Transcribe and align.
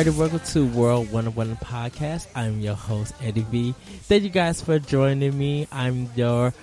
Welcome 0.00 0.40
to 0.40 0.66
World 0.66 1.12
101 1.12 1.56
Podcast. 1.56 2.26
I'm 2.34 2.60
your 2.60 2.74
host, 2.74 3.12
Eddie 3.22 3.42
V. 3.42 3.74
Thank 4.08 4.22
you 4.22 4.30
guys 4.30 4.62
for 4.62 4.78
joining 4.78 5.36
me. 5.36 5.68
I'm 5.70 6.08
your 6.16 6.54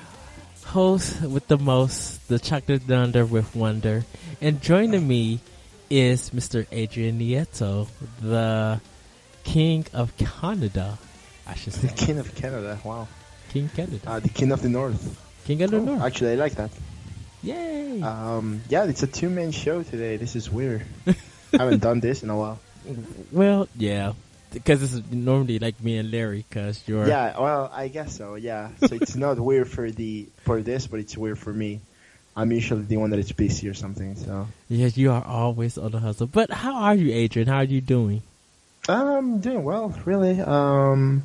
host 0.65 1.21
with 1.21 1.45
the 1.47 1.59
most, 1.59 2.27
the 2.29 2.39
chocolate 2.39 2.81
thunder 2.81 3.25
with 3.27 3.55
wonder. 3.55 4.05
And 4.41 4.59
joining 4.59 5.07
me 5.07 5.39
is 5.87 6.31
Mr. 6.31 6.65
Adrian 6.71 7.19
Nieto, 7.19 7.87
the 8.21 8.81
king 9.43 9.85
of 9.93 10.17
Canada. 10.17 10.97
I 11.45 11.53
should 11.53 11.73
say. 11.73 11.89
The 11.89 11.93
king 11.93 12.17
of 12.17 12.33
Canada. 12.33 12.79
Wow. 12.83 13.07
King 13.49 13.69
Canada. 13.69 13.99
Uh, 14.07 14.19
the 14.19 14.29
king 14.29 14.51
of 14.51 14.63
the 14.63 14.69
north. 14.69 15.15
king 15.45 15.61
of 15.61 15.69
the 15.69 15.77
Oh, 15.77 15.85
North. 15.85 16.01
Actually, 16.01 16.31
I 16.31 16.35
like 16.35 16.55
that. 16.55 16.71
Yay. 17.43 18.01
Um, 18.01 18.61
yeah, 18.67 18.85
it's 18.85 19.03
a 19.03 19.07
two-man 19.07 19.51
show 19.51 19.83
today. 19.83 20.17
This 20.17 20.35
is 20.35 20.49
weird. 20.51 20.83
I 21.07 21.13
haven't 21.59 21.81
done 21.83 21.99
this 21.99 22.23
in 22.23 22.31
a 22.31 22.35
while. 22.35 22.59
Well, 23.31 23.67
yeah. 23.77 24.13
Because 24.53 24.81
it's 24.81 25.11
normally 25.11 25.59
like 25.59 25.81
me 25.83 25.97
and 25.97 26.09
Larry, 26.09 26.45
because 26.47 26.81
you're. 26.87 27.07
Yeah, 27.07 27.39
well, 27.39 27.69
I 27.73 27.89
guess 27.89 28.15
so. 28.15 28.35
Yeah, 28.35 28.69
so 28.79 28.95
it's 28.95 29.15
not 29.27 29.39
weird 29.39 29.69
for 29.69 29.91
the 29.91 30.27
for 30.43 30.61
this, 30.61 30.87
but 30.87 30.99
it's 30.99 31.17
weird 31.17 31.37
for 31.37 31.53
me. 31.53 31.81
I'm 32.35 32.51
usually 32.51 32.83
the 32.83 32.97
one 32.97 33.09
that 33.09 33.19
is 33.19 33.31
busy 33.31 33.67
or 33.67 33.73
something. 33.73 34.15
So 34.15 34.47
Yes, 34.69 34.95
you 34.95 35.11
are 35.11 35.23
always 35.25 35.77
on 35.77 35.91
the 35.91 35.99
hustle. 35.99 36.27
But 36.27 36.51
how 36.51 36.75
are 36.75 36.95
you, 36.95 37.13
Adrian? 37.13 37.47
How 37.47 37.57
are 37.57 37.63
you 37.63 37.81
doing? 37.81 38.21
I'm 38.87 39.39
doing 39.41 39.63
well, 39.63 39.93
really. 40.05 40.39
Um, 40.39 41.23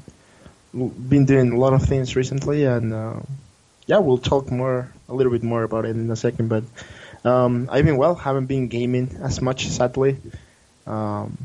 been 0.72 1.26
doing 1.26 1.52
a 1.52 1.58
lot 1.58 1.74
of 1.74 1.82
things 1.82 2.16
recently, 2.16 2.64
and 2.64 2.92
uh, 2.92 3.20
yeah, 3.86 3.98
we'll 3.98 4.18
talk 4.18 4.50
more 4.50 4.90
a 5.08 5.14
little 5.14 5.30
bit 5.30 5.42
more 5.42 5.62
about 5.62 5.84
it 5.84 5.90
in 5.90 6.10
a 6.10 6.16
second. 6.16 6.48
But 6.48 6.64
um, 7.24 7.68
I've 7.70 7.84
been 7.84 7.98
well. 7.98 8.14
Haven't 8.14 8.46
been 8.46 8.68
gaming 8.68 9.16
as 9.22 9.40
much, 9.40 9.68
sadly. 9.68 10.16
Um, 10.86 11.36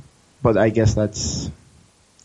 but 0.41 0.57
I 0.57 0.69
guess 0.69 0.93
that's 0.93 1.49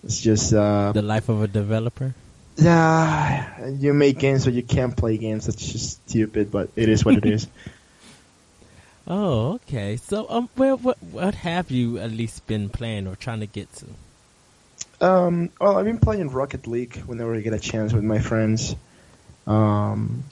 it's 0.05 0.20
just 0.20 0.52
uh, 0.52 0.92
The 0.92 1.02
life 1.02 1.28
of 1.28 1.42
a 1.42 1.48
developer? 1.48 2.14
yeah. 2.56 3.69
You 3.69 3.94
make 3.94 4.19
games, 4.19 4.44
so 4.44 4.50
you 4.50 4.62
can't 4.62 4.96
play 4.96 5.16
games. 5.19 5.46
That's 5.46 5.72
just 5.72 6.06
stupid, 6.08 6.50
but 6.50 6.70
it 6.77 6.88
is 6.88 7.04
what 7.04 7.16
it 7.16 7.27
is. 7.27 7.46
Oh, 9.06 9.54
okay. 9.54 9.96
So, 9.96 10.27
um, 10.30 10.48
well, 10.56 10.77
what 10.77 11.02
what 11.02 11.34
have 11.34 11.70
you 11.70 11.98
at 11.98 12.10
least 12.12 12.46
been 12.46 12.69
playing 12.70 13.06
or 13.06 13.16
trying 13.16 13.41
to 13.41 13.46
get 13.46 13.69
to? 13.77 13.86
Um, 15.00 15.50
well, 15.60 15.76
I've 15.76 15.84
been 15.84 15.98
playing 15.98 16.30
Rocket 16.30 16.66
League 16.66 16.97
whenever 17.06 17.34
I 17.34 17.41
get 17.41 17.52
a 17.52 17.58
chance 17.58 17.92
with 17.92 18.04
my 18.04 18.20
friends. 18.20 18.76
Um, 19.47 20.24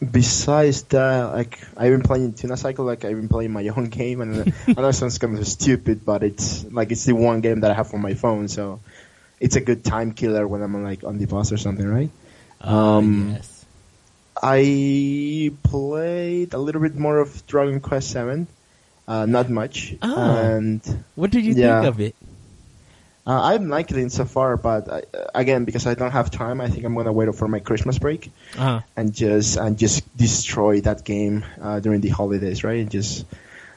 besides 0.00 0.82
that, 0.84 1.32
like 1.32 1.58
I've 1.76 1.90
been 1.92 2.02
playing 2.02 2.32
Tuna 2.34 2.56
Cycle, 2.56 2.84
like 2.84 3.04
I've 3.04 3.16
been 3.16 3.28
playing 3.28 3.52
my 3.52 3.66
own 3.76 3.88
game, 3.88 4.20
and 4.20 4.52
I 4.68 4.72
know 4.80 4.88
it 4.88 4.92
sounds 4.94 5.18
kind 5.18 5.38
of 5.38 5.46
stupid, 5.46 6.04
but 6.04 6.22
it's 6.22 6.64
like 6.64 6.90
it's 6.92 7.04
the 7.04 7.12
one 7.14 7.40
game 7.40 7.60
that 7.60 7.70
I 7.70 7.74
have 7.74 7.92
on 7.94 8.00
my 8.00 8.14
phone, 8.14 8.48
so 8.48 8.80
it's 9.40 9.56
a 9.56 9.60
good 9.60 9.84
time 9.84 10.12
killer 10.12 10.46
when 10.46 10.62
I'm 10.62 10.82
like 10.82 11.04
on 11.04 11.18
the 11.18 11.26
bus 11.26 11.52
or 11.52 11.56
something, 11.56 11.86
right? 11.86 12.10
Uh, 12.62 12.74
Um, 12.98 13.30
yes. 13.36 13.64
I 14.42 15.52
played 15.64 16.54
a 16.54 16.58
little 16.58 16.80
bit 16.80 16.96
more 16.96 17.18
of 17.18 17.46
Dragon 17.46 17.80
Quest 17.80 18.10
Seven, 18.10 18.46
uh, 19.06 19.26
not 19.26 19.50
much, 19.50 19.94
Oh. 20.02 20.36
and 20.36 20.80
What 21.14 21.30
did 21.30 21.44
you 21.44 21.52
yeah. 21.54 21.82
think 21.82 21.94
of 21.94 22.00
it? 22.00 22.16
Uh, 23.30 23.54
I'm 23.54 23.68
liking 23.68 23.96
it 24.00 24.10
so 24.10 24.24
far, 24.24 24.56
but 24.56 24.90
I, 24.90 25.02
again, 25.36 25.64
because 25.64 25.86
I 25.86 25.94
don't 25.94 26.10
have 26.10 26.32
time, 26.32 26.60
I 26.60 26.68
think 26.68 26.84
I'm 26.84 26.96
gonna 26.96 27.12
wait 27.12 27.32
for 27.36 27.46
my 27.46 27.60
Christmas 27.60 27.96
break 27.96 28.32
Uh, 28.58 28.80
and 28.96 29.14
just 29.14 29.56
and 29.56 29.78
just 29.78 30.02
destroy 30.16 30.80
that 30.80 31.04
game 31.04 31.44
uh, 31.62 31.78
during 31.78 32.00
the 32.00 32.08
holidays, 32.08 32.64
right? 32.64 32.80
And 32.80 32.90
just 32.90 33.24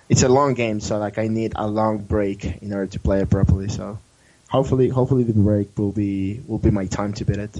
it's 0.09 0.23
a 0.23 0.27
long 0.27 0.55
game, 0.55 0.79
so 0.79 0.97
like 0.97 1.19
I 1.19 1.27
need 1.27 1.53
a 1.55 1.67
long 1.67 1.99
break 1.99 2.63
in 2.63 2.73
order 2.73 2.87
to 2.87 2.99
play 2.99 3.21
it 3.21 3.29
properly. 3.29 3.69
So 3.69 3.99
hopefully, 4.49 4.89
hopefully 4.89 5.21
the 5.21 5.33
break 5.33 5.77
will 5.77 5.91
be 5.91 6.41
will 6.47 6.57
be 6.57 6.71
my 6.71 6.87
time 6.87 7.13
to 7.13 7.23
beat 7.25 7.37
it. 7.37 7.55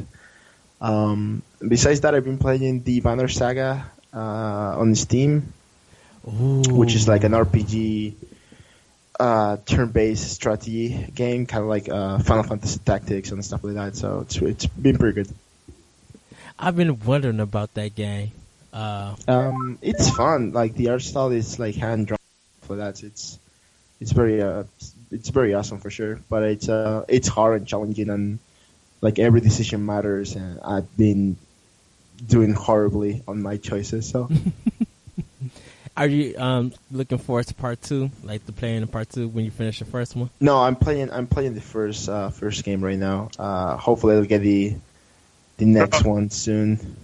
Um, 0.82 1.44
besides 1.62 2.02
that, 2.02 2.16
I've 2.16 2.26
been 2.26 2.40
playing 2.40 2.82
the 2.82 3.02
Banner 3.02 3.28
Saga 3.28 3.86
uh, 4.12 4.82
on 4.82 4.96
Steam, 4.96 5.54
which 6.26 6.96
is 6.96 7.08
like 7.08 7.24
an 7.24 7.34
RPG 7.34 8.14
uh, 9.24 9.58
turn-based 9.66 10.32
strategy 10.32 11.08
game, 11.16 11.46
kind 11.46 11.64
of 11.64 11.70
like 11.70 11.88
uh, 11.88 12.20
Final 12.20 12.44
Fantasy 12.44 12.80
Tactics 12.84 13.32
and 13.32 13.44
stuff 13.44 13.64
like 13.64 13.76
that. 13.76 13.96
So 13.96 14.20
it's 14.22 14.36
it's 14.38 14.66
been 14.68 14.98
pretty 14.98 15.24
good. 15.24 15.30
I've 16.60 16.76
been 16.76 17.00
wondering 17.00 17.40
about 17.40 17.74
that 17.76 17.96
game. 17.96 18.32
Uh, 18.74 19.16
Um, 19.28 19.78
it's 19.82 20.10
fun. 20.10 20.52
Like 20.52 20.76
the 20.76 20.90
art 20.90 21.02
style 21.02 21.32
is 21.32 21.58
like 21.58 21.76
hand 21.76 22.08
drawn. 22.08 22.18
For 22.64 22.78
that, 22.78 23.04
it's 23.04 23.40
it's 24.02 24.12
very 24.12 24.42
uh, 24.42 24.64
it's 25.12 25.30
very 25.30 25.54
awesome 25.54 25.80
for 25.80 25.90
sure. 25.90 26.20
But 26.30 26.44
it's 26.44 26.68
uh, 26.68 27.06
it's 27.08 27.30
hard 27.30 27.60
and 27.60 27.68
challenging, 27.68 28.10
and 28.10 28.40
like 29.00 29.20
every 29.20 29.40
decision 29.40 29.86
matters. 29.86 30.36
And 30.36 30.60
I've 30.60 30.90
been 30.98 31.38
doing 32.28 32.54
horribly 32.54 33.24
on 33.28 33.42
my 33.42 33.56
choices. 33.56 34.10
So 34.10 34.30
are 35.96 36.08
you 36.08 36.36
um 36.38 36.74
looking 36.92 37.18
forward 37.18 37.48
to 37.48 37.54
part 37.54 37.82
two, 37.82 38.10
like 38.24 38.46
the 38.46 38.52
playing 38.52 38.82
in 38.82 38.88
part 38.88 39.10
two 39.10 39.28
when 39.28 39.46
you 39.46 39.52
finish 39.52 39.80
the 39.80 39.86
first 39.86 40.16
one? 40.16 40.30
no, 40.40 40.58
I'm 40.58 40.76
playing. 40.76 41.12
I'm 41.12 41.28
playing 41.28 41.54
the 41.54 41.62
first 41.62 42.10
uh, 42.10 42.30
first 42.30 42.64
game 42.64 42.84
right 42.84 42.98
now. 42.98 43.30
Uh, 43.38 43.78
hopefully, 43.78 44.16
I'll 44.16 44.26
get 44.26 44.40
the 44.40 44.76
the 45.58 45.66
next 45.66 46.04
one 46.04 46.30
soon. 46.30 46.98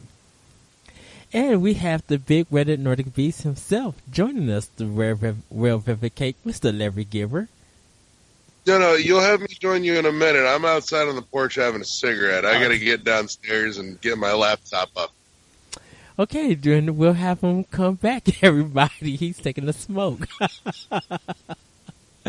And 1.32 1.62
we 1.62 1.76
have 1.76 2.06
the 2.08 2.18
big 2.18 2.50
Reddit 2.50 2.80
Nordic 2.80 3.14
Beast 3.14 3.44
himself 3.44 3.96
joining 4.12 4.50
us, 4.50 4.66
the 4.66 4.88
rare, 4.88 5.14
Rev- 5.14 5.44
rare 5.52 5.78
velvet 5.78 6.16
cake, 6.16 6.36
Mr. 6.44 6.76
Larry 6.76 7.04
Giver. 7.04 7.48
No, 8.66 8.80
no, 8.80 8.96
you'll 8.96 9.22
have 9.22 9.40
me 9.40 9.48
join 9.48 9.84
you 9.84 10.00
in 10.00 10.06
a 10.08 10.12
minute. 10.12 10.46
I'm 10.46 10.66
outside 10.66 11.08
on 11.08 11.16
the 11.16 11.22
porch 11.22 11.56
having 11.56 11.82
a 11.82 11.86
cigarette. 11.86 12.46
I 12.46 12.60
got 12.60 12.70
to 12.70 12.80
get 12.80 13.04
downstairs 13.04 13.78
and 13.78 14.02
get 14.02 14.18
my 14.18 14.34
laptop 14.34 14.90
up. 14.96 15.12
Okay, 16.20 16.54
then 16.54 16.98
we'll 16.98 17.14
have 17.14 17.40
him 17.40 17.64
come 17.64 17.96
back, 17.96 18.44
everybody. 18.44 19.16
He's 19.16 19.38
taking 19.38 19.70
a 19.70 19.74
smoke. 19.74 20.28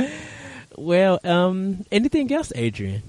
well, 0.77 1.19
um, 1.25 1.85
anything 1.91 2.33
else, 2.33 2.53
Adrian? 2.55 3.03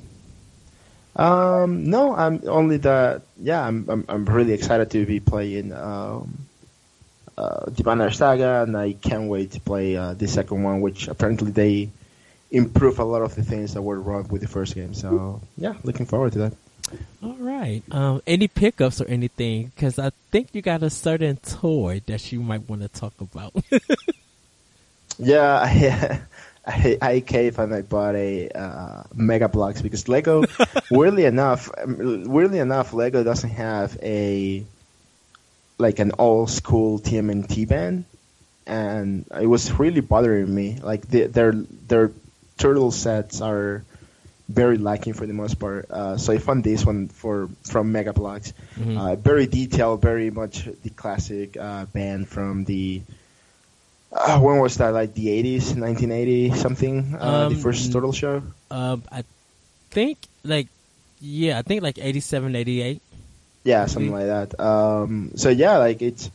Um, 1.16 1.88
no, 1.88 2.16
I'm 2.16 2.42
only 2.47 2.78
that. 2.78 3.22
Yeah, 3.40 3.62
I'm, 3.62 3.88
I'm 3.88 4.06
I'm 4.09 4.25
really 4.25 4.53
excited 4.53 4.90
to 4.92 5.06
be 5.06 5.19
playing 5.19 5.72
um, 5.72 6.47
uh, 7.38 7.69
the 7.69 7.84
Banner 7.84 8.09
Saga, 8.09 8.63
and 8.63 8.75
I 8.75 8.94
can't 8.94 9.30
wait 9.30 9.52
to 9.52 9.59
play 9.59 9.96
uh, 9.96 10.13
the 10.16 10.28
second 10.28 10.63
one, 10.63 10.81
which 10.81 11.08
apparently 11.08 11.52
they 11.52 11.90
improve 12.50 12.98
a 12.98 13.03
lot 13.03 13.22
of 13.22 13.36
the 13.36 13.44
things 13.44 13.75
that 13.75 13.84
were 13.84 14.00
wrong 14.00 14.28
with 14.30 14.42
the 14.42 14.48
first 14.48 14.74
game. 14.74 14.96
So 14.96 15.42
yeah, 15.58 15.75
looking 15.84 16.08
forward 16.08 16.34
to 16.34 16.40
that. 16.40 16.53
All 17.24 17.36
right. 17.40 17.84
Um, 17.92 18.22
any 18.25 18.47
pickups 18.47 19.02
or 19.02 19.08
anything? 19.08 19.72
Because 19.75 20.00
I 20.00 20.12
think 20.31 20.50
you 20.53 20.62
got 20.62 20.84
a 20.84 20.90
certain 20.90 21.38
toy 21.38 22.01
that 22.07 22.31
you 22.31 22.42
might 22.42 22.68
want 22.69 22.81
to 22.81 22.88
talk 22.88 23.13
about. 23.19 23.54
Yeah, 25.22 25.60
I, 26.66 26.72
I, 26.72 26.98
I 27.01 27.19
cave 27.19 27.60
and 27.60 27.74
I 27.74 27.81
bought 27.81 28.16
a 28.16 28.50
uh, 28.50 29.04
Mega 29.13 29.48
Bloks 29.48 29.81
because 29.81 30.07
Lego, 30.07 30.44
weirdly 30.92 31.25
enough, 31.25 31.69
um, 31.78 32.24
weirdly 32.25 32.60
enough, 32.60 32.94
Lego 32.94 33.24
doesn't 33.24 33.51
have 33.51 33.98
a 34.01 34.66
like 35.78 36.00
an 36.00 36.12
old 36.18 36.50
school 36.50 37.00
TMNT 37.00 37.68
band, 37.68 38.06
and 38.68 39.25
it 39.39 39.48
was 39.48 39.72
really 39.80 40.01
bothering 40.01 40.54
me. 40.54 40.80
Like 40.81 41.07
the, 41.07 41.28
their 41.28 41.51
their 41.54 42.12
turtle 42.57 42.92
sets 42.92 43.42
are 43.42 43.83
very 44.51 44.77
lacking 44.77 45.13
for 45.13 45.25
the 45.25 45.33
most 45.33 45.56
part. 45.59 45.89
Uh, 45.89 46.18
so 46.18 46.33
I 46.33 46.38
found 46.38 46.63
this 46.63 46.86
one 46.86 47.07
for 47.07 47.50
from 47.63 47.92
Mega 47.92 48.13
Bloks, 48.13 48.53
Mhm. 48.77 48.98
uh, 48.98 49.15
very 49.15 49.48
detailed, 49.48 50.01
very 50.01 50.30
much 50.30 50.68
the 50.83 50.89
classic 50.92 51.57
uh, 51.57 51.86
band 51.86 52.27
from 52.27 52.65
the. 52.65 53.01
Uh, 54.12 54.39
when 54.39 54.59
was 54.59 54.75
that? 54.77 54.89
Like 54.94 55.13
the 55.13 55.27
80s, 55.31 55.75
1980 55.75 56.51
something? 56.56 57.15
Uh, 57.18 57.48
the 57.50 57.56
Um, 57.56 57.62
first 57.62 57.92
Turtle 57.94 58.12
show? 58.12 58.44
um, 58.69 59.03
I 59.12 59.24
think 59.89 60.18
like, 60.44 60.68
yeah, 61.21 61.57
I 61.57 61.62
think 61.62 61.81
like 61.81 61.97
87, 61.97 62.56
88. 62.56 63.01
Yeah, 63.63 63.86
something 63.86 64.12
like 64.12 64.25
that. 64.27 64.59
Um, 64.59 65.31
so 65.36 65.50
yeah, 65.50 65.77
like 65.77 66.01
it's 66.01 66.30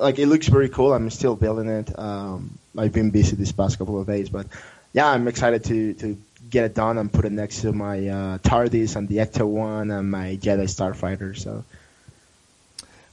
like 0.00 0.18
it 0.18 0.26
looks 0.26 0.48
very 0.48 0.68
cool. 0.68 0.92
I'm 0.92 1.10
still 1.10 1.36
building 1.36 1.68
it. 1.68 1.96
Um, 1.96 2.58
I've 2.76 2.92
been 2.92 3.10
busy 3.10 3.36
this 3.36 3.52
past 3.52 3.78
couple 3.78 4.00
of 4.00 4.06
days, 4.08 4.28
but 4.28 4.46
yeah, 4.92 5.06
I'm 5.06 5.28
excited 5.28 5.62
to 5.70 5.94
to 6.02 6.16
get 6.54 6.64
it 6.64 6.74
done 6.74 6.96
and 6.98 7.12
put 7.12 7.24
it 7.24 7.32
next 7.32 7.60
to 7.62 7.72
my 7.72 7.96
uh, 8.08 8.38
TARDIS 8.38 8.96
and 8.96 9.08
the 9.08 9.18
Ecto 9.18 9.46
One 9.46 9.90
and 9.90 10.10
my 10.10 10.38
Jedi 10.40 10.66
Starfighter. 10.70 11.36
So 11.36 11.64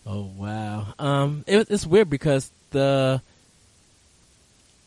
Oh 0.05 0.29
wow. 0.35 0.87
Um, 0.97 1.43
it, 1.47 1.67
it's 1.69 1.85
weird 1.85 2.09
because 2.09 2.51
the 2.71 3.21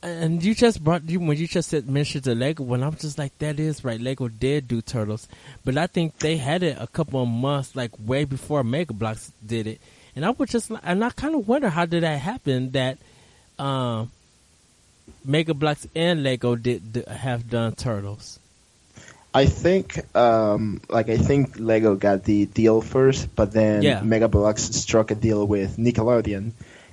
and 0.03 0.45
you 0.45 0.55
just 0.55 0.83
brought 0.83 1.09
you 1.09 1.21
when 1.21 1.39
you 1.39 1.47
just 1.47 1.71
said 1.71 1.89
mentioned 1.89 2.25
the 2.25 2.35
Lego 2.35 2.65
one, 2.65 2.83
I'm 2.83 2.97
just 2.97 3.19
like 3.19 3.37
that 3.39 3.61
is 3.61 3.85
right. 3.85 4.01
Lego 4.01 4.29
did 4.29 4.69
do 4.69 4.83
turtles, 4.83 5.29
but 5.65 5.79
I 5.79 5.87
think 5.87 6.19
they 6.19 6.37
had 6.37 6.63
it 6.63 6.77
a 6.81 6.87
couple 6.87 7.23
of 7.23 7.29
months, 7.29 7.75
like 7.75 7.93
way 7.99 8.25
before 8.25 8.65
Mega 8.65 8.93
Bloks 8.93 9.33
did 9.45 9.67
it. 9.67 9.81
And 10.17 10.25
I 10.25 10.31
was 10.31 10.51
just 10.51 10.71
and 10.83 11.05
I 11.05 11.11
kind 11.11 11.35
of 11.35 11.49
wonder 11.49 11.69
how 11.71 11.87
did 11.87 12.03
that 12.03 12.21
happen 12.21 12.73
that 12.73 12.99
um, 13.59 14.11
Mega 15.25 15.55
Bloks 15.55 15.87
and 15.95 16.23
Lego 16.23 16.57
did, 16.57 16.93
did 16.93 17.09
have 17.09 17.49
done 17.49 17.75
turtles. 17.75 18.39
I 19.35 19.47
think, 19.47 19.99
um, 20.17 20.81
like 20.89 21.09
I 21.09 21.17
think 21.17 21.59
Lego 21.59 21.97
got 21.97 22.23
the 22.23 22.47
deal 22.47 22.81
first, 22.81 23.35
but 23.35 23.51
then 23.53 23.83
Yeah. 23.83 24.01
Mega 24.03 24.29
Bloks 24.29 24.63
struck 24.63 25.11
a 25.11 25.17
deal 25.17 25.45
with 25.47 25.77
Nickelodeon, 25.77 26.53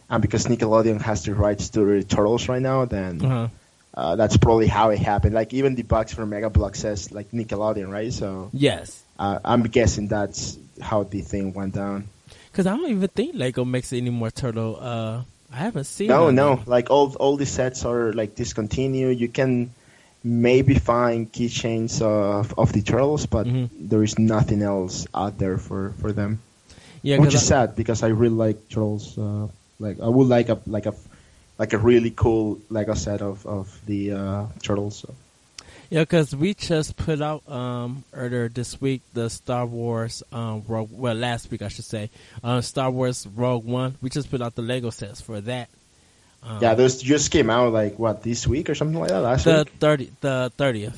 and 0.09 0.21
because 0.21 0.47
Nickelodeon 0.47 1.01
has 1.01 1.23
the 1.23 1.35
rights 1.35 1.69
to 1.69 1.85
the 1.85 2.03
Turtles 2.03 2.49
right 2.49 2.61
now, 2.61 2.85
then 2.85 3.21
Uh-huh. 3.23 3.47
uh, 3.93 4.15
that's 4.15 4.38
probably 4.38 4.65
how 4.67 4.89
it 4.89 4.97
happened. 4.99 5.35
Like 5.35 5.53
even 5.53 5.75
the 5.75 5.83
box 5.83 6.13
for 6.13 6.25
Mega 6.25 6.49
Bloks 6.49 6.79
says 6.79 7.11
like 7.11 7.29
Nickelodeon, 7.31 7.91
right? 7.93 8.11
So 8.11 8.49
Yes, 8.53 9.03
uh, 9.19 9.38
I'm 9.45 9.61
guessing 9.63 10.07
that's 10.07 10.57
how 10.81 11.03
the 11.03 11.21
thing 11.21 11.53
went 11.53 11.75
down. 11.75 12.05
because 12.51 12.65
I 12.65 12.75
don't 12.75 12.89
even 12.89 13.07
think 13.09 13.35
Lego 13.35 13.63
makes 13.63 13.93
any 13.93 14.09
more 14.09 14.31
turtle. 14.31 14.77
Uh, 14.81 15.21
I 15.53 15.57
haven't 15.57 15.83
seen. 15.85 16.07
No, 16.07 16.31
no, 16.31 16.59
like 16.65 16.89
all 16.89 17.13
all 17.19 17.38
the 17.38 17.45
sets 17.45 17.85
are 17.85 18.11
like 18.13 18.33
discontinued. 18.33 19.19
You 19.19 19.27
can 19.29 19.69
maybe 20.23 20.75
find 20.75 21.31
keychains 21.31 22.01
of 22.01 22.53
of 22.57 22.71
the 22.73 22.81
turtles, 22.81 23.25
but 23.25 23.47
Mhm. 23.47 23.69
there 23.79 24.03
is 24.03 24.18
nothing 24.19 24.62
else 24.62 25.07
out 25.13 25.38
there 25.38 25.57
for 25.57 25.94
for 26.00 26.12
them. 26.12 26.39
Yeah, 27.01 27.18
which 27.19 27.33
is 27.33 27.41
I- 27.44 27.65
sad 27.65 27.75
because 27.75 28.03
I 28.03 28.09
really 28.09 28.35
like 28.35 28.69
turtles. 28.69 29.18
Uh, 29.18 29.47
like 29.79 30.00
I 30.00 30.07
would 30.07 30.27
like 30.27 30.50
a 30.50 30.59
like 30.68 30.85
a 30.85 30.94
like 31.57 31.73
a 31.73 31.77
really 31.77 32.12
cool 32.12 32.59
Lego 32.69 32.94
set 32.94 33.21
of 33.21 33.45
of 33.45 33.68
the 33.85 34.12
uh, 34.13 34.45
turtles. 34.62 34.97
So. 34.97 35.13
Yeah, 35.89 36.03
because 36.03 36.33
we 36.33 36.53
just 36.53 36.95
put 36.95 37.21
out 37.21 37.44
um, 37.51 38.06
earlier 38.13 38.47
this 38.47 38.79
week 38.79 39.01
the 39.13 39.29
Star 39.29 39.65
Wars 39.65 40.24
um, 40.31 40.63
Rogue. 40.67 40.89
Well, 40.91 41.15
last 41.15 41.51
week 41.51 41.62
I 41.62 41.67
should 41.67 41.83
say, 41.85 42.09
uh, 42.44 42.62
Star 42.62 42.89
Wars 42.89 43.27
Rogue 43.27 43.65
One. 43.65 43.95
We 44.01 44.09
just 44.09 44.29
put 44.31 44.41
out 44.41 44.56
the 44.56 44.62
Lego 44.62 44.89
sets 44.91 45.19
for 45.19 45.41
that. 45.41 45.67
Um, 46.43 46.57
Yeah, 46.61 46.73
those 46.73 47.01
just 47.01 47.31
came 47.31 47.49
out 47.49 47.71
like 47.73 47.99
what 47.99 48.23
this 48.23 48.47
week 48.47 48.69
or 48.69 48.75
something 48.75 48.99
like 48.99 49.09
that 49.09 49.21
last 49.21 49.45
the 49.45 49.59
week. 49.59 49.73
thirty, 49.79 50.11
the 50.21 50.51
thirtieth, 50.57 50.97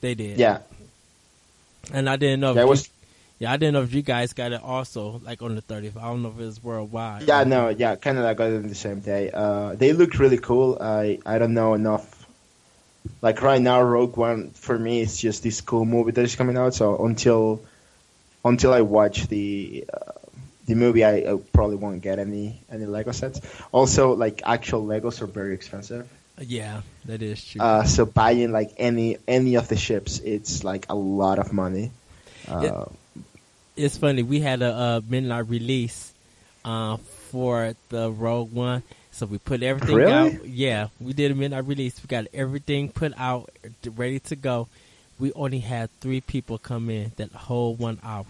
they 0.00 0.14
did. 0.14 0.38
Yeah, 0.38 0.60
and 1.92 2.08
I 2.08 2.16
didn't 2.16 2.40
know. 2.40 2.50
If 2.50 2.54
that 2.56 2.62
you- 2.62 2.68
was 2.68 2.88
yeah, 3.38 3.52
I 3.52 3.56
didn't 3.56 3.74
know 3.74 3.82
if 3.82 3.94
you 3.94 4.02
guys 4.02 4.32
got 4.32 4.52
it 4.52 4.62
also 4.62 5.20
like 5.24 5.42
on 5.42 5.54
the 5.54 5.60
thirtieth. 5.60 5.96
I 5.96 6.02
don't 6.08 6.22
know 6.22 6.32
if 6.36 6.40
it's 6.40 6.62
worldwide. 6.64 7.22
yeah 7.28 7.44
no 7.44 7.68
yeah 7.68 7.96
Canada 7.96 8.34
got 8.34 8.50
it 8.50 8.66
the 8.68 8.74
same 8.74 9.00
day. 9.00 9.30
Uh, 9.32 9.74
they 9.74 9.92
look 9.92 10.18
really 10.18 10.38
cool. 10.38 10.78
I 10.80 11.18
I 11.26 11.38
don't 11.38 11.54
know 11.54 11.74
enough. 11.74 12.14
Like 13.22 13.40
right 13.42 13.60
now, 13.60 13.80
Rogue 13.82 14.16
One 14.16 14.50
for 14.50 14.78
me 14.78 15.00
is 15.02 15.16
just 15.18 15.42
this 15.42 15.60
cool 15.60 15.84
movie 15.84 16.12
that 16.12 16.22
is 16.22 16.34
coming 16.34 16.56
out. 16.56 16.74
So 16.74 17.04
until 17.04 17.62
until 18.44 18.72
I 18.72 18.80
watch 18.80 19.26
the 19.28 19.84
uh, 19.92 20.12
the 20.68 20.76
movie, 20.76 21.04
I, 21.04 21.16
I 21.32 21.38
probably 21.52 21.76
won't 21.76 22.00
get 22.02 22.18
any 22.20 22.60
any 22.70 22.86
Lego 22.86 23.10
sets. 23.12 23.40
Also, 23.72 24.14
like 24.14 24.42
actual 24.46 24.86
Legos 24.86 25.20
are 25.20 25.26
very 25.26 25.54
expensive. 25.54 26.06
yeah, 26.40 26.82
that 27.06 27.20
is 27.22 27.44
true. 27.44 27.60
Uh, 27.60 27.82
so 27.84 28.06
buying 28.06 28.52
like 28.52 28.70
any 28.78 29.16
any 29.26 29.56
of 29.56 29.66
the 29.68 29.76
ships, 29.76 30.20
it's 30.20 30.62
like 30.62 30.86
a 30.88 30.94
lot 30.94 31.38
of 31.40 31.52
money. 31.52 31.90
Uh, 32.46 32.86
it's 33.76 33.96
funny. 33.98 34.22
We 34.22 34.40
had 34.40 34.62
a, 34.62 34.72
uh 34.72 35.00
midnight 35.08 35.48
release 35.48 36.12
uh, 36.64 36.96
for 37.30 37.74
the 37.90 38.10
Rogue 38.10 38.52
One, 38.52 38.82
so 39.10 39.26
we 39.26 39.38
put 39.38 39.62
everything 39.62 39.96
Really? 39.96 40.12
out. 40.12 40.46
Yeah, 40.46 40.88
we 41.00 41.12
did 41.12 41.30
a 41.30 41.34
midnight 41.34 41.66
release. 41.66 42.00
We 42.02 42.06
got 42.08 42.26
everything 42.34 42.88
put 42.90 43.12
out, 43.18 43.50
ready 43.96 44.20
to 44.30 44.36
go. 44.36 44.68
We 45.18 45.32
only 45.32 45.58
had 45.60 45.90
three 46.00 46.20
people 46.20 46.58
come 46.58 46.90
in 46.90 47.12
that 47.16 47.32
whole 47.32 47.74
one 47.74 47.98
hour. 48.04 48.26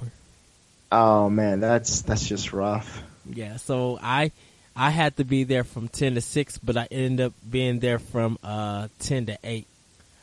Oh 0.90 1.28
man, 1.28 1.60
that's 1.60 2.02
that's 2.02 2.26
just 2.26 2.52
rough. 2.52 3.02
Yeah, 3.26 3.56
so 3.56 3.98
I 4.02 4.32
I 4.74 4.90
had 4.90 5.16
to 5.16 5.24
be 5.24 5.44
there 5.44 5.64
from 5.64 5.88
ten 5.88 6.14
to 6.14 6.20
six, 6.20 6.56
but 6.58 6.76
I 6.76 6.88
ended 6.90 7.26
up 7.26 7.32
being 7.48 7.80
there 7.80 7.98
from 7.98 8.38
uh 8.42 8.88
ten 8.98 9.26
to 9.26 9.38
eight 9.44 9.66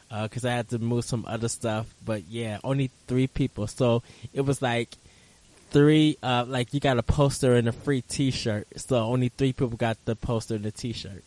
because 0.09 0.45
I 0.45 0.51
had 0.51 0.69
to 0.69 0.79
move 0.79 1.05
some 1.05 1.25
other 1.27 1.49
stuff. 1.49 1.93
But 2.03 2.23
yeah, 2.29 2.59
only 2.63 2.89
three 3.07 3.27
people, 3.27 3.67
so 3.67 4.01
it 4.33 4.41
was 4.41 4.61
like 4.61 4.89
three. 5.69 6.17
Uh, 6.23 6.45
like 6.47 6.73
you 6.73 6.79
got 6.79 6.97
a 6.97 7.03
poster 7.03 7.53
and 7.53 7.67
a 7.67 7.71
free 7.71 8.01
T-shirt, 8.01 8.67
so 8.77 8.97
only 8.97 9.29
three 9.29 9.53
people 9.53 9.77
got 9.77 9.97
the 10.05 10.15
poster 10.15 10.55
and 10.55 10.63
the 10.63 10.71
T-shirt. 10.71 11.23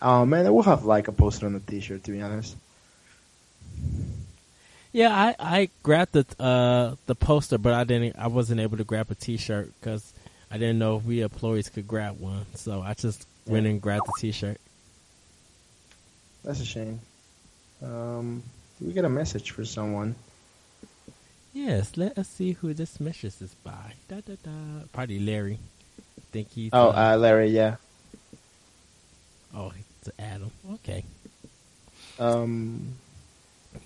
Oh 0.00 0.24
man, 0.26 0.46
I 0.46 0.50
will 0.50 0.62
have 0.62 0.84
like 0.84 1.08
a 1.08 1.12
poster 1.12 1.46
on 1.46 1.52
the 1.52 1.60
T-shirt 1.60 2.02
to 2.04 2.12
be 2.12 2.22
honest. 2.22 2.56
Yeah, 4.92 5.14
I 5.14 5.34
I 5.38 5.68
grabbed 5.82 6.12
the 6.12 6.42
uh 6.42 6.96
the 7.06 7.14
poster, 7.14 7.58
but 7.58 7.74
I 7.74 7.84
didn't. 7.84 8.16
I 8.18 8.28
wasn't 8.28 8.60
able 8.60 8.78
to 8.78 8.84
grab 8.84 9.10
a 9.10 9.14
T-shirt 9.14 9.72
because 9.80 10.12
I 10.50 10.58
didn't 10.58 10.78
know 10.78 10.96
if 10.96 11.04
we 11.04 11.20
employees 11.20 11.68
could 11.68 11.86
grab 11.86 12.18
one. 12.18 12.46
So 12.54 12.80
I 12.80 12.94
just 12.94 13.26
went 13.46 13.66
and 13.66 13.80
grabbed 13.80 14.06
the 14.06 14.12
T-shirt. 14.20 14.58
That's 16.44 16.60
a 16.60 16.64
shame. 16.64 17.00
Um, 17.82 18.42
we 18.80 18.92
get 18.92 19.04
a 19.04 19.08
message 19.08 19.50
for 19.50 19.64
someone? 19.64 20.14
Yes, 21.52 21.96
let 21.96 22.16
us 22.18 22.28
see 22.28 22.52
who 22.52 22.74
this 22.74 23.00
message 23.00 23.34
is 23.40 23.54
by. 23.64 23.94
Da, 24.08 24.20
da, 24.20 24.34
da. 24.42 24.50
Probably 24.92 25.18
Larry. 25.18 25.58
think 26.30 26.50
he's. 26.52 26.70
Oh, 26.72 26.90
uh, 26.90 27.14
uh, 27.14 27.16
Larry, 27.16 27.48
yeah. 27.48 27.76
oh, 29.54 29.72
it's 30.00 30.10
Adam. 30.18 30.50
Okay. 30.74 31.04
Um, 32.18 32.94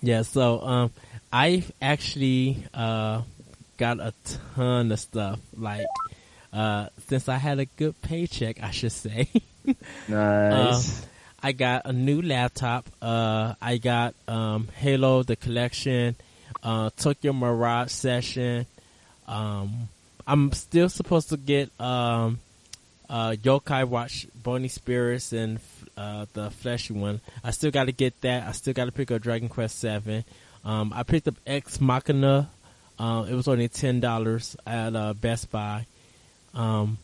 Yeah, 0.01 0.23
so 0.23 0.61
um, 0.61 0.91
I 1.31 1.63
actually 1.81 2.65
uh 2.73 3.21
got 3.77 3.99
a 3.99 4.13
ton 4.55 4.91
of 4.91 4.99
stuff. 4.99 5.39
Like, 5.57 5.85
uh, 6.51 6.87
since 7.07 7.27
I 7.27 7.37
had 7.37 7.59
a 7.59 7.65
good 7.65 7.99
paycheck, 8.01 8.61
I 8.61 8.71
should 8.71 8.91
say. 8.91 9.27
nice. 10.07 11.05
I 11.41 11.51
got 11.51 11.85
a 11.85 11.91
new 11.91 12.21
laptop. 12.21 12.87
Uh, 13.01 13.55
I 13.61 13.77
got 13.77 14.15
um, 14.27 14.69
Halo 14.75 15.23
the 15.23 15.35
collection, 15.35 16.15
uh, 16.63 16.89
Tokyo 16.95 17.33
Mirage 17.33 17.91
session. 17.91 18.65
Um, 19.27 19.89
I'm 20.25 20.53
still 20.53 20.87
supposed 20.87 21.29
to 21.29 21.37
get 21.37 21.69
um, 21.81 22.39
uh, 23.09 23.31
Yokai 23.31 23.85
Watch 23.85 24.27
Bony 24.41 24.69
Spirits 24.69 25.33
and 25.33 25.59
uh, 25.97 26.25
the 26.33 26.49
fleshy 26.51 26.93
one. 26.93 27.21
I 27.43 27.51
still 27.51 27.71
got 27.71 27.85
to 27.85 27.91
get 27.91 28.19
that. 28.21 28.47
I 28.47 28.51
still 28.51 28.73
got 28.73 28.85
to 28.85 28.91
pick 28.91 29.11
up 29.11 29.21
Dragon 29.21 29.49
Quest 29.49 29.79
Seven. 29.79 30.23
Um, 30.65 30.91
I 30.95 31.03
picked 31.03 31.27
up 31.27 31.35
Ex 31.45 31.79
Machina. 31.81 32.49
Uh, 32.99 33.25
it 33.29 33.33
was 33.35 33.47
only 33.47 33.67
ten 33.67 33.99
dollars 33.99 34.55
at 34.65 34.95
uh, 34.95 35.13
Best 35.13 35.51
Buy. 35.51 35.85
Um, 36.53 36.97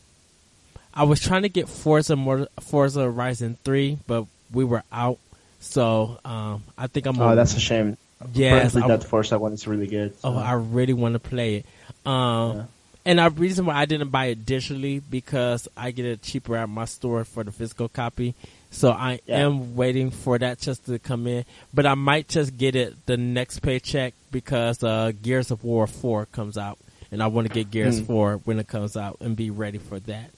I 0.94 1.04
was 1.04 1.20
trying 1.20 1.44
to 1.44 1.50
get 1.50 1.68
Forza 1.70 2.16
Mor- 2.16 2.48
Forza 2.62 3.02
Horizon 3.04 3.58
three, 3.64 3.98
but 4.08 4.26
we 4.54 4.64
were 4.64 4.84
out. 4.92 5.18
So 5.60 6.20
um, 6.26 6.64
I 6.78 6.88
think 6.88 7.06
I'm. 7.06 7.16
oh, 7.16 7.20
gonna- 7.20 7.36
that's 7.36 7.56
a 7.56 7.60
shame. 7.60 7.98
yes. 8.34 8.74
Apparently 8.76 8.98
that 8.98 9.04
Forza 9.08 9.38
one 9.40 9.54
is 9.54 9.68
really 9.68 9.88
good. 9.88 10.14
oh, 10.24 10.38
I 10.38 10.54
really 10.54 10.94
want 10.94 11.14
to 11.14 11.20
play 11.20 11.56
it. 11.58 11.66
Um, 12.08 12.56
Yeah. 12.58 12.64
and 13.06 13.20
the 13.20 13.30
reason 13.32 13.66
why 13.66 13.76
I 13.76 13.86
didn't 13.86 14.10
buy 14.10 14.28
it 14.28 14.46
digitally 14.46 15.02
because 15.10 15.68
I 15.76 15.92
get 15.92 16.06
it 16.06 16.22
cheaper 16.22 16.56
at 16.56 16.70
my 16.70 16.86
store 16.86 17.24
for 17.26 17.44
the 17.44 17.52
physical 17.52 17.90
copy. 17.90 18.36
So 18.72 18.92
I 18.92 19.20
Yeah. 19.26 19.46
am 19.48 19.76
waiting 19.76 20.12
for 20.12 20.38
that 20.38 20.60
just 20.60 20.86
to 20.86 21.00
come 21.00 21.26
in, 21.28 21.44
but 21.74 21.86
I 21.86 21.96
might 21.96 22.28
just 22.28 22.56
get 22.58 22.76
it 22.76 22.94
the 23.08 23.18
next 23.18 23.60
paycheck 23.60 24.14
because 24.32 24.84
uh, 24.84 25.12
Gears 25.22 25.50
of 25.52 25.64
War 25.64 25.88
four 25.88 26.28
comes 26.28 26.58
out, 26.58 26.78
and 27.12 27.22
I 27.24 27.28
want 27.28 27.48
to 27.48 27.54
get 27.54 27.72
Gears 27.72 28.00
Hmm. 28.00 28.06
four 28.06 28.36
when 28.46 28.60
it 28.60 28.68
comes 28.68 28.96
out 28.96 29.18
and 29.22 29.36
be 29.36 29.50
ready 29.50 29.80
for 29.80 30.00
that. 30.02 30.30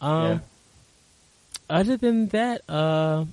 Um, 0.00 0.22
Yeah. 0.24 0.38
Other 1.70 1.96
than 1.96 2.26
that, 2.28 2.62
uh, 2.68 3.24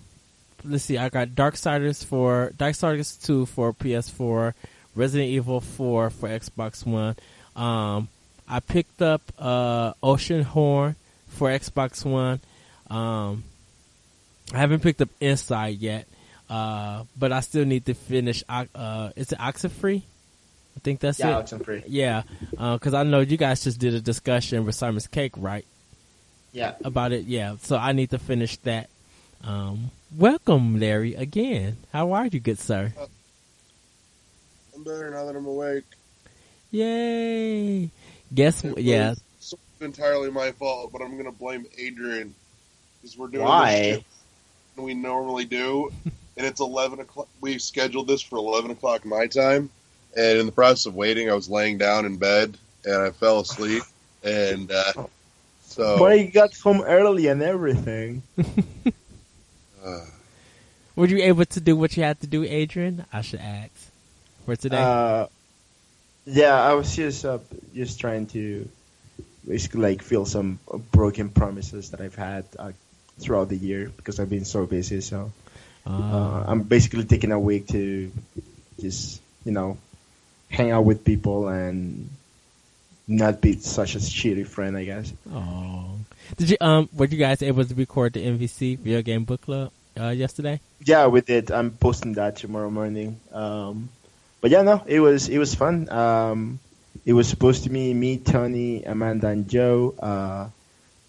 let's 0.63 0.83
see. 0.83 0.97
I 0.97 1.09
got 1.09 1.33
Dark 1.35 1.55
Darksiders 1.55 2.03
for 2.05 2.51
Darksiders 2.57 3.21
two 3.23 3.45
for 3.47 3.73
PS4, 3.73 4.53
Resident 4.95 5.29
Evil 5.29 5.59
four 5.59 6.09
for 6.09 6.29
Xbox 6.29 6.85
One. 6.85 7.15
Um, 7.55 8.07
I 8.47 8.59
picked 8.59 9.01
up 9.01 9.21
uh, 9.39 9.93
Oceanhorn 10.03 10.95
for 11.27 11.49
Xbox 11.49 12.05
One. 12.05 12.39
Um, 12.89 13.43
I 14.53 14.57
haven't 14.57 14.81
picked 14.81 15.01
up 15.01 15.09
Inside 15.19 15.77
yet, 15.79 16.07
uh, 16.49 17.03
but 17.17 17.31
I 17.31 17.41
still 17.41 17.65
need 17.65 17.85
to 17.87 17.93
finish. 17.93 18.43
Uh, 18.47 19.09
is 19.15 19.31
it 19.31 19.39
Oxenfree? 19.39 20.01
I 20.01 20.79
think 20.79 20.99
that's 20.99 21.19
yeah, 21.19 21.39
it. 21.39 21.51
it's 21.51 21.65
free. 21.65 21.83
Yeah, 21.87 22.21
because 22.51 22.93
I 22.93 23.01
know 23.03 23.19
you 23.21 23.35
guys 23.35 23.63
just 23.63 23.79
did 23.79 23.95
a 23.95 23.99
discussion 24.01 24.63
with 24.63 24.75
Simon's 24.75 25.07
Cake, 25.07 25.33
right? 25.35 25.65
Yeah. 26.53 26.75
about 26.83 27.11
it. 27.11 27.25
Yeah, 27.25 27.55
so 27.61 27.77
I 27.77 27.91
need 27.93 28.11
to 28.11 28.19
finish 28.19 28.57
that. 28.57 28.89
Um, 29.43 29.91
welcome, 30.15 30.79
Larry, 30.79 31.15
again. 31.15 31.77
How 31.91 32.11
are 32.13 32.27
you, 32.27 32.39
good 32.39 32.59
sir? 32.59 32.93
I'm 34.75 34.83
better 34.83 35.09
now 35.09 35.25
that 35.25 35.35
I'm 35.35 35.45
awake. 35.45 35.83
Yay! 36.71 37.89
Guess 38.33 38.63
It 38.63 38.77
yeah, 38.79 39.09
was 39.09 39.55
entirely 39.81 40.29
my 40.29 40.51
fault, 40.51 40.91
but 40.91 41.01
I'm 41.01 41.17
gonna 41.17 41.31
blame 41.31 41.65
Adrian. 41.77 42.35
because 43.01 43.17
we're 43.17 43.27
doing 43.29 43.45
Why? 43.45 43.71
this 43.73 43.95
shit 43.97 44.05
than 44.77 44.85
we 44.85 44.93
normally 44.93 45.43
do, 45.43 45.91
and 46.05 46.45
it's 46.45 46.61
eleven 46.61 46.99
o'clock. 47.01 47.27
We 47.41 47.57
scheduled 47.57 48.07
this 48.07 48.21
for 48.21 48.37
eleven 48.37 48.71
o'clock 48.71 49.03
my 49.05 49.27
time, 49.27 49.69
and 50.15 50.39
in 50.39 50.45
the 50.45 50.51
process 50.53 50.85
of 50.85 50.95
waiting, 50.95 51.29
I 51.29 51.33
was 51.33 51.49
laying 51.49 51.77
down 51.77 52.05
in 52.05 52.15
bed 52.17 52.57
and 52.85 53.01
I 53.01 53.09
fell 53.11 53.41
asleep, 53.41 53.83
and 54.23 54.71
uh, 54.71 54.93
so 55.63 55.97
But 55.99 56.19
you 56.19 56.31
got 56.31 56.55
home 56.55 56.81
early 56.81 57.27
and 57.27 57.41
everything. 57.41 58.21
uh, 59.83 60.05
Were 60.95 61.07
you 61.07 61.17
able 61.23 61.45
to 61.45 61.59
do 61.59 61.75
what 61.75 61.97
you 61.97 62.03
had 62.03 62.21
to 62.21 62.27
do, 62.27 62.43
Adrian? 62.43 63.05
I 63.11 63.21
should 63.21 63.41
ask 63.41 63.71
for 64.45 64.55
today. 64.55 64.81
Uh, 64.81 65.27
yeah, 66.25 66.55
I 66.55 66.73
was 66.73 66.95
just 66.95 67.25
uh, 67.25 67.39
just 67.73 67.99
trying 67.99 68.27
to 68.27 68.69
basically 69.47 69.81
like 69.81 70.01
fill 70.01 70.25
some 70.25 70.59
broken 70.91 71.29
promises 71.29 71.91
that 71.91 72.01
I've 72.01 72.15
had 72.15 72.45
uh, 72.59 72.71
throughout 73.19 73.49
the 73.49 73.57
year 73.57 73.89
because 73.95 74.19
I've 74.19 74.29
been 74.29 74.45
so 74.45 74.65
busy. 74.65 75.01
So 75.01 75.31
uh, 75.85 75.89
Uh, 75.89 76.43
I'm 76.47 76.61
basically 76.63 77.05
taking 77.05 77.31
a 77.31 77.39
week 77.39 77.67
to 77.69 78.11
just 78.79 79.21
you 79.45 79.51
know 79.51 79.77
hang 80.49 80.71
out 80.71 80.85
with 80.85 81.03
people 81.03 81.47
and 81.47 82.09
not 83.07 83.39
be 83.41 83.55
such 83.57 83.95
a 83.95 83.99
shitty 83.99 84.45
friend, 84.45 84.75
I 84.77 84.83
guess. 84.83 85.13
oh, 85.31 85.95
did 86.37 86.49
you 86.51 86.57
um? 86.61 86.89
Were 86.93 87.05
you 87.07 87.17
guys 87.17 87.41
able 87.41 87.63
to 87.65 87.73
record 87.75 88.13
the 88.13 88.25
MVC 88.25 88.77
Video 88.79 89.01
Game 89.01 89.23
Book 89.23 89.41
Club 89.41 89.71
uh, 89.99 90.09
yesterday? 90.09 90.59
Yeah, 90.83 91.07
we 91.07 91.21
did. 91.21 91.51
I'm 91.51 91.71
posting 91.71 92.13
that 92.19 92.35
tomorrow 92.35 92.69
morning. 92.69 93.19
Um, 93.31 93.89
but 94.41 94.51
yeah, 94.51 94.61
no, 94.61 94.83
it 94.85 94.99
was 94.99 95.29
it 95.29 95.39
was 95.39 95.55
fun. 95.55 95.87
Um, 95.89 96.59
it 97.05 97.13
was 97.13 97.27
supposed 97.29 97.63
to 97.63 97.69
be 97.69 97.93
me, 97.93 98.17
Tony, 98.19 98.83
Amanda, 98.83 99.27
and 99.31 99.47
Joe. 99.47 99.95
Uh, 99.97 100.49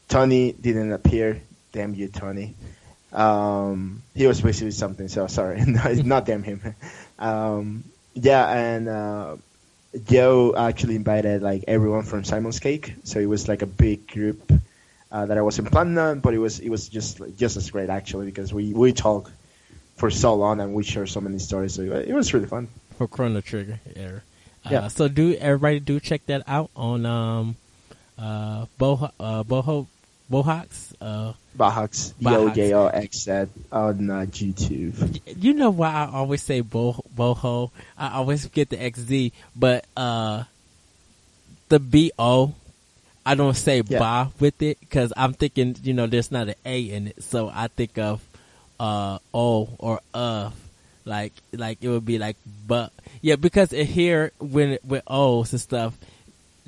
Tony 0.09 0.53
didn't 0.53 0.93
appear. 0.93 1.43
Damn 1.73 1.95
you, 1.95 2.09
Tony. 2.09 2.55
Um, 3.13 4.03
he 4.15 4.27
was 4.27 4.41
basically 4.41 4.71
something, 4.73 5.09
so 5.09 5.27
sorry. 5.27 5.63
No, 5.67 5.93
Not 5.93 6.27
damn 6.27 6.43
him. 6.43 6.75
Um, 7.19 7.83
yeah, 8.15 8.49
and 8.49 8.89
uh, 8.89 9.37
Joe 10.07 10.55
actually 10.57 10.95
invited 10.95 11.43
like 11.43 11.65
everyone 11.67 12.05
from 12.05 12.23
Simon's 12.23 12.61
Cake, 12.61 12.95
so 13.03 13.19
it 13.19 13.27
was 13.27 13.49
like 13.49 13.63
a 13.63 13.67
big 13.67 14.07
group 14.07 14.53
uh, 15.11 15.27
that 15.27 15.37
I 15.37 15.43
wasn't 15.43 15.73
planning 15.73 15.99
on, 15.99 16.21
but 16.21 16.33
it 16.35 16.39
was 16.39 16.61
it 16.61 16.69
was 16.71 16.89
just 16.89 17.21
just 17.37 17.57
as 17.57 17.71
great 17.73 17.91
actually 17.91 18.27
because 18.27 18.55
we 18.55 18.73
we 18.73 18.93
talk 18.93 19.33
for 19.97 20.13
so 20.13 20.35
long 20.37 20.61
and 20.61 20.75
we 20.75 20.85
share 20.85 21.07
so 21.07 21.21
many 21.21 21.41
stories, 21.41 21.75
so 21.75 21.83
it 21.83 22.13
was 22.15 22.33
really 22.33 22.47
fun. 22.47 22.69
for 22.99 23.09
Chrono 23.09 23.41
Trigger. 23.41 23.81
Yeah. 23.97 24.21
Uh, 24.65 24.71
Yeah. 24.71 24.89
So 24.89 25.09
do 25.09 25.35
everybody 25.35 25.81
do 25.81 25.99
check 25.99 26.25
that 26.27 26.45
out 26.47 26.71
on 26.77 27.05
um 27.05 27.57
uh 28.17 28.67
Bo 28.79 29.11
uh 29.19 29.43
Boho 29.43 29.89
Bohox. 30.31 30.93
Uh, 31.01 31.33
Bahax, 31.57 32.13
B 32.19 32.25
Bahax. 32.27 32.37
O 32.37 32.51
J 32.55 32.73
O 32.75 32.87
X 32.87 33.19
Z 33.25 33.31
on 33.73 34.11
uh, 34.11 34.15
YouTube. 34.31 35.21
you 35.43 35.55
know 35.55 35.71
why 35.71 35.91
I 35.93 36.11
always 36.13 36.43
say 36.43 36.61
Bo 36.61 37.03
Boho? 37.17 37.71
I 37.97 38.15
always 38.15 38.47
get 38.47 38.71
the 38.71 38.77
XZ, 38.77 39.33
but 39.57 39.85
uh 39.97 40.45
the 41.69 41.81
B 41.81 42.13
O. 42.19 42.55
I 43.27 43.35
don't 43.35 43.55
say 43.57 43.83
Yeah. 43.87 43.99
ba 43.99 44.31
with 44.41 44.63
it 44.63 44.81
because 44.81 45.13
I'm 45.17 45.35
thinking, 45.35 45.77
you 45.83 45.93
know, 45.93 46.07
there's 46.07 46.31
not 46.31 46.49
an 46.49 46.55
A 46.65 46.81
in 46.81 47.09
it, 47.09 47.23
so 47.23 47.51
I 47.53 47.69
think 47.69 47.99
of 47.99 48.23
uh 48.81 49.19
O 49.35 49.69
or 49.79 50.01
of, 50.15 50.55
like 51.05 51.33
like 51.53 51.79
it 51.83 51.89
would 51.89 52.07
be 52.07 52.19
like 52.19 52.37
but 52.67 52.93
yeah 53.21 53.35
because 53.37 53.73
it 53.73 53.87
here 53.87 54.31
when 54.39 54.79
with 54.85 55.03
O's 55.09 55.53
and 55.53 55.61
stuff, 55.61 55.99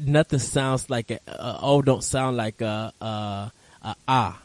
nothing 0.01 0.39
sounds 0.39 0.89
like 0.91 1.11
a, 1.11 1.21
a 1.29 1.59
O 1.63 1.83
don't 1.83 2.03
sound 2.05 2.37
like 2.37 2.61
a 2.61 2.93
a, 3.01 3.53
a 3.83 3.95
ah. 4.09 4.41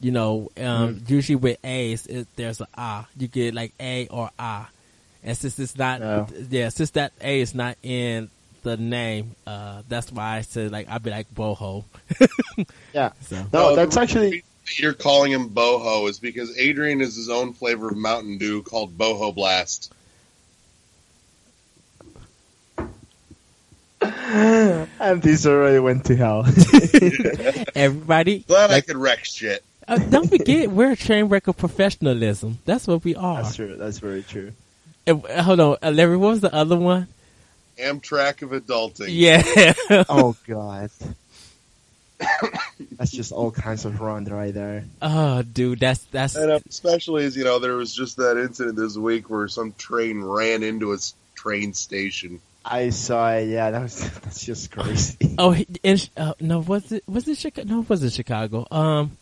You 0.00 0.10
know, 0.10 0.50
um, 0.58 1.02
usually 1.06 1.36
with 1.36 1.58
A's, 1.64 2.06
it, 2.06 2.26
there's 2.36 2.60
a 2.60 2.68
ah. 2.76 3.06
You 3.16 3.28
get 3.28 3.54
like 3.54 3.72
A 3.80 4.06
or 4.08 4.30
ah, 4.38 4.68
and 5.22 5.36
since 5.36 5.58
it's 5.58 5.76
not, 5.78 6.02
Oh. 6.02 6.26
yeah, 6.50 6.68
since 6.68 6.90
that 6.90 7.12
A 7.20 7.40
is 7.40 7.54
not 7.54 7.76
in 7.82 8.28
the 8.62 8.76
name, 8.76 9.34
uh, 9.46 9.82
that's 9.88 10.10
why 10.12 10.36
I 10.36 10.40
said 10.42 10.72
like 10.72 10.88
I'd 10.90 11.02
be 11.02 11.10
like 11.10 11.32
boho. 11.34 11.84
Yeah, 12.92 13.12
So 13.22 13.36
no, 13.52 13.70
Oh, 13.70 13.76
that's 13.76 13.96
actually 13.96 14.30
reason 14.30 14.42
You're 14.76 14.92
calling 14.94 15.32
him 15.32 15.50
Boho 15.50 16.08
is 16.08 16.18
because 16.18 16.56
Adrian 16.58 17.00
is 17.00 17.16
his 17.16 17.28
own 17.28 17.52
flavor 17.52 17.88
of 17.88 17.96
Mountain 17.96 18.38
Dew 18.38 18.62
called 18.62 18.96
Boho 18.96 19.34
Blast. 19.34 19.92
And 24.04 25.22
this 25.22 25.46
already 25.46 25.78
went 25.78 26.04
to 26.06 26.16
hell. 26.16 26.44
everybody, 27.74 28.40
Glad 28.40 28.70
I 28.70 28.74
like, 28.74 28.86
could 28.86 28.96
wreck 28.96 29.24
shit. 29.24 29.64
uh, 29.88 29.98
don't 29.98 30.28
forget 30.28 30.70
we're 30.70 30.92
a 30.92 30.96
train 30.96 31.26
wreck 31.26 31.46
of 31.48 31.56
professionalism. 31.56 32.58
That's 32.64 32.86
what 32.86 33.04
we 33.04 33.14
are. 33.14 33.42
that's 33.42 33.56
true. 33.56 33.76
That's 33.76 33.98
very 33.98 34.22
true. 34.22 34.52
And, 35.06 35.24
uh, 35.26 35.42
hold 35.42 35.60
on, 35.60 35.76
uh, 35.82 35.90
Larry, 35.90 36.16
what 36.16 36.30
was 36.30 36.40
the 36.40 36.54
other 36.54 36.76
one? 36.78 37.08
Amtrak 37.78 38.42
of 38.42 38.50
adulting. 38.50 39.08
Yeah, 39.10 39.72
Oh 40.08 40.36
God, 40.46 40.90
that's 42.92 43.10
just 43.10 43.32
all 43.32 43.50
kinds 43.50 43.84
of 43.84 44.00
wrong 44.00 44.24
right 44.26 44.54
there. 44.54 44.84
oh, 45.02 45.42
dude, 45.42 45.80
that's 45.80 46.04
that's 46.04 46.36
And 46.36 46.50
uh, 46.52 46.60
especially 46.68 47.24
as 47.24 47.36
you 47.36 47.44
know, 47.44 47.58
there 47.58 47.74
was 47.74 47.94
just 47.94 48.16
that 48.18 48.38
incident 48.38 48.76
this 48.76 48.96
week 48.96 49.28
where 49.28 49.48
some 49.48 49.72
train 49.72 50.22
ran 50.22 50.62
into 50.62 50.92
a 50.92 50.98
train 51.34 51.74
station. 51.74 52.40
I 52.64 52.90
saw 52.90 53.32
it. 53.32 53.48
Yeah, 53.48 53.70
that 53.70 53.82
was 53.82 54.10
that's 54.20 54.44
just 54.44 54.70
crazy. 54.70 55.34
Oh, 55.38 55.54
in, 55.82 55.98
uh, 56.16 56.34
no, 56.40 56.60
was 56.60 56.92
it 56.92 57.02
was 57.06 57.28
it 57.28 57.36
Chicago? 57.38 57.68
No, 57.68 57.80
it 57.80 57.88
wasn't 57.90 58.12
Chicago. 58.12 58.66
Um, 58.70 59.16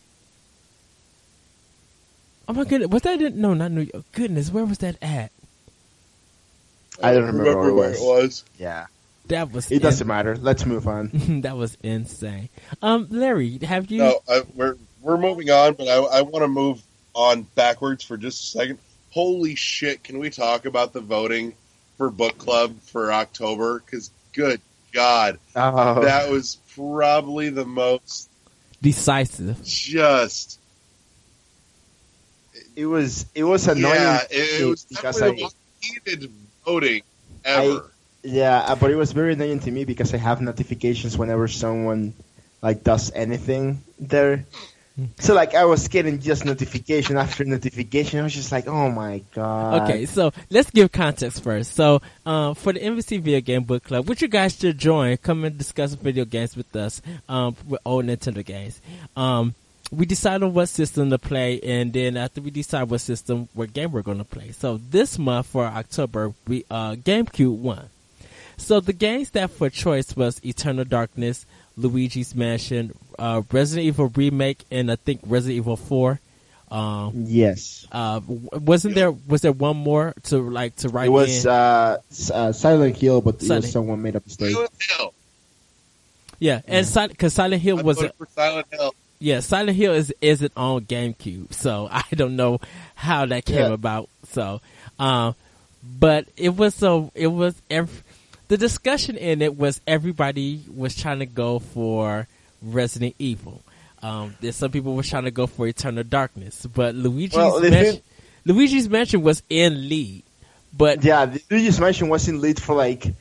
oh 2.47 2.53
my 2.53 2.63
goodness, 2.63 2.89
was 2.89 3.01
that 3.03 3.21
in, 3.21 3.41
no, 3.41 3.53
not 3.53 3.71
New 3.71 3.87
York? 3.93 4.05
Goodness, 4.13 4.51
where 4.51 4.65
was 4.65 4.77
that 4.79 4.95
at? 5.01 5.31
I 7.01 7.13
don't 7.13 7.25
remember 7.25 7.43
where 7.57 7.69
it 7.69 7.73
where 7.73 7.89
was. 7.89 8.01
it 8.01 8.05
was. 8.05 8.45
Yeah, 8.59 8.85
That 9.27 9.51
was 9.51 9.71
it 9.71 9.81
doesn't 9.81 10.07
matter. 10.07 10.37
Let's 10.37 10.65
move 10.65 10.87
on. 10.87 11.09
that 11.41 11.57
was 11.57 11.75
insane. 11.83 12.49
Um, 12.81 13.07
Larry, 13.09 13.57
have 13.63 13.89
you? 13.91 13.97
No, 13.99 14.19
I, 14.29 14.43
we're 14.53 14.77
we're 15.01 15.17
moving 15.17 15.49
on, 15.49 15.73
but 15.73 15.87
I, 15.87 15.95
I 15.97 16.21
want 16.21 16.43
to 16.43 16.47
move 16.47 16.81
on 17.13 17.43
backwards 17.55 18.03
for 18.03 18.15
just 18.15 18.41
a 18.43 18.45
second. 18.59 18.79
Holy 19.11 19.55
shit! 19.55 20.03
Can 20.03 20.19
we 20.19 20.29
talk 20.29 20.65
about 20.65 20.93
the 20.93 21.01
voting 21.01 21.55
for 22.03 22.09
book 22.11 22.37
club 22.37 22.75
for 22.91 23.13
October? 23.13 23.79
Because 23.79 24.11
good 24.33 24.59
God, 24.91 25.39
Oh, 25.55 26.01
that 26.01 26.29
was 26.29 26.57
probably 26.75 27.49
the 27.49 27.65
most 27.65 28.29
decisive. 28.81 29.63
just 29.63 30.59
it 32.75 32.85
was 32.85 33.25
it 33.33 33.43
was 33.43 33.67
annoying. 33.67 33.95
yeah. 33.95 34.21
It, 34.29 34.61
it 34.61 34.65
was 34.65 34.85
because 34.85 35.21
I 35.21 35.31
most 35.31 35.55
heated 35.81 36.29
voting 36.65 37.03
ever. 37.45 37.91
yeah, 38.23 38.59
uh, 38.59 38.75
but 38.75 38.91
it 38.91 38.95
was 38.95 39.11
very 39.13 39.33
annoying 39.33 39.59
to 39.61 39.71
me 39.71 39.85
because 39.85 40.13
I 40.13 40.17
have 40.17 40.41
notifications 40.41 41.17
whenever 41.17 41.47
someone 41.47 42.13
like 42.61 42.83
does 42.83 43.11
anything 43.15 43.81
there. 43.99 44.45
So 45.19 45.33
like 45.33 45.55
I 45.55 45.65
was 45.65 45.87
getting 45.87 46.19
just 46.19 46.45
notification 46.45 47.17
after 47.17 47.43
notification. 47.43 48.19
I 48.19 48.23
was 48.23 48.33
just 48.33 48.51
like, 48.51 48.67
oh 48.67 48.91
my 48.91 49.23
god. 49.33 49.89
Okay, 49.89 50.05
so 50.05 50.31
let's 50.51 50.69
give 50.69 50.91
context 50.91 51.43
first. 51.43 51.73
So, 51.73 52.01
uh, 52.25 52.53
for 52.53 52.73
the 52.73 52.79
NBC 52.79 53.19
Video 53.19 53.41
Game 53.41 53.63
Book 53.63 53.83
Club, 53.83 54.07
which 54.07 54.21
you 54.21 54.27
guys 54.27 54.57
should 54.57 54.77
join, 54.77 55.17
come 55.17 55.45
and 55.45 55.57
discuss 55.57 55.95
video 55.95 56.25
games 56.25 56.55
with 56.55 56.75
us, 56.75 57.01
um, 57.27 57.55
with 57.67 57.81
old 57.85 58.05
Nintendo 58.05 58.45
games. 58.45 58.79
Um, 59.17 59.55
we 59.91 60.05
decide 60.05 60.43
on 60.43 60.53
what 60.53 60.69
system 60.69 61.09
to 61.09 61.17
play, 61.17 61.59
and 61.61 61.91
then 61.91 62.15
after 62.17 62.41
we 62.41 62.51
decide 62.51 62.83
what 62.89 63.01
system, 63.01 63.47
what 63.53 63.73
game 63.73 63.91
we're 63.91 64.01
going 64.01 64.17
to 64.19 64.23
play. 64.23 64.51
So 64.51 64.77
this 64.77 65.17
month 65.17 65.47
for 65.47 65.65
October, 65.65 66.33
we 66.47 66.65
uh, 66.69 66.95
GameCube 66.95 67.57
won. 67.57 67.89
So 68.57 68.79
the 68.79 68.93
games 68.93 69.31
that 69.31 69.49
for 69.49 69.69
choice 69.69 70.15
was 70.15 70.43
Eternal 70.45 70.85
Darkness, 70.85 71.45
Luigi's 71.77 72.35
Mansion, 72.35 72.93
uh, 73.17 73.41
Resident 73.51 73.87
Evil 73.87 74.11
Remake, 74.15 74.63
and 74.71 74.91
I 74.91 74.95
think 74.95 75.21
Resident 75.25 75.57
Evil 75.57 75.75
Four. 75.77 76.19
Um, 76.71 77.25
Yes. 77.27 77.85
uh, 77.91 78.19
wasn't 78.27 78.95
there? 78.95 79.11
Was 79.11 79.41
there 79.41 79.51
one 79.51 79.77
more 79.77 80.13
to 80.23 80.37
like 80.49 80.75
to 80.77 80.89
write 80.89 81.05
It 81.05 81.09
was 81.09 81.45
in? 81.45 81.51
uh, 81.51 81.97
S- 82.11 82.31
uh, 82.31 82.51
Silent 82.51 82.97
Hill, 82.97 83.21
but 83.21 83.35
it 83.35 83.41
Silent- 83.45 83.65
was 83.65 83.71
someone 83.71 84.01
made 84.01 84.15
up 84.15 84.23
a 84.25 84.27
mistake. 84.29 84.53
Silent 84.53 84.71
Hill. 84.97 85.13
yeah, 86.39 86.61
and 86.67 86.85
Silent 86.85 87.11
because 87.11 87.33
Silent 87.33 87.61
Hill 87.61 87.79
I 87.79 87.81
was 87.83 87.97
voted 87.97 88.13
for 88.17 88.27
Silent 88.33 88.67
Hill. 88.71 88.95
yeah, 89.19 89.39
Silent 89.41 89.77
Hill 89.77 89.93
is 89.93 90.13
is 90.21 90.41
it 90.41 90.51
on 90.57 90.81
GameCube, 90.85 91.53
so 91.53 91.87
I 91.91 92.03
don't 92.15 92.35
know 92.35 92.59
how 92.95 93.25
that 93.27 93.45
came 93.45 93.57
Yeah. 93.57 93.73
about. 93.73 94.09
So, 94.31 94.59
um, 94.97 95.35
but 95.99 96.25
it 96.37 96.55
was 96.55 96.73
so 96.73 97.11
it 97.13 97.27
was 97.27 97.53
ev- 97.69 98.03
the 98.47 98.57
discussion 98.57 99.17
in 99.17 99.41
it 99.41 99.55
was 99.57 99.81
everybody 99.87 100.63
was 100.73 100.95
trying 100.95 101.19
to 101.19 101.25
go 101.25 101.59
for 101.59 102.27
Resident 102.61 103.15
Evil. 103.19 103.61
Um, 104.01 104.35
there's 104.41 104.55
some 104.57 104.71
people 104.71 104.95
were 104.95 105.03
trying 105.03 105.23
to 105.23 105.31
go 105.31 105.47
for 105.47 105.65
Eternal 105.65 106.03
Darkness, 106.03 106.65
but 106.65 106.93
Luigi's 106.93 107.37
Well, 107.37 107.61
Mansion, 107.61 108.01
Luigi's 108.45 108.89
Mansion 108.89 109.21
was 109.21 109.43
in 109.49 109.87
lead, 109.87 110.23
but 110.75 111.03
Yeah, 111.03 111.33
Luigi's 111.49 111.79
Mansion 111.79 112.09
was 112.09 112.27
in 112.27 112.41
lead 112.41 112.61
for 112.61 112.75
like 112.75 113.13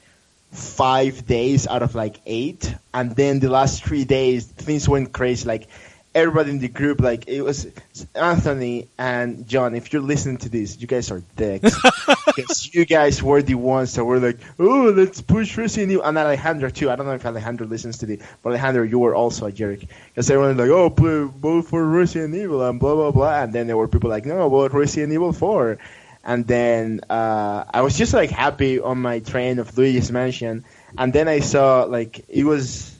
five 0.51 1.27
days 1.27 1.67
out 1.67 1.83
of 1.83 1.95
like 1.95 2.21
eight, 2.27 2.75
and 2.93 3.15
then 3.15 3.39
the 3.39 3.49
last 3.49 3.85
three 3.85 4.05
days 4.05 4.47
things 4.47 4.89
went 4.89 5.13
crazy. 5.13 5.47
Like 5.47 5.69
everybody 6.15 6.51
in 6.51 6.59
the 6.59 6.69
group, 6.69 7.01
like 7.01 7.29
it 7.29 7.43
was 7.43 7.67
Anthony 8.15 8.89
and 8.99 9.47
John. 9.49 9.75
If 9.75 9.93
you're 9.93 10.03
listening 10.03 10.39
to 10.39 10.49
this, 10.49 10.81
you 10.81 10.87
guys 10.87 11.11
are 11.11 11.23
dicks 11.37 11.77
because 12.27 12.75
you 12.75 12.85
guys 12.85 13.23
were 13.23 13.43
the 13.43 13.55
ones 13.55 13.95
that 13.95 14.05
were 14.05 14.19
like, 14.19 14.39
"Oh, 14.59 14.93
let's 14.95 15.21
push 15.21 15.57
Resident 15.57 15.93
Evil," 15.93 16.05
and 16.05 16.19
Alejandro 16.19 16.71
too. 16.71 16.91
I 16.91 16.97
don't 16.97 17.07
know 17.07 17.15
if 17.15 17.25
Alejandro 17.25 17.67
listens 17.67 17.99
to 17.99 18.07
this, 18.07 18.23
but 18.43 18.51
Alejandro, 18.51 18.85
you 18.85 18.99
were 18.99 19.15
also 19.15 19.47
a 19.47 19.53
jerk 19.53 19.81
because 19.81 20.31
everyone 20.31 20.57
was 20.57 20.69
like, 20.69 20.77
"Oh, 20.77 20.91
play, 20.91 21.23
vote 21.25 21.63
for 21.63 21.85
Resident 21.85 22.35
Evil," 22.35 22.63
and 22.63 22.79
blah 22.79 22.95
blah 22.95 23.11
blah, 23.11 23.43
and 23.43 23.53
then 23.53 23.67
there 23.67 23.77
were 23.77 23.89
people 23.89 24.11
like, 24.11 24.27
"No, 24.27 24.49
vote 24.49 24.73
Resident 24.73 25.13
Evil 25.13 25.33
4. 25.33 25.79
And 26.25 26.47
then 26.47 27.01
uh, 27.11 27.65
I 27.69 27.81
was 27.81 27.99
just 27.99 28.15
like 28.15 28.31
happy 28.31 28.79
on 28.79 29.03
my 29.03 29.19
train 29.19 29.59
of 29.59 29.77
Luigi's 29.77 30.13
Mansion, 30.13 30.65
and 30.97 31.13
then 31.13 31.27
I 31.27 31.41
saw 31.41 31.83
like 31.83 32.25
it 32.29 32.45
was 32.45 32.92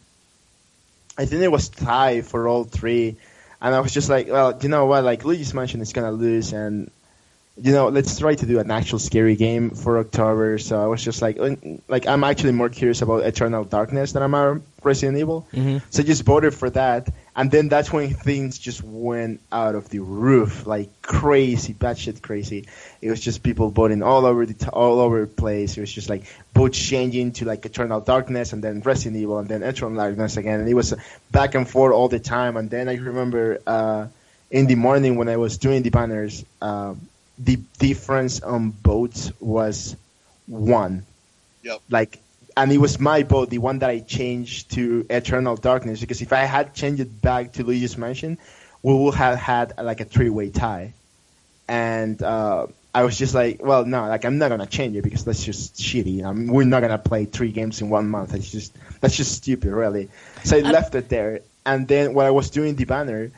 I 1.19 1.27
think 1.27 1.43
it 1.43 1.51
was 1.51 1.69
tie 1.69 2.23
for 2.23 2.49
all 2.49 2.65
three, 2.65 3.17
and 3.61 3.75
I 3.75 3.81
was 3.81 3.93
just 3.93 4.09
like, 4.09 4.29
well, 4.29 4.59
you 4.61 4.69
know 4.69 4.87
what? 4.87 5.05
Like 5.05 5.25
Luigi's 5.25 5.55
Mansion 5.55 5.81
is 5.81 5.93
gonna 5.93 6.13
lose, 6.13 6.53
and 6.53 6.91
you 7.61 7.73
know, 7.73 7.89
let's 7.89 8.19
try 8.19 8.35
to 8.35 8.47
do 8.47 8.59
an 8.61 8.71
actual 8.71 8.99
scary 8.99 9.37
game 9.37 9.71
for 9.71 9.99
October. 9.99 10.59
So 10.59 10.83
I 10.83 10.87
was 10.87 11.05
just 11.05 11.21
like, 11.21 11.39
like 11.87 12.07
I'm 12.07 12.25
actually 12.25 12.53
more 12.53 12.71
curious 12.71 13.03
about 13.03 13.25
Eternal 13.25 13.65
Darkness 13.65 14.13
than 14.13 14.23
I'm 14.23 14.63
Resident 14.83 15.19
Evil. 15.19 15.47
hmm 15.53 15.79
So 15.91 16.03
I 16.03 16.07
just 16.07 16.25
voted 16.25 16.55
for 16.55 16.71
that, 16.71 17.09
and 17.35 17.51
then 17.51 17.69
that's 17.69 17.91
when 17.91 18.13
things 18.13 18.59
just 18.59 18.83
went 18.83 19.41
out 19.51 19.75
of 19.75 19.89
the 19.89 20.01
roof, 20.01 20.67
like 20.67 20.91
crazy, 21.01 21.73
batshit 21.73 22.21
crazy. 22.21 22.67
It 23.01 23.09
was 23.09 23.21
just 23.21 23.43
people 23.43 23.71
voting 23.71 24.03
all 24.03 24.27
over 24.27 24.45
the 24.45 24.53
t- 24.53 24.69
all 24.69 25.01
over 25.01 25.23
the 25.23 25.27
place. 25.27 25.77
It 25.77 25.81
was 25.81 25.93
just 25.93 26.11
like 26.11 26.25
votes 26.55 26.79
changing 26.79 27.33
to 27.33 27.47
like 27.47 27.65
Eternal 27.65 28.01
Darkness, 28.01 28.53
and 28.53 28.63
then 28.63 28.81
Resident 28.81 29.17
Evil, 29.17 29.39
and 29.39 29.49
then 29.49 29.63
Eternal 29.63 29.97
Darkness 29.97 30.37
again, 30.37 30.61
and 30.61 30.69
it 30.69 30.75
was 30.75 30.93
back 31.31 31.55
and 31.55 31.69
forth 31.69 31.95
all 31.95 32.09
the 32.09 32.21
time. 32.21 32.59
And 32.59 32.69
then 32.69 32.89
I 32.89 32.97
remember 32.97 33.61
uh, 33.67 34.09
in 34.51 34.67
the 34.67 34.75
morning 34.75 35.17
when 35.17 35.29
I 35.31 35.39
was 35.39 35.57
doing 35.57 35.83
the 35.83 35.91
banners, 35.91 36.45
uh, 36.61 36.95
the 37.39 37.57
difference 37.79 38.43
on 38.43 38.73
votes 38.73 39.33
was 39.41 39.97
one. 40.47 41.07
Yep. 41.63 41.81
Like 41.89 42.19
and 42.57 42.73
it 42.73 42.79
was 42.79 43.01
my 43.01 43.23
vote, 43.23 43.51
the 43.51 43.59
one 43.59 43.79
that 43.81 43.91
I 43.91 44.01
changed 44.01 44.73
to 44.73 45.07
Eternal 45.09 45.57
Darkness, 45.57 46.01
because 46.01 46.21
if 46.23 46.33
I 46.33 46.45
had 46.45 46.75
changed 46.75 47.01
it 47.01 47.23
back 47.23 47.53
to 47.53 47.65
Luigi's 47.65 47.97
Mansion, 47.97 48.39
we 48.83 48.95
would 48.95 49.15
have 49.15 49.39
had 49.39 49.75
like 49.79 50.01
a 50.01 50.05
three-way 50.05 50.51
tie. 50.51 50.93
And 51.69 52.23
uh, 52.23 52.67
I 52.95 53.05
was 53.05 53.17
just 53.17 53.35
like, 53.35 53.65
well, 53.65 53.85
no, 53.87 54.07
like 54.09 54.25
I'm 54.25 54.39
not 54.39 54.51
gonna 54.51 54.67
change 54.67 54.97
it 54.97 55.03
because 55.03 55.25
that's 55.25 55.43
just 55.43 55.77
shitty. 55.77 56.25
Um, 56.25 56.49
we're 56.49 56.65
not 56.65 56.81
gonna 56.81 56.99
play 56.99 57.25
three 57.25 57.53
games 57.53 57.81
in 57.81 57.89
one 57.89 58.09
month. 58.09 58.35
It's 58.35 58.51
just 58.51 58.77
that's 59.01 59.17
just 59.17 59.33
stupid, 59.33 59.73
really. 59.73 60.11
So 60.45 60.57
I 60.59 60.61
I- 60.61 60.71
left 60.71 60.95
it 60.95 61.09
there. 61.09 61.41
And 61.65 61.87
then 61.87 62.13
when 62.13 62.27
I 62.27 62.31
was 62.31 62.51
doing 62.51 62.75
the 62.75 62.85
banner, 62.85 63.31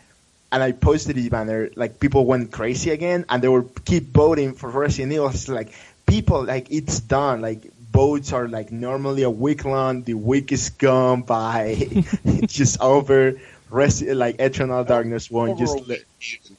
and 0.51 0.63
I 0.63 0.73
posted 0.73 1.17
the 1.17 1.29
banner, 1.29 1.71
like 1.77 2.01
people 2.01 2.25
went 2.25 2.51
crazy 2.53 2.91
again, 2.91 3.27
and 3.29 3.43
they 3.43 3.49
were 3.49 3.65
keep 3.85 4.05
voting 4.13 4.55
for 4.55 4.71
Resident 4.71 5.13
Evil. 5.13 5.29
It's 5.29 5.49
like 5.49 5.73
people, 6.07 6.45
like 6.45 6.71
it's 6.71 7.01
done. 7.01 7.43
Like 7.43 7.71
votes 7.95 8.33
are 8.33 8.49
like 8.49 8.73
normally 8.73 9.23
a 9.23 9.31
week 9.31 9.65
long. 9.65 10.03
The 10.03 10.15
week 10.15 10.53
is 10.53 10.71
gone 10.71 11.23
by. 11.23 11.77
it's 12.25 12.53
just 12.63 12.81
over. 12.81 13.41
Rest 13.71 14.03
like 14.03 14.41
Eternal 14.41 14.85
Darkness 14.85 15.31
won't 15.31 15.53
Over 15.53 15.61
just. 15.61 15.79
a 15.79 15.83
week 15.83 16.07
even. 16.21 16.57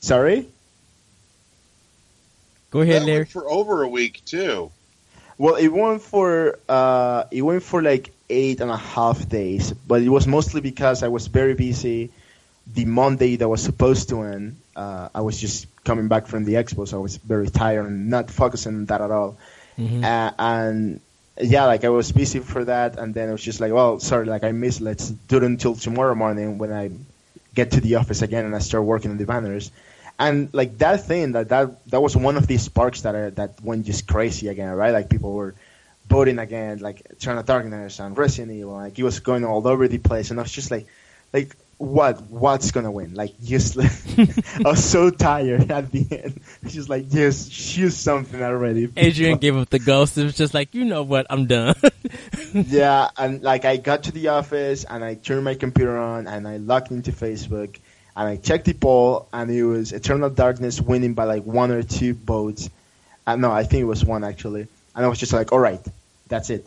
Sorry. 0.00 0.46
Go 2.70 2.80
ahead, 2.80 3.02
That 3.02 3.06
Larry. 3.06 3.18
went 3.20 3.30
for 3.30 3.50
over 3.50 3.82
a 3.82 3.88
week 3.88 4.22
too. 4.24 4.70
Well, 5.38 5.56
it 5.56 5.68
went 5.68 6.02
for 6.02 6.58
uh, 6.68 7.24
it 7.30 7.42
went 7.42 7.62
for 7.62 7.82
like 7.82 8.10
eight 8.30 8.60
and 8.60 8.70
a 8.70 8.76
half 8.76 9.28
days, 9.28 9.72
but 9.72 10.02
it 10.02 10.08
was 10.08 10.26
mostly 10.26 10.60
because 10.60 11.02
I 11.02 11.08
was 11.08 11.26
very 11.26 11.54
busy. 11.54 12.10
The 12.72 12.84
Monday 12.86 13.36
that 13.36 13.48
was 13.48 13.62
supposed 13.62 14.08
to 14.08 14.22
end, 14.22 14.56
uh, 14.76 15.08
I 15.14 15.20
was 15.20 15.38
just 15.40 15.66
coming 15.84 16.08
back 16.08 16.26
from 16.26 16.44
the 16.44 16.54
expo, 16.54 16.88
so 16.88 16.96
I 16.98 17.00
was 17.02 17.16
very 17.18 17.48
tired 17.50 17.86
and 17.86 18.08
not 18.08 18.30
focusing 18.30 18.74
on 18.74 18.84
that 18.86 19.00
at 19.02 19.10
all. 19.10 19.36
Mhm. 19.78 20.04
Uh, 20.04 20.32
and 20.38 21.00
yeah, 21.40 21.64
like 21.66 21.84
I 21.84 21.88
was 21.88 22.12
busy 22.12 22.38
for 22.40 22.64
that, 22.64 22.98
and 22.98 23.14
then 23.14 23.28
it 23.28 23.32
was 23.32 23.42
just 23.42 23.60
like, 23.60 23.72
well, 23.72 23.98
sorry, 24.00 24.26
like 24.26 24.44
I 24.44 24.52
missed. 24.52 24.80
Let's 24.80 25.10
do 25.10 25.38
it 25.38 25.42
until 25.44 25.74
tomorrow 25.74 26.14
morning 26.14 26.58
when 26.58 26.72
I 26.72 26.90
get 27.54 27.72
to 27.72 27.80
the 27.80 27.96
office 27.96 28.22
again 28.22 28.44
and 28.44 28.54
I 28.54 28.58
start 28.58 28.84
working 28.84 29.10
on 29.10 29.16
the 29.18 29.26
banners. 29.26 29.70
And 30.18 30.48
like 30.54 30.78
that 30.78 31.04
thing, 31.06 31.32
that 31.32 31.48
that 31.48 31.84
that 31.90 32.00
was 32.00 32.16
one 32.16 32.36
of 32.36 32.46
these 32.46 32.62
sparks 32.62 33.02
that 33.02 33.14
are, 33.14 33.30
that 33.32 33.60
went 33.62 33.86
just 33.86 34.06
crazy 34.06 34.48
again, 34.48 34.70
right? 34.72 34.92
Like 34.92 35.08
people 35.10 35.32
were 35.32 35.54
voting 36.08 36.38
again, 36.38 36.78
like 36.78 37.02
Eternal 37.10 37.42
Darkness 37.42 37.98
and 37.98 38.16
Resident 38.16 38.52
Evil. 38.56 38.74
Like 38.74 38.98
it 38.98 39.02
was 39.02 39.20
going 39.20 39.44
all 39.44 39.66
over 39.66 39.88
the 39.88 39.98
place, 39.98 40.30
and 40.30 40.38
I 40.38 40.42
was 40.44 40.52
just 40.52 40.70
like, 40.70 40.86
like 41.32 41.56
what 41.78 42.22
what's 42.22 42.70
gonna 42.70 42.90
win? 42.90 43.14
Like 43.14 43.40
just 43.42 43.78
I 43.78 44.68
was 44.70 44.84
so 44.84 45.10
tired 45.10 45.70
at 45.70 45.90
the 45.90 46.06
end. 46.10 46.40
She's 46.68 46.88
like 46.88 47.08
just 47.08 47.52
choose 47.52 47.96
something 47.96 48.40
already. 48.40 48.90
Adrian 48.96 49.38
gave 49.38 49.56
up 49.56 49.70
the 49.70 49.78
ghost. 49.78 50.16
It 50.18 50.24
was 50.24 50.36
just 50.36 50.54
like, 50.54 50.74
you 50.74 50.84
know 50.84 51.02
what? 51.02 51.26
I'm 51.30 51.46
done. 51.46 51.74
yeah, 52.52 53.08
and 53.16 53.42
like 53.42 53.64
I 53.64 53.76
got 53.76 54.04
to 54.04 54.12
the 54.12 54.28
office 54.28 54.84
and 54.84 55.04
I 55.04 55.14
turned 55.14 55.44
my 55.44 55.54
computer 55.54 55.96
on 55.96 56.26
and 56.26 56.46
I 56.46 56.58
logged 56.58 56.90
into 56.90 57.12
Facebook 57.12 57.78
and 58.16 58.28
I 58.28 58.36
checked 58.36 58.66
the 58.66 58.74
poll 58.74 59.28
and 59.32 59.50
it 59.50 59.64
was 59.64 59.92
Eternal 59.92 60.30
Darkness 60.30 60.80
winning 60.80 61.14
by 61.14 61.24
like 61.24 61.44
one 61.44 61.70
or 61.70 61.82
two 61.82 62.14
votes. 62.14 62.70
Uh, 63.26 63.36
no, 63.36 63.50
I 63.50 63.64
think 63.64 63.82
it 63.82 63.86
was 63.86 64.04
one 64.04 64.22
actually. 64.24 64.66
And 64.94 65.04
I 65.04 65.08
was 65.08 65.18
just 65.18 65.32
like, 65.32 65.50
all 65.50 65.58
right, 65.58 65.80
that's 66.28 66.50
it. 66.50 66.66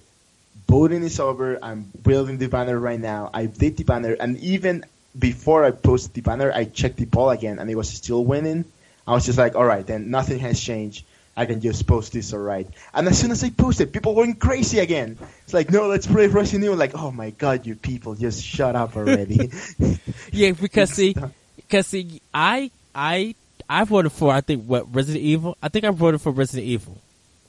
Voting 0.68 1.04
is 1.04 1.20
over. 1.20 1.58
I'm 1.64 1.90
building 2.04 2.38
the 2.38 2.48
banner 2.48 2.78
right 2.78 3.00
now. 3.00 3.30
I 3.34 3.46
did 3.46 3.78
the 3.78 3.86
banner 3.86 4.14
and 4.20 4.38
even 4.40 4.84
before 5.18 5.64
I 5.66 5.72
posted 5.72 6.14
the 6.14 6.22
banner, 6.22 6.52
I 6.52 6.66
checked 6.66 6.98
the 6.98 7.06
poll 7.06 7.30
again 7.30 7.60
and 7.60 7.70
it 7.70 7.76
was 7.76 7.90
still 7.90 8.24
winning. 8.24 8.66
I 9.08 9.12
was 9.12 9.26
just 9.26 9.38
like, 9.38 9.56
all 9.56 9.66
right, 9.66 9.86
then 9.86 10.10
nothing 10.12 10.40
has 10.40 10.60
changed. 10.60 11.06
I 11.36 11.46
can 11.46 11.62
just 11.62 11.86
post 11.86 12.14
this, 12.14 12.34
all 12.34 12.40
right. 12.40 12.68
And 12.96 13.08
as 13.08 13.20
soon 13.20 13.30
as 13.32 13.44
I 13.44 13.52
posted, 13.52 13.94
people 13.94 14.16
went 14.16 14.40
crazy 14.40 14.80
again. 14.80 15.18
It's 15.44 15.54
like, 15.54 15.70
no, 15.72 15.88
let's 15.88 16.08
play 16.08 16.26
Resident 16.28 16.64
Evil. 16.64 16.76
Like, 16.78 16.96
oh 16.96 17.12
my 17.12 17.30
god, 17.30 17.66
you 17.68 17.76
people, 17.76 18.16
just 18.16 18.44
shut 18.44 18.76
up 18.76 18.98
already. 18.98 19.52
yeah, 20.32 20.52
because 20.54 20.90
see, 20.90 21.16
because 21.58 21.86
see, 21.88 22.22
I, 22.34 22.72
I, 22.96 23.36
I 23.70 23.84
voted 23.84 24.12
for. 24.14 24.34
I 24.34 24.42
think 24.42 24.66
what 24.66 24.94
Resident 24.96 25.24
Evil. 25.24 25.56
I 25.62 25.70
think 25.70 25.86
I 25.86 25.92
voted 25.92 26.22
for 26.22 26.32
Resident 26.32 26.68
Evil, 26.68 26.98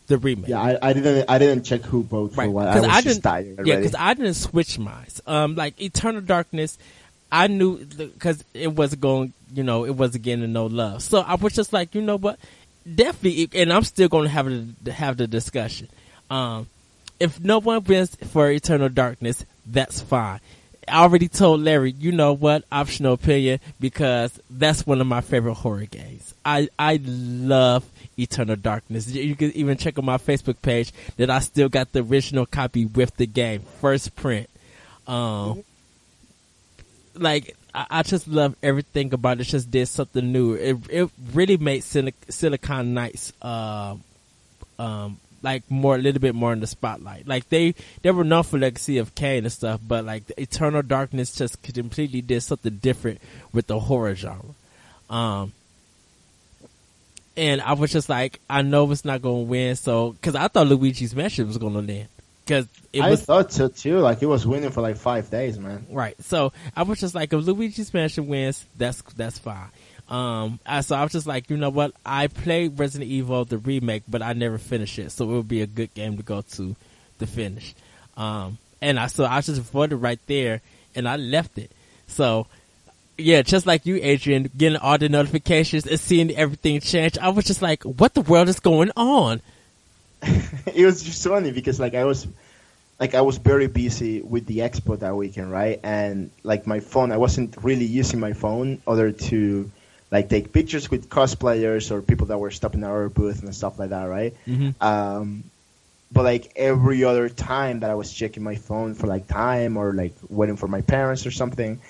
the 0.06 0.18
remake. 0.18 0.48
yeah, 0.48 0.60
I, 0.60 0.78
I 0.90 0.92
didn't, 0.92 1.24
I 1.30 1.38
didn't 1.38 1.64
check 1.64 1.80
who 1.80 2.02
voted 2.02 2.34
for 2.36 2.50
what. 2.50 2.68
I 2.68 2.72
'cause 2.74 2.82
was 2.82 2.90
I 2.90 3.00
just 3.00 3.22
didn't- 3.22 3.22
tired 3.56 3.66
Yeah, 3.66 3.76
because 3.76 3.94
I 3.98 4.12
didn't 4.12 4.34
switch 4.34 4.78
mine. 4.78 5.06
Um, 5.26 5.54
like 5.54 5.80
Eternal 5.80 6.20
Darkness, 6.20 6.76
I 7.30 7.46
knew 7.46 7.84
because 7.84 8.44
it 8.54 8.72
wasn't 8.72 9.02
going. 9.02 9.32
You 9.54 9.62
know, 9.62 9.84
it 9.84 9.94
wasn't 9.94 10.24
getting 10.24 10.52
no 10.52 10.66
love. 10.66 11.02
So 11.02 11.20
I 11.20 11.34
was 11.36 11.54
just 11.54 11.72
like, 11.72 11.94
you 11.94 12.02
know 12.02 12.16
what? 12.16 12.38
Definitely, 12.92 13.48
and 13.54 13.72
I'm 13.72 13.84
still 13.84 14.08
going 14.08 14.24
to 14.24 14.30
have 14.30 14.46
to 14.84 14.92
have 14.92 15.16
the 15.16 15.26
discussion. 15.26 15.88
Um, 16.30 16.66
if 17.20 17.40
no 17.40 17.58
one 17.58 17.84
wins 17.84 18.14
for 18.14 18.50
Eternal 18.50 18.88
Darkness, 18.88 19.44
that's 19.66 20.00
fine. 20.00 20.40
I 20.86 21.02
already 21.02 21.28
told 21.28 21.60
Larry, 21.60 21.92
you 21.92 22.12
know 22.12 22.32
what? 22.32 22.64
Optional 22.72 23.12
opinion 23.14 23.60
because 23.78 24.38
that's 24.48 24.86
one 24.86 25.00
of 25.00 25.06
my 25.06 25.20
favorite 25.20 25.54
horror 25.54 25.84
games. 25.84 26.34
I 26.44 26.68
I 26.78 27.00
love 27.02 27.84
Eternal 28.18 28.56
Darkness. 28.56 29.08
You 29.08 29.22
you 29.22 29.36
can 29.36 29.52
even 29.52 29.76
check 29.76 29.98
on 29.98 30.04
my 30.04 30.18
Facebook 30.18 30.62
page 30.62 30.92
that 31.16 31.30
I 31.30 31.40
still 31.40 31.68
got 31.68 31.92
the 31.92 32.00
original 32.02 32.46
copy 32.46 32.86
with 32.86 33.16
the 33.16 33.26
game, 33.26 33.62
first 33.80 34.16
print. 34.16 34.48
Um, 35.06 35.64
like 37.20 37.56
I, 37.74 37.86
I 37.90 38.02
just 38.02 38.28
love 38.28 38.56
everything 38.62 39.12
about 39.12 39.38
it. 39.38 39.42
it. 39.42 39.44
Just 39.44 39.70
did 39.70 39.86
something 39.86 40.32
new. 40.32 40.54
It 40.54 40.76
it 40.90 41.10
really 41.32 41.56
made 41.56 41.84
Sil- 41.84 42.10
Silicon 42.28 42.94
Knights 42.94 43.32
um 43.42 44.02
um 44.78 45.18
like 45.42 45.70
more 45.70 45.94
a 45.94 45.98
little 45.98 46.20
bit 46.20 46.34
more 46.34 46.52
in 46.52 46.60
the 46.60 46.66
spotlight. 46.66 47.26
Like 47.28 47.48
they 47.48 47.74
they 48.02 48.10
were 48.10 48.24
known 48.24 48.42
for 48.42 48.58
Legacy 48.58 48.98
of 48.98 49.14
Kain 49.14 49.44
and 49.44 49.52
stuff, 49.52 49.80
but 49.86 50.04
like 50.04 50.24
Eternal 50.36 50.82
Darkness 50.82 51.34
just 51.34 51.62
completely 51.62 52.20
did 52.20 52.42
something 52.42 52.76
different 52.76 53.20
with 53.52 53.66
the 53.66 53.78
horror 53.78 54.14
genre. 54.14 54.54
Um. 55.10 55.52
And 57.36 57.60
I 57.60 57.74
was 57.74 57.92
just 57.92 58.08
like, 58.08 58.40
I 58.50 58.62
know 58.62 58.90
it's 58.90 59.04
not 59.04 59.22
going 59.22 59.44
to 59.44 59.48
win, 59.48 59.76
so 59.76 60.10
because 60.10 60.34
I 60.34 60.48
thought 60.48 60.66
Luigi's 60.66 61.14
Mansion 61.14 61.46
was 61.46 61.56
going 61.56 61.72
to 61.74 61.78
win 61.78 62.08
because 62.48 62.66
it 62.94 63.02
I 63.02 63.10
was 63.10 63.22
thought 63.22 63.52
so 63.52 63.68
too. 63.68 63.98
Like 63.98 64.22
it 64.22 64.26
was 64.26 64.46
winning 64.46 64.70
for 64.70 64.80
like 64.80 64.96
five 64.96 65.30
days, 65.30 65.58
man. 65.58 65.86
Right. 65.90 66.20
So 66.22 66.52
I 66.74 66.82
was 66.84 66.98
just 66.98 67.14
like, 67.14 67.32
if 67.34 67.44
Luigi's 67.44 67.92
Mansion 67.92 68.26
wins, 68.26 68.64
that's 68.76 69.02
that's 69.02 69.38
fine. 69.38 69.68
Um, 70.08 70.58
I, 70.64 70.80
so 70.80 70.96
I 70.96 71.02
was 71.02 71.12
just 71.12 71.26
like, 71.26 71.50
you 71.50 71.58
know 71.58 71.68
what? 71.68 71.92
I 72.06 72.28
played 72.28 72.78
Resident 72.78 73.10
Evil 73.10 73.44
the 73.44 73.58
remake, 73.58 74.04
but 74.08 74.22
I 74.22 74.32
never 74.32 74.56
finished 74.56 74.98
it, 74.98 75.12
so 75.12 75.24
it 75.24 75.34
would 75.34 75.48
be 75.48 75.60
a 75.60 75.66
good 75.66 75.92
game 75.92 76.16
to 76.16 76.22
go 76.22 76.40
to 76.40 76.74
the 77.18 77.26
finish. 77.26 77.74
Um, 78.16 78.56
and 78.80 78.98
I 78.98 79.08
so 79.08 79.26
I 79.26 79.42
just 79.42 79.60
voted 79.60 80.00
right 80.00 80.20
there, 80.26 80.62
and 80.94 81.06
I 81.06 81.16
left 81.16 81.58
it. 81.58 81.70
So 82.06 82.46
yeah, 83.18 83.42
just 83.42 83.66
like 83.66 83.84
you, 83.84 83.98
Adrian, 84.00 84.50
getting 84.56 84.78
all 84.78 84.96
the 84.96 85.10
notifications 85.10 85.86
and 85.86 86.00
seeing 86.00 86.34
everything 86.34 86.80
change, 86.80 87.18
I 87.18 87.28
was 87.28 87.44
just 87.44 87.60
like, 87.60 87.82
what 87.82 88.14
the 88.14 88.22
world 88.22 88.48
is 88.48 88.60
going 88.60 88.90
on? 88.96 89.42
it 90.66 90.84
was 90.84 91.02
just 91.02 91.26
funny 91.26 91.52
because 91.52 91.78
like 91.78 91.94
I 91.94 92.04
was 92.04 92.26
like 92.98 93.14
I 93.14 93.20
was 93.20 93.38
very 93.38 93.68
busy 93.68 94.20
with 94.20 94.46
the 94.46 94.58
expo 94.58 94.98
that 94.98 95.16
weekend, 95.16 95.50
right? 95.50 95.78
And 95.82 96.30
like 96.42 96.66
my 96.66 96.80
phone, 96.80 97.12
I 97.12 97.16
wasn't 97.16 97.56
really 97.62 97.84
using 97.84 98.20
my 98.20 98.32
phone 98.32 98.80
other 98.86 99.12
to 99.12 99.70
like 100.10 100.28
take 100.28 100.52
pictures 100.52 100.90
with 100.90 101.08
cosplayers 101.08 101.90
or 101.90 102.02
people 102.02 102.28
that 102.28 102.38
were 102.38 102.50
stopping 102.50 102.82
at 102.82 102.90
our 102.90 103.08
booth 103.08 103.42
and 103.42 103.54
stuff 103.54 103.78
like 103.78 103.90
that, 103.90 104.04
right? 104.04 104.34
Mm-hmm. 104.46 104.82
Um, 104.82 105.44
but 106.10 106.24
like 106.24 106.52
every 106.56 107.04
other 107.04 107.28
time 107.28 107.80
that 107.80 107.90
I 107.90 107.94
was 107.94 108.12
checking 108.12 108.42
my 108.42 108.56
phone 108.56 108.94
for 108.94 109.06
like 109.06 109.28
time 109.28 109.76
or 109.76 109.92
like 109.92 110.14
waiting 110.28 110.56
for 110.56 110.66
my 110.66 110.80
parents 110.80 111.26
or 111.26 111.30
something, 111.30 111.80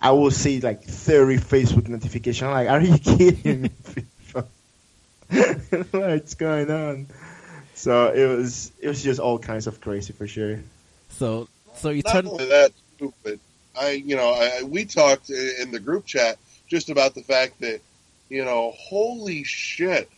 I 0.00 0.12
will 0.12 0.30
see 0.30 0.60
like 0.60 0.84
30 0.84 1.38
Facebook 1.38 1.88
notifications. 1.88 2.50
Like, 2.50 2.68
are 2.68 2.80
you 2.80 2.98
kidding 2.98 3.62
me? 3.62 3.70
What's 5.90 6.34
going 6.34 6.70
on? 6.70 7.08
So 7.84 8.08
it 8.08 8.24
was 8.24 8.72
it 8.80 8.88
was 8.88 9.02
just 9.02 9.20
all 9.20 9.38
kinds 9.38 9.66
of 9.66 9.78
crazy 9.82 10.14
for 10.14 10.26
sure. 10.26 10.58
So 11.10 11.48
so 11.74 11.90
you 11.90 12.00
Not 12.02 12.12
turn 12.14 12.28
only 12.28 12.46
that, 12.46 12.72
too, 12.98 13.12
but 13.22 13.38
I, 13.78 13.90
you 13.90 14.16
know, 14.16 14.32
I, 14.32 14.62
we 14.62 14.86
talked 14.86 15.28
in 15.28 15.70
the 15.70 15.80
group 15.80 16.06
chat 16.06 16.38
just 16.66 16.88
about 16.88 17.14
the 17.14 17.20
fact 17.20 17.60
that, 17.60 17.80
you 18.30 18.42
know, 18.42 18.72
holy 18.74 19.44
shit, 19.44 20.08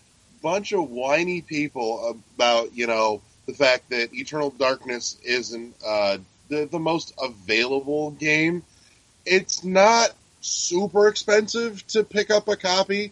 bunch 0.42 0.70
of 0.70 0.90
whiny 0.90 1.40
people 1.40 2.20
about, 2.36 2.72
you 2.76 2.86
know, 2.86 3.20
the 3.46 3.52
fact 3.52 3.90
that 3.90 4.14
Eternal 4.14 4.50
Darkness 4.50 5.18
isn't 5.24 5.74
uh, 5.84 6.18
the 6.48 6.66
the 6.66 6.78
most 6.78 7.14
available 7.20 8.12
game. 8.12 8.62
It's 9.24 9.64
not 9.64 10.10
super 10.40 11.08
expensive 11.08 11.84
to 11.88 12.04
pick 12.04 12.30
up 12.30 12.46
a 12.46 12.54
copy, 12.54 13.10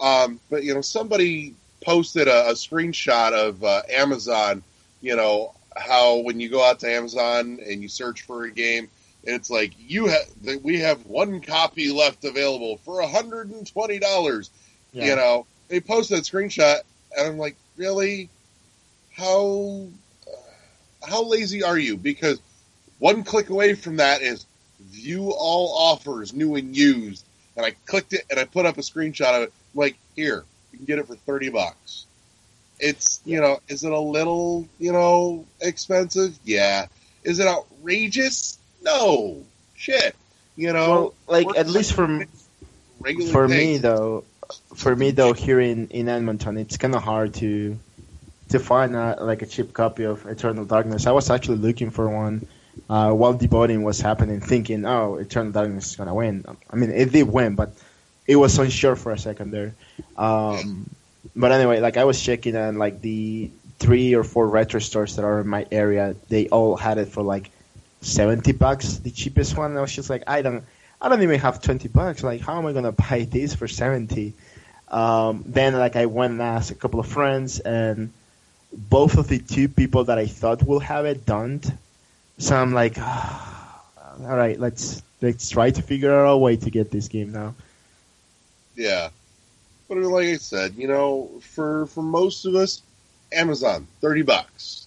um, 0.00 0.38
but 0.50 0.62
you 0.62 0.72
know, 0.72 0.82
somebody 0.82 1.56
posted 1.80 2.28
a, 2.28 2.50
a 2.50 2.52
screenshot 2.52 3.32
of 3.32 3.62
uh, 3.62 3.82
Amazon. 3.90 4.62
You 5.00 5.16
know 5.16 5.54
how 5.76 6.18
when 6.18 6.40
you 6.40 6.48
go 6.48 6.64
out 6.64 6.80
to 6.80 6.90
Amazon 6.90 7.60
and 7.66 7.82
you 7.82 7.88
search 7.88 8.22
for 8.22 8.44
a 8.44 8.50
game, 8.50 8.88
and 9.26 9.36
it's 9.36 9.50
like 9.50 9.72
you 9.78 10.06
have 10.06 10.62
we 10.62 10.80
have 10.80 11.06
one 11.06 11.40
copy 11.40 11.92
left 11.92 12.24
available 12.24 12.78
for 12.78 13.02
hundred 13.02 13.50
and 13.50 13.66
twenty 13.66 13.98
dollars. 13.98 14.50
You 15.06 15.16
know, 15.16 15.46
they 15.68 15.80
posted 15.80 16.18
that 16.18 16.24
screenshot, 16.24 16.80
and 17.16 17.28
I'm 17.28 17.38
like, 17.38 17.56
really? 17.76 18.28
How 19.12 19.86
how 21.06 21.24
lazy 21.24 21.62
are 21.62 21.78
you? 21.78 21.96
Because 21.96 22.40
one 22.98 23.22
click 23.22 23.50
away 23.50 23.74
from 23.74 23.96
that 23.96 24.22
is 24.22 24.46
view 24.80 25.32
all 25.36 25.76
offers, 25.76 26.32
new 26.32 26.54
and 26.56 26.76
used. 26.76 27.24
And 27.56 27.66
I 27.66 27.72
clicked 27.86 28.12
it 28.12 28.24
and 28.30 28.38
I 28.38 28.44
put 28.44 28.66
up 28.66 28.78
a 28.78 28.82
screenshot 28.82 29.34
of 29.34 29.42
it. 29.42 29.52
I'm 29.74 29.80
like, 29.80 29.96
here, 30.14 30.44
you 30.72 30.78
can 30.78 30.86
get 30.86 30.98
it 30.98 31.06
for 31.06 31.16
thirty 31.16 31.48
bucks. 31.48 32.06
It's 32.80 33.20
you 33.24 33.40
know, 33.40 33.58
is 33.68 33.84
it 33.84 33.92
a 33.92 33.98
little 33.98 34.68
you 34.78 34.92
know 34.92 35.46
expensive? 35.60 36.38
Yeah. 36.44 36.86
Is 37.24 37.40
it 37.40 37.46
outrageous? 37.46 38.58
No. 38.82 39.42
Shit. 39.76 40.14
You 40.56 40.72
know, 40.72 41.14
Well, 41.28 41.44
like 41.44 41.56
at 41.56 41.68
least 41.68 41.92
for 41.92 42.26
for 43.30 43.46
me 43.46 43.78
though, 43.78 44.24
for 44.74 44.94
me 44.94 45.12
though 45.12 45.32
here 45.32 45.60
in 45.60 45.88
in 45.88 46.08
Edmonton, 46.08 46.58
it's 46.58 46.76
kind 46.76 46.94
of 46.94 47.02
hard 47.02 47.34
to 47.34 47.78
to 48.48 48.58
find 48.58 48.96
a, 48.96 49.18
like 49.20 49.42
a 49.42 49.46
cheap 49.46 49.72
copy 49.72 50.04
of 50.04 50.26
Eternal 50.26 50.64
Darkness. 50.64 51.06
I 51.06 51.12
was 51.12 51.30
actually 51.30 51.58
looking 51.58 51.90
for 51.90 52.08
one 52.08 52.46
uh, 52.88 53.12
while 53.12 53.34
the 53.34 53.46
voting 53.46 53.82
was 53.82 54.00
happening, 54.00 54.40
thinking, 54.40 54.84
"Oh, 54.84 55.16
Eternal 55.16 55.52
Darkness 55.52 55.90
is 55.90 55.96
gonna 55.96 56.14
win." 56.14 56.44
I 56.70 56.76
mean, 56.76 56.90
it 56.90 57.12
did 57.12 57.24
win, 57.24 57.54
but 57.54 57.72
it 58.28 58.36
was 58.36 58.58
unsure 58.58 58.94
for 58.94 59.10
a 59.10 59.18
second 59.18 59.50
there. 59.50 59.74
Um, 60.16 60.88
but 61.34 61.50
anyway, 61.50 61.80
like 61.80 61.96
I 61.96 62.04
was 62.04 62.22
checking 62.22 62.54
and 62.54 62.78
like 62.78 63.00
the 63.00 63.50
three 63.78 64.14
or 64.14 64.22
four 64.22 64.46
retro 64.46 64.80
stores 64.80 65.16
that 65.16 65.24
are 65.24 65.40
in 65.40 65.48
my 65.48 65.66
area, 65.72 66.14
they 66.28 66.48
all 66.48 66.76
had 66.76 66.98
it 66.98 67.08
for 67.08 67.22
like 67.22 67.50
seventy 68.02 68.52
bucks, 68.52 68.98
the 68.98 69.10
cheapest 69.10 69.56
one. 69.56 69.76
I 69.76 69.80
was 69.80 69.94
just 69.94 70.10
like, 70.10 70.24
I 70.26 70.42
don't, 70.42 70.62
I 71.00 71.08
don't 71.08 71.22
even 71.22 71.40
have 71.40 71.62
twenty 71.62 71.88
bucks. 71.88 72.22
Like, 72.22 72.42
how 72.42 72.58
am 72.58 72.66
I 72.66 72.72
gonna 72.72 72.92
buy 73.08 73.26
this 73.28 73.54
for 73.54 73.66
seventy? 73.66 74.34
Um, 74.88 75.44
then 75.46 75.74
like 75.74 75.96
I 75.96 76.06
went 76.06 76.32
and 76.32 76.42
asked 76.42 76.70
a 76.70 76.74
couple 76.74 77.00
of 77.00 77.06
friends, 77.06 77.60
and 77.60 78.12
both 78.72 79.16
of 79.16 79.26
the 79.28 79.38
two 79.38 79.68
people 79.68 80.04
that 80.04 80.18
I 80.18 80.26
thought 80.26 80.62
will 80.62 80.80
have 80.80 81.06
it 81.06 81.24
don't. 81.24 81.64
So 82.36 82.54
I'm 82.54 82.74
like, 82.74 82.98
all 82.98 84.36
right, 84.36 84.60
let's 84.60 85.02
let's 85.22 85.48
try 85.48 85.70
to 85.70 85.80
figure 85.82 86.12
out 86.12 86.30
a 86.30 86.36
way 86.36 86.56
to 86.56 86.70
get 86.70 86.90
this 86.90 87.08
game 87.08 87.32
now. 87.32 87.54
Yeah. 88.78 89.10
But 89.88 89.98
like 89.98 90.26
I 90.28 90.36
said, 90.36 90.74
you 90.76 90.88
know, 90.88 91.30
for 91.40 91.86
for 91.86 92.02
most 92.02 92.46
of 92.46 92.54
us, 92.54 92.82
Amazon, 93.32 93.86
thirty 94.00 94.22
bucks. 94.22 94.86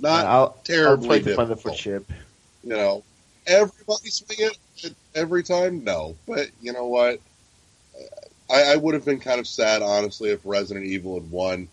Not 0.00 0.26
I'll, 0.26 0.40
I'll 0.42 0.62
terribly 0.64 1.08
try 1.08 1.18
to 1.20 1.36
find 1.36 1.50
it 1.50 1.60
for 1.60 1.70
difficult. 1.70 1.76
chip. 1.78 2.06
you 2.64 2.70
know, 2.70 3.04
everybody 3.46 4.10
swing 4.10 4.38
it 4.40 4.94
every 5.14 5.42
time. 5.42 5.84
No, 5.84 6.16
but 6.26 6.48
you 6.60 6.72
know 6.72 6.86
what? 6.86 7.20
I, 8.50 8.72
I 8.72 8.76
would 8.76 8.94
have 8.94 9.04
been 9.04 9.20
kind 9.20 9.40
of 9.40 9.46
sad, 9.46 9.82
honestly, 9.82 10.30
if 10.30 10.40
Resident 10.44 10.86
Evil 10.86 11.20
had 11.20 11.30
won. 11.30 11.68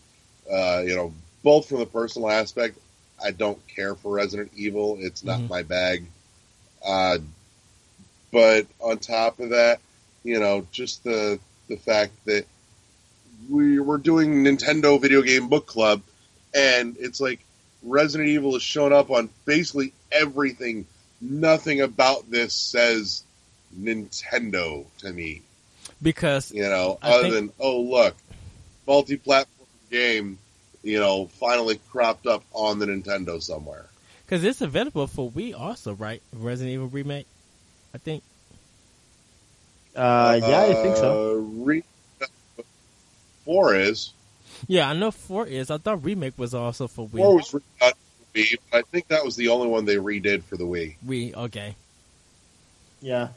Uh, 0.52 0.84
you 0.86 0.96
know, 0.96 1.14
both 1.44 1.68
from 1.70 1.80
the 1.80 1.86
personal 1.86 2.30
aspect, 2.30 2.78
I 3.24 3.32
don't 3.32 3.66
care 3.68 3.96
for 3.96 4.14
Resident 4.14 4.52
Evil. 4.56 4.98
It's 5.00 5.24
not 5.24 5.40
Mhm. 5.42 5.50
my 5.50 5.64
bag. 5.64 6.06
Uh, 6.86 7.18
but 8.32 8.68
on 8.82 8.98
top 9.00 9.40
of 9.40 9.50
that, 9.50 9.80
you 10.26 10.40
know, 10.40 10.66
just 10.72 11.04
the 11.06 11.40
the 11.70 11.78
fact 11.78 12.12
that 12.26 12.46
we 13.50 13.80
we're 13.80 13.98
doing 14.00 14.44
Nintendo 14.44 15.00
Video 15.00 15.22
Game 15.22 15.48
Book 15.48 15.68
Club, 15.68 16.02
and 16.54 16.98
it's 17.00 17.22
like 17.22 17.40
Resident 17.84 18.30
Evil 18.30 18.54
has 18.54 18.64
shown 18.64 18.92
up 18.92 19.10
on 19.12 19.30
basically 19.46 19.94
everything. 20.12 20.86
Nothing 21.22 21.80
about 21.82 22.30
this 22.30 22.54
says 22.54 23.24
Nintendo 23.80 24.86
to 25.00 25.12
me. 25.14 25.42
because 26.02 26.52
You 26.52 26.64
know, 26.64 26.98
I 27.02 27.12
other 27.14 27.22
think- 27.24 27.34
than 27.36 27.52
oh 27.60 27.82
look, 27.82 28.16
multi-platform 28.88 29.68
game. 29.92 30.38
You 30.84 31.00
know, 31.00 31.26
finally 31.40 31.80
cropped 31.90 32.28
up 32.28 32.44
on 32.54 32.78
the 32.78 32.86
Nintendo 32.86 33.42
somewhere. 33.42 33.86
because 34.26 34.44
it's 34.44 34.62
available 34.62 35.08
for 35.08 35.32
Wii 35.32 35.58
also, 35.60 35.94
right? 35.94 36.22
Resident 36.32 36.74
Evil 36.74 36.88
remake, 36.88 37.26
I 37.94 37.98
think. 37.98 38.22
Uh, 39.96 40.40
yeah, 40.42 40.62
I 40.62 40.74
think 40.74 40.98
so. 40.98 41.38
Uh, 41.38 41.64
re- 41.64 41.84
four 43.46 43.76
is 43.76 44.12
Yeah, 44.68 44.90
I 44.90 44.94
know 44.94 45.12
four 45.12 45.48
is. 45.48 45.72
I 45.72 45.78
thought 45.78 46.04
remake 46.04 46.38
was 46.38 46.54
also 46.54 46.88
for 46.88 47.08
Wii. 47.08 47.18
four 47.18 47.36
was 47.36 47.52
redone 47.52 47.92
for 47.92 48.26
Wii, 48.36 48.56
but 48.72 48.78
I 48.78 48.82
think 48.92 49.08
that 49.08 49.24
was 49.24 49.36
the 49.36 49.50
only 49.50 49.68
one 49.68 49.86
they 49.86 49.96
redid 49.96 50.44
for 50.44 50.58
the 50.58 50.66
Wii. 50.66 50.96
Wii, 51.06 51.36
okay. 51.36 51.76
Yeah. 53.02 53.30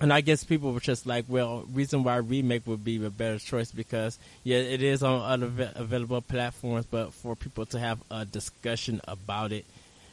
And 0.00 0.12
I 0.12 0.20
guess 0.20 0.42
people 0.42 0.72
were 0.72 0.80
just 0.80 1.06
like, 1.06 1.26
well, 1.28 1.64
reason 1.72 2.02
why 2.02 2.16
remake 2.16 2.66
would 2.66 2.82
be 2.84 3.02
a 3.04 3.10
better 3.10 3.38
choice 3.38 3.70
because 3.70 4.18
yeah, 4.42 4.56
it 4.56 4.82
is 4.82 5.02
on 5.02 5.20
other 5.20 5.70
available 5.76 6.20
platforms, 6.20 6.86
but 6.90 7.12
for 7.12 7.36
people 7.36 7.66
to 7.66 7.78
have 7.78 8.00
a 8.10 8.24
discussion 8.24 9.00
about 9.06 9.52
it, 9.52 9.64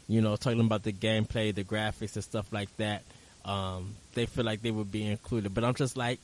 you 0.07 0.21
know, 0.21 0.35
talking 0.35 0.59
about 0.59 0.83
the 0.83 0.93
gameplay, 0.93 1.53
the 1.55 1.63
graphics, 1.63 2.13
and 2.15 2.23
stuff 2.23 2.51
like 2.53 2.75
that, 2.77 3.03
um, 3.49 3.95
they 4.13 4.25
feel 4.25 4.45
like 4.45 4.61
they 4.61 4.71
would 4.71 4.91
be 4.91 5.05
included. 5.07 5.53
But 5.53 5.63
I'm 5.63 5.73
just 5.75 5.97
like, 5.97 6.19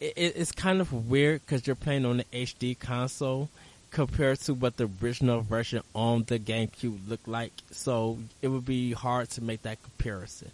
it, 0.00 0.12
it- 0.16 0.34
it's 0.36 0.52
kind 0.52 0.80
of 0.80 0.92
weird 1.10 1.40
because 1.44 1.66
you're 1.66 1.76
playing 1.86 2.04
on 2.06 2.18
the 2.18 2.24
HD 2.32 2.78
console 2.78 3.48
compared 3.90 4.38
to 4.46 4.54
what 4.54 4.76
the 4.76 4.88
original 5.02 5.40
version 5.40 5.82
on 5.94 6.22
the 6.28 6.38
GameCube 6.38 7.08
looked 7.08 7.26
like. 7.28 7.52
So 7.72 8.18
it 8.40 8.48
would 8.48 8.64
be 8.64 8.92
hard 8.92 9.30
to 9.30 9.42
make 9.42 9.62
that 9.62 9.78
comparison. 9.82 10.50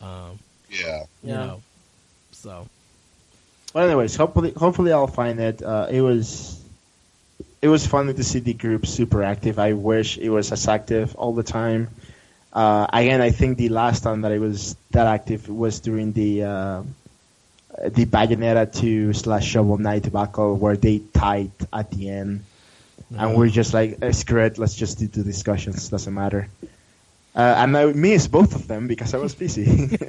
Um, 0.00 0.38
Yeah, 0.70 1.04
you 1.24 1.30
Yeah. 1.32 1.46
know, 1.46 1.62
so. 2.32 2.68
Well, 3.74 3.84
anyways, 3.86 4.14
hopefully, 4.16 4.52
hopefully 4.56 4.92
I'll 4.92 5.06
find 5.22 5.40
it. 5.40 5.62
Uh, 5.62 5.86
it 5.90 6.00
was, 6.02 6.60
it 7.62 7.68
was 7.68 7.86
funny 7.86 8.12
to 8.14 8.22
see 8.24 8.38
the 8.40 8.54
group 8.54 8.86
super 8.86 9.22
active. 9.22 9.58
I 9.58 9.72
wish 9.72 10.18
it 10.18 10.28
was 10.30 10.52
as 10.52 10.68
active 10.68 11.14
all 11.16 11.32
the 11.34 11.42
time. 11.42 11.88
Uh, 12.52 12.86
again, 12.92 13.20
I 13.20 13.30
think 13.30 13.58
the 13.58 13.68
last 13.68 14.02
time 14.02 14.22
that 14.22 14.32
it 14.32 14.38
was 14.38 14.76
that 14.90 15.06
active 15.06 15.48
was 15.48 15.80
during 15.80 16.12
the 16.12 16.44
uh, 16.44 16.82
the 17.84 18.06
Bayonetta 18.06 18.72
2 18.72 19.12
slash 19.12 19.46
Shovel 19.46 19.78
Knight 19.78 20.02
debacle 20.02 20.56
where 20.56 20.76
they 20.76 21.00
tied 21.12 21.52
at 21.72 21.90
the 21.90 22.10
end, 22.10 22.44
and 23.16 23.36
we're 23.36 23.48
just 23.48 23.74
like, 23.74 23.98
eh, 24.02 24.12
screw 24.12 24.44
it, 24.44 24.58
let's 24.58 24.74
just 24.74 24.98
do 24.98 25.06
the 25.06 25.22
discussions. 25.22 25.88
Doesn't 25.88 26.14
matter. 26.14 26.48
Uh, 27.36 27.54
and 27.58 27.76
I 27.76 27.86
missed 27.92 28.32
both 28.32 28.54
of 28.54 28.66
them 28.66 28.88
because 28.88 29.14
I 29.14 29.18
was 29.18 29.34
busy. 29.34 29.96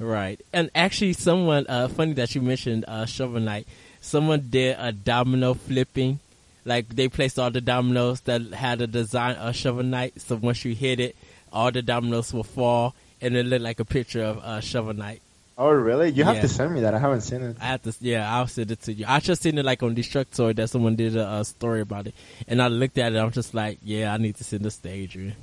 Right. 0.00 0.40
And 0.50 0.70
actually, 0.74 1.12
someone, 1.12 1.66
uh, 1.68 1.86
funny 1.88 2.14
that 2.14 2.34
you 2.34 2.40
mentioned 2.40 2.86
uh, 2.88 3.04
Shovel 3.04 3.38
Knight, 3.38 3.68
someone 4.00 4.46
did 4.48 4.76
a 4.78 4.92
domino 4.92 5.52
flipping. 5.52 6.20
Like, 6.64 6.88
they 6.88 7.08
placed 7.08 7.38
all 7.38 7.50
the 7.50 7.60
dominoes 7.60 8.22
that 8.22 8.40
had 8.54 8.80
a 8.80 8.86
design 8.86 9.36
of 9.36 9.54
Shovel 9.54 9.82
Knight. 9.82 10.18
So 10.18 10.36
once 10.36 10.64
you 10.64 10.74
hit 10.74 11.00
it, 11.00 11.16
all 11.52 11.70
the 11.70 11.82
dominoes 11.82 12.32
will 12.32 12.44
fall, 12.44 12.94
and 13.20 13.36
it 13.36 13.46
looked 13.46 13.62
like 13.62 13.80
a 13.80 13.84
picture 13.84 14.22
of 14.22 14.38
uh, 14.38 14.60
Shovel 14.60 14.94
Knight. 14.94 15.20
Oh, 15.58 15.70
really? 15.70 16.08
You 16.10 16.24
have 16.24 16.36
Yeah. 16.36 16.42
to 16.42 16.48
send 16.48 16.72
me 16.72 16.80
that. 16.80 16.94
I 16.94 16.98
haven't 16.98 17.20
seen 17.20 17.42
it. 17.42 17.56
I 17.60 17.64
have 17.66 17.82
to, 17.82 17.94
yeah, 18.00 18.34
I'll 18.34 18.46
send 18.46 18.70
it 18.70 18.80
to 18.82 18.92
you. 18.94 19.04
I 19.06 19.20
just 19.20 19.42
seen 19.42 19.58
it 19.58 19.64
like 19.64 19.82
on 19.82 19.94
Destructoid 19.94 20.56
that 20.56 20.70
someone 20.70 20.96
did 20.96 21.16
a, 21.16 21.26
uh 21.26 21.44
story 21.44 21.82
about 21.82 22.06
it, 22.06 22.14
and 22.48 22.62
I 22.62 22.68
looked 22.68 22.96
at 22.96 23.12
it. 23.12 23.18
I'm 23.18 23.30
just 23.30 23.52
like, 23.52 23.78
yeah, 23.84 24.14
I 24.14 24.16
need 24.16 24.36
to 24.36 24.44
send 24.44 24.64
this 24.64 24.78
to 24.78 24.88
Adrian. 24.88 25.34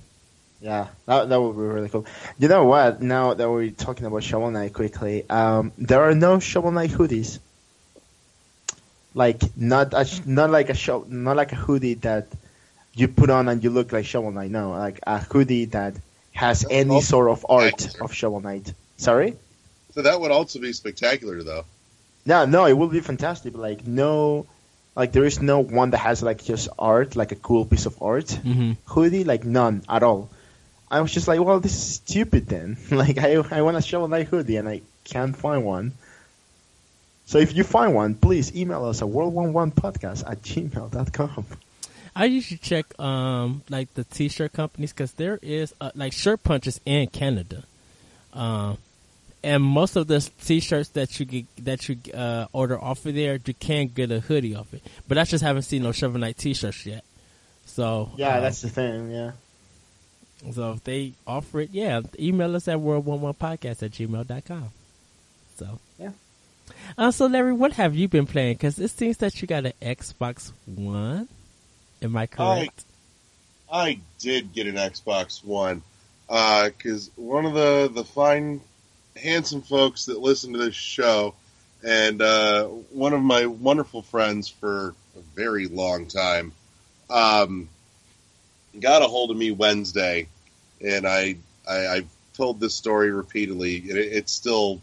Yeah, 0.60 0.88
that 1.06 1.30
that 1.30 1.40
would 1.40 1.54
be 1.54 1.62
really 1.62 1.90
cool. 1.90 2.08
You 2.40 2.48
know 2.48 2.66
what? 2.66 3.00
Now 3.00 3.36
that 3.36 3.48
we're 3.48 3.70
talking 3.70 4.08
about 4.08 4.24
Shovel 4.24 4.50
Knight 4.50 4.74
quickly, 4.74 5.24
um, 5.30 5.72
there 5.78 6.02
are 6.02 6.16
no 6.16 6.40
Shovel 6.40 6.72
Knight 6.72 6.90
hoodies. 6.90 7.38
Like 9.14 9.42
not 9.56 9.94
a 9.94 10.08
not 10.26 10.50
like 10.50 10.70
a 10.70 10.74
show 10.76 11.06
not 11.08 11.36
like 11.38 11.52
a 11.52 11.56
hoodie 11.56 11.96
that 11.96 12.28
you 12.98 13.08
put 13.08 13.30
on 13.30 13.48
and 13.48 13.64
you 13.64 13.70
look 13.70 13.92
like 13.92 14.06
Shovel 14.06 14.32
Knight. 14.32 14.52
No, 14.52 14.72
like 14.72 15.00
a 15.06 15.20
hoodie 15.20 15.66
that 15.66 15.96
has 16.34 16.66
any 16.70 16.96
also 16.96 17.08
sort 17.08 17.30
of 17.30 17.46
art 17.50 17.80
spectacular. 17.80 18.04
of 18.06 18.14
Shovel 18.14 18.42
Knight. 18.42 18.74
Sorry. 18.98 19.36
So 19.94 20.02
that 20.04 20.20
would 20.20 20.32
also 20.32 20.60
be 20.60 20.74
spectacular, 20.74 21.42
though. 21.44 21.66
No, 22.26 22.46
no, 22.46 22.66
it 22.66 22.74
will 22.74 22.88
be 22.90 23.00
fantastic. 23.00 23.54
But 23.54 23.62
like 23.62 23.88
no, 23.88 24.46
like 24.96 25.12
there 25.14 25.26
is 25.26 25.42
no 25.42 25.60
one 25.60 25.92
that 25.92 26.00
has 26.00 26.22
like 26.22 26.44
just 26.44 26.68
art, 26.78 27.16
like 27.16 27.32
a 27.32 27.36
cool 27.36 27.66
piece 27.66 27.86
of 27.86 28.02
art 28.02 28.26
Mm-hmm. 28.28 28.74
hoodie, 28.86 29.24
like 29.24 29.44
none 29.46 29.84
at 29.88 30.04
all. 30.04 30.30
I 30.90 31.02
was 31.02 31.12
just 31.14 31.28
like, 31.28 31.40
well, 31.42 31.60
this 31.60 31.74
is 31.74 31.96
stupid 31.96 32.48
then. 32.48 32.78
like 32.92 33.18
I 33.18 33.36
I 33.52 33.62
want 33.62 33.78
a 33.78 33.82
Shovel 33.82 34.08
Knight 34.08 34.28
hoodie 34.28 34.58
and 34.58 34.68
I 34.68 34.82
can't 35.06 35.36
find 35.36 35.64
one. 35.66 35.94
So 37.26 37.40
if 37.40 37.56
you 37.56 37.64
find 37.66 37.94
one, 37.94 38.16
please 38.16 38.56
email 38.56 38.86
us 38.86 39.02
at 39.02 39.08
world11podcast 39.10 40.30
at 40.30 40.42
gmail.com. 40.44 41.46
I 42.18 42.26
usually 42.26 42.58
check 42.58 43.00
um 43.00 43.62
like 43.70 43.94
the 43.94 44.04
t-shirt 44.04 44.52
companies 44.54 44.92
because 44.92 45.12
there 45.14 45.38
is 45.42 45.74
uh, 45.80 45.92
like 45.94 46.14
shirt 46.14 46.44
punches 46.44 46.82
in 46.86 47.08
Canada, 47.08 47.64
um, 48.34 48.78
and 49.44 49.62
most 49.64 49.96
of 49.96 50.08
the 50.08 50.28
t-shirts 50.44 50.90
that 50.90 51.20
you 51.20 51.26
get 51.26 51.46
that 51.64 51.88
you 51.88 51.98
uh, 52.14 52.48
order 52.54 52.82
off 52.82 53.06
of 53.06 53.14
there, 53.14 53.40
you 53.46 53.54
can 53.54 53.88
get 53.88 54.10
a 54.12 54.20
hoodie 54.20 54.56
off 54.56 54.74
it. 54.74 54.82
But 55.08 55.20
I 55.20 55.26
just 55.26 55.44
haven't 55.44 55.62
seen 55.64 55.84
no 55.84 55.92
Shovel 55.92 56.20
Knight 56.20 56.38
t-shirts 56.38 56.86
yet. 56.88 57.04
So 57.66 58.10
Yeah, 58.18 58.38
uh, 58.38 58.42
that's 58.42 58.62
the 58.62 58.70
thing, 58.70 59.12
yeah. 59.12 59.32
so 60.52 60.72
if 60.72 60.84
they 60.84 61.14
offer 61.28 61.62
it, 61.62 61.70
yeah, 61.72 62.02
email 62.20 62.56
us 62.56 62.68
at 62.68 62.80
world11podcast 62.80 63.84
at 63.84 63.92
gmail.com. 63.92 64.70
So 65.58 65.80
Yeah. 66.00 66.12
Uh, 66.98 67.12
so 67.12 67.28
Larry, 67.28 67.54
what 67.54 67.74
have 67.74 67.96
you 67.96 68.08
been 68.08 68.26
playing? 68.26 68.56
Because 68.56 68.80
it 68.80 68.90
seems 68.90 69.18
that 69.18 69.40
you 69.42 69.48
got 69.48 69.66
an 69.68 69.74
Xbox 69.82 70.52
One. 70.66 71.28
Am 72.02 72.16
I 72.16 72.28
correct? 72.28 72.86
I 73.72 74.00
did 74.20 74.54
get 74.54 74.68
an 74.68 74.76
Xbox 74.76 75.44
One 75.44 75.82
because 76.28 77.10
one 77.16 77.46
of 77.46 77.54
the 77.54 77.90
the 77.94 78.04
fine, 78.04 78.62
handsome 79.16 79.62
folks 79.62 80.06
that 80.06 80.20
listen 80.20 80.54
to 80.54 80.60
this 80.60 80.76
show, 80.76 81.34
and 81.84 82.22
uh, 82.22 82.66
one 82.66 83.14
of 83.14 83.22
my 83.22 83.46
wonderful 83.46 84.02
friends 84.02 84.48
for 84.48 84.94
a 85.16 85.22
very 85.36 85.68
long 85.68 86.08
time, 86.08 86.52
um, 87.10 87.70
got 88.80 89.02
a 89.02 89.08
hold 89.08 89.32
of 89.32 89.38
me 89.38 89.52
Wednesday, 89.52 90.28
and 90.82 91.08
I, 91.08 91.38
I 91.68 91.88
I've 91.88 92.10
told 92.34 92.60
this 92.60 92.76
story 92.76 93.12
repeatedly, 93.12 93.78
and 93.90 93.98
it, 93.98 94.14
it 94.14 94.30
still 94.30 94.82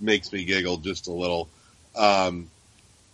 makes 0.00 0.32
me 0.32 0.44
giggle 0.44 0.78
just 0.78 1.08
a 1.08 1.12
little. 1.12 1.48
Um, 1.96 2.50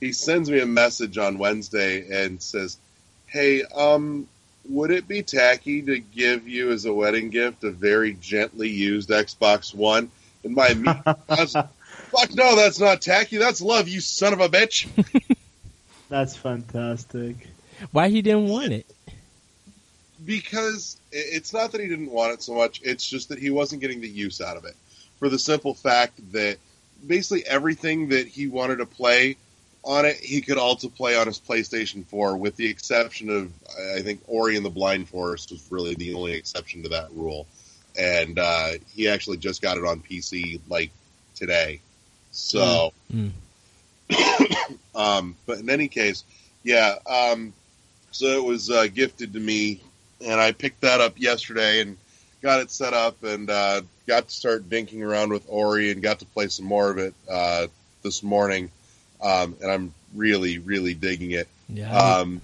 he 0.00 0.12
sends 0.12 0.50
me 0.50 0.60
a 0.60 0.66
message 0.66 1.18
on 1.18 1.36
Wednesday 1.36 2.24
and 2.24 2.40
says, 2.40 2.78
"Hey, 3.30 3.62
um, 3.62 4.28
would 4.68 4.90
it 4.90 5.08
be 5.08 5.22
tacky 5.22 5.82
to 5.82 5.98
give 5.98 6.46
you 6.48 6.70
as 6.70 6.84
a 6.84 6.92
wedding 6.92 7.30
gift 7.30 7.64
a 7.64 7.70
very 7.70 8.14
gently 8.14 8.68
used 8.68 9.08
Xbox 9.10 9.74
One?" 9.74 10.10
And 10.44 10.54
my 10.54 10.68
immediate 10.68 11.02
response, 11.06 11.52
fuck 12.10 12.34
no, 12.34 12.56
that's 12.56 12.78
not 12.78 13.02
tacky. 13.02 13.36
That's 13.36 13.60
love, 13.60 13.88
you 13.88 14.00
son 14.00 14.32
of 14.32 14.40
a 14.40 14.48
bitch. 14.48 14.88
That's 16.08 16.34
fantastic. 16.34 17.46
Why 17.92 18.08
he 18.08 18.20
didn't 18.20 18.48
want 18.48 18.72
it? 18.72 18.92
because 20.24 21.00
it's 21.12 21.52
not 21.52 21.72
that 21.72 21.80
he 21.80 21.88
didn't 21.88 22.10
want 22.10 22.32
it 22.32 22.42
so 22.42 22.54
much. 22.54 22.80
It's 22.84 23.08
just 23.08 23.28
that 23.30 23.38
he 23.38 23.50
wasn't 23.50 23.80
getting 23.80 24.00
the 24.00 24.08
use 24.08 24.40
out 24.40 24.56
of 24.56 24.64
it. 24.64 24.76
For 25.18 25.28
the 25.28 25.38
simple 25.38 25.74
fact 25.74 26.32
that 26.32 26.58
basically 27.06 27.46
everything 27.46 28.08
that 28.10 28.26
he 28.26 28.46
wanted 28.46 28.76
to 28.76 28.86
play 28.86 29.36
on 29.84 30.04
it, 30.04 30.16
he 30.16 30.40
could 30.40 30.58
also 30.58 30.88
play 30.88 31.16
on 31.16 31.26
his 31.26 31.40
PlayStation 31.40 32.04
4, 32.06 32.36
with 32.36 32.56
the 32.56 32.68
exception 32.68 33.30
of, 33.30 33.52
I 33.96 34.02
think, 34.02 34.20
Ori 34.26 34.56
and 34.56 34.64
the 34.64 34.70
Blind 34.70 35.08
Forest 35.08 35.50
was 35.50 35.66
really 35.70 35.94
the 35.94 36.14
only 36.14 36.32
exception 36.32 36.82
to 36.82 36.90
that 36.90 37.10
rule. 37.12 37.46
And 37.98 38.38
uh, 38.38 38.72
he 38.94 39.08
actually 39.08 39.38
just 39.38 39.62
got 39.62 39.78
it 39.78 39.84
on 39.84 40.00
PC 40.00 40.60
like 40.68 40.90
today. 41.34 41.80
So, 42.30 42.92
Mm. 43.12 43.30
um, 44.94 45.36
but 45.46 45.58
in 45.58 45.70
any 45.70 45.88
case, 45.88 46.24
yeah. 46.62 46.96
Um, 47.06 47.52
so 48.10 48.26
it 48.26 48.44
was 48.44 48.70
uh, 48.70 48.86
gifted 48.86 49.32
to 49.34 49.40
me, 49.40 49.80
and 50.24 50.40
I 50.40 50.52
picked 50.52 50.82
that 50.82 51.00
up 51.00 51.18
yesterday 51.18 51.80
and 51.80 51.96
got 52.42 52.60
it 52.60 52.70
set 52.70 52.94
up 52.94 53.22
and 53.22 53.50
uh, 53.50 53.82
got 54.06 54.28
to 54.28 54.34
start 54.34 54.68
dinking 54.68 55.02
around 55.02 55.30
with 55.30 55.44
Ori 55.48 55.90
and 55.90 56.02
got 56.02 56.20
to 56.20 56.24
play 56.26 56.48
some 56.48 56.66
more 56.66 56.90
of 56.90 56.98
it 56.98 57.14
uh, 57.30 57.66
this 58.02 58.22
morning. 58.22 58.70
Um, 59.22 59.56
and 59.60 59.70
I'm 59.70 59.94
really, 60.14 60.58
really 60.58 60.94
digging 60.94 61.32
it. 61.32 61.48
Yeah. 61.68 61.96
Um, 61.96 62.40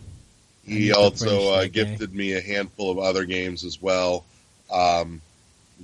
he 0.64 0.92
also 0.92 1.52
uh, 1.52 1.66
gifted 1.66 2.12
me 2.12 2.32
a 2.32 2.40
handful 2.40 2.90
of 2.90 2.98
other 2.98 3.24
games 3.24 3.64
as 3.64 3.80
well 3.80 4.24
um, 4.70 5.20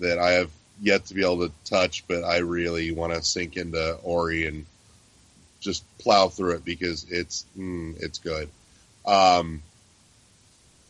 that 0.01 0.19
I 0.19 0.33
have 0.33 0.51
yet 0.81 1.07
to 1.07 1.15
be 1.15 1.23
able 1.23 1.49
to 1.49 1.53
touch, 1.65 2.05
but 2.09 2.25
I 2.25 2.39
really 2.39 2.91
want 2.91 3.13
to 3.13 3.23
sink 3.23 3.57
into 3.57 3.95
Ori 4.03 4.47
and 4.47 4.67
just 5.61 5.85
plow 5.99 6.29
through 6.29 6.57
it 6.57 6.65
because 6.65 7.07
it's 7.11 7.47
mm, 7.57 7.95
it's 8.03 8.19
good. 8.19 8.49
Um, 9.07 9.63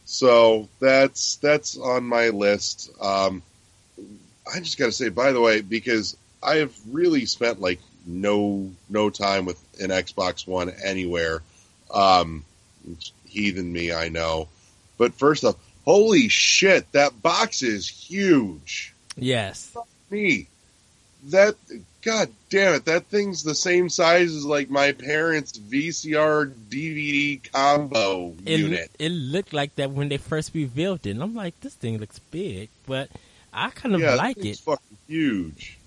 so 0.06 0.68
that's 0.80 1.36
that's 1.36 1.76
on 1.76 2.04
my 2.04 2.30
list. 2.30 2.90
Um, 3.00 3.42
I 4.52 4.60
just 4.60 4.78
got 4.78 4.86
to 4.86 4.92
say, 4.92 5.10
by 5.10 5.32
the 5.32 5.40
way, 5.40 5.60
because 5.60 6.16
I 6.42 6.56
have 6.56 6.74
really 6.90 7.26
spent 7.26 7.60
like 7.60 7.80
no 8.06 8.70
no 8.88 9.10
time 9.10 9.44
with 9.44 9.58
an 9.80 9.90
Xbox 9.90 10.46
One 10.46 10.70
anywhere. 10.84 11.42
Um, 11.92 12.44
heathen 13.26 13.72
me, 13.72 13.92
I 13.92 14.08
know. 14.08 14.48
But 14.98 15.14
first 15.14 15.44
off, 15.44 15.56
holy 15.84 16.28
shit, 16.28 16.90
that 16.92 17.20
box 17.22 17.62
is 17.62 17.88
huge. 17.88 18.94
yes. 19.16 19.76
Me, 20.10 20.46
that 21.30 21.54
god 22.02 22.28
damn 22.50 22.74
it, 22.74 22.84
that 22.84 23.06
thing's 23.06 23.42
the 23.42 23.54
same 23.54 23.88
size 23.88 24.34
as 24.34 24.44
like 24.44 24.68
my 24.68 24.92
parents' 24.92 25.52
VCR 25.58 26.52
DVD 26.68 27.40
combo 27.52 28.34
It, 28.44 28.58
unit. 28.60 28.90
it 28.98 29.08
looked 29.10 29.52
like 29.54 29.74
that 29.76 29.90
when 29.92 30.08
they 30.10 30.18
first 30.18 30.54
revealed 30.54 31.06
it. 31.06 31.10
And 31.12 31.22
I'm 31.22 31.34
like, 31.34 31.58
this 31.60 31.74
thing 31.74 31.98
looks 31.98 32.18
big, 32.18 32.68
but 32.86 33.08
I 33.54 33.70
kind 33.70 33.94
of 33.94 34.00
yeah, 34.02 34.16
like 34.16 34.36
it's 34.38 34.60
it. 34.60 34.64
fucking 34.64 34.98
huge. 35.08 35.78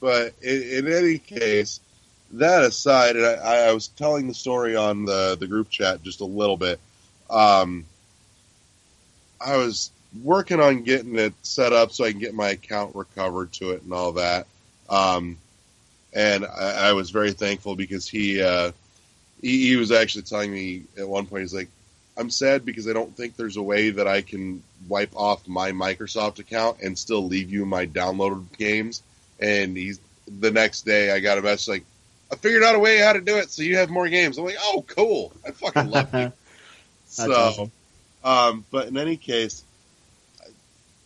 But 0.00 0.34
in, 0.42 0.86
in 0.86 0.92
any 0.92 1.18
case, 1.18 1.80
that 2.32 2.62
aside, 2.62 3.16
and 3.16 3.24
I, 3.24 3.68
I 3.68 3.72
was 3.72 3.88
telling 3.88 4.28
the 4.28 4.34
story 4.34 4.76
on 4.76 5.04
the 5.04 5.36
the 5.38 5.46
group 5.46 5.70
chat 5.70 6.02
just 6.02 6.20
a 6.20 6.26
little 6.26 6.56
bit. 6.56 6.78
Um, 7.30 7.84
I 9.40 9.56
was 9.56 9.90
working 10.22 10.60
on 10.60 10.82
getting 10.82 11.16
it 11.16 11.34
set 11.42 11.72
up 11.72 11.92
so 11.92 12.04
I 12.04 12.10
can 12.10 12.20
get 12.20 12.34
my 12.34 12.50
account 12.50 12.94
recovered 12.96 13.52
to 13.54 13.70
it 13.72 13.82
and 13.82 13.92
all 13.92 14.12
that. 14.12 14.46
Um, 14.88 15.38
and 16.14 16.44
I, 16.44 16.88
I 16.88 16.92
was 16.92 17.10
very 17.10 17.32
thankful 17.32 17.76
because 17.76 18.08
he, 18.08 18.42
uh, 18.42 18.72
he 19.40 19.68
he 19.68 19.76
was 19.76 19.92
actually 19.92 20.22
telling 20.22 20.50
me 20.52 20.84
at 20.98 21.08
one 21.08 21.26
point 21.26 21.42
he's 21.42 21.54
like, 21.54 21.68
I'm 22.16 22.30
sad 22.30 22.64
because 22.64 22.88
I 22.88 22.92
don't 22.92 23.16
think 23.16 23.36
there's 23.36 23.56
a 23.56 23.62
way 23.62 23.90
that 23.90 24.08
I 24.08 24.22
can 24.22 24.62
wipe 24.88 25.14
off 25.14 25.46
my 25.46 25.70
Microsoft 25.70 26.40
account 26.40 26.78
and 26.82 26.98
still 26.98 27.24
leave 27.24 27.52
you 27.52 27.64
my 27.64 27.86
downloaded 27.86 28.44
games. 28.56 29.02
And 29.40 29.76
he's 29.76 30.00
the 30.26 30.50
next 30.50 30.82
day 30.82 31.10
I 31.10 31.20
got 31.20 31.38
a 31.38 31.42
message 31.42 31.68
like, 31.68 31.84
I 32.30 32.36
figured 32.36 32.62
out 32.62 32.74
a 32.74 32.78
way 32.78 32.98
how 32.98 33.14
to 33.14 33.20
do 33.20 33.38
it 33.38 33.50
so 33.50 33.62
you 33.62 33.76
have 33.76 33.88
more 33.88 34.08
games. 34.08 34.36
I'm 34.36 34.44
like, 34.44 34.56
oh, 34.60 34.84
cool. 34.86 35.32
I 35.46 35.52
fucking 35.52 35.90
love 35.90 36.14
you. 36.14 36.32
so, 37.06 37.32
awesome. 37.32 37.72
um, 38.22 38.64
but 38.70 38.88
in 38.88 38.98
any 38.98 39.16
case, 39.16 39.64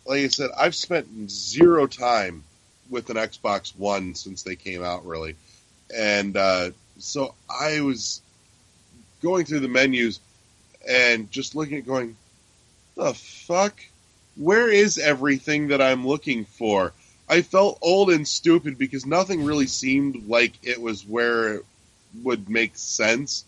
like 0.05 0.19
I 0.19 0.27
said, 0.27 0.49
I've 0.57 0.75
spent 0.75 1.31
zero 1.31 1.87
time 1.87 2.43
with 2.89 3.09
an 3.09 3.15
Xbox 3.15 3.77
One 3.77 4.15
since 4.15 4.43
they 4.43 4.55
came 4.55 4.83
out, 4.83 5.05
really. 5.05 5.35
And 5.95 6.35
uh, 6.35 6.71
so 6.99 7.33
I 7.49 7.81
was 7.81 8.21
going 9.21 9.45
through 9.45 9.61
the 9.61 9.69
menus 9.69 10.19
and 10.87 11.31
just 11.31 11.55
looking 11.55 11.77
at 11.77 11.85
going, 11.85 12.17
the 12.95 13.13
fuck? 13.13 13.79
Where 14.35 14.69
is 14.69 14.97
everything 14.97 15.69
that 15.69 15.81
I'm 15.81 16.05
looking 16.05 16.45
for? 16.45 16.91
I 17.33 17.41
felt 17.41 17.79
old 17.81 18.11
and 18.11 18.27
stupid 18.27 18.77
because 18.77 19.07
nothing 19.07 19.43
really 19.43 19.65
seemed 19.65 20.27
like 20.27 20.53
it 20.61 20.79
was 20.79 21.03
where 21.03 21.55
it 21.55 21.65
would 22.21 22.47
make 22.47 22.73
sense. 22.75 23.43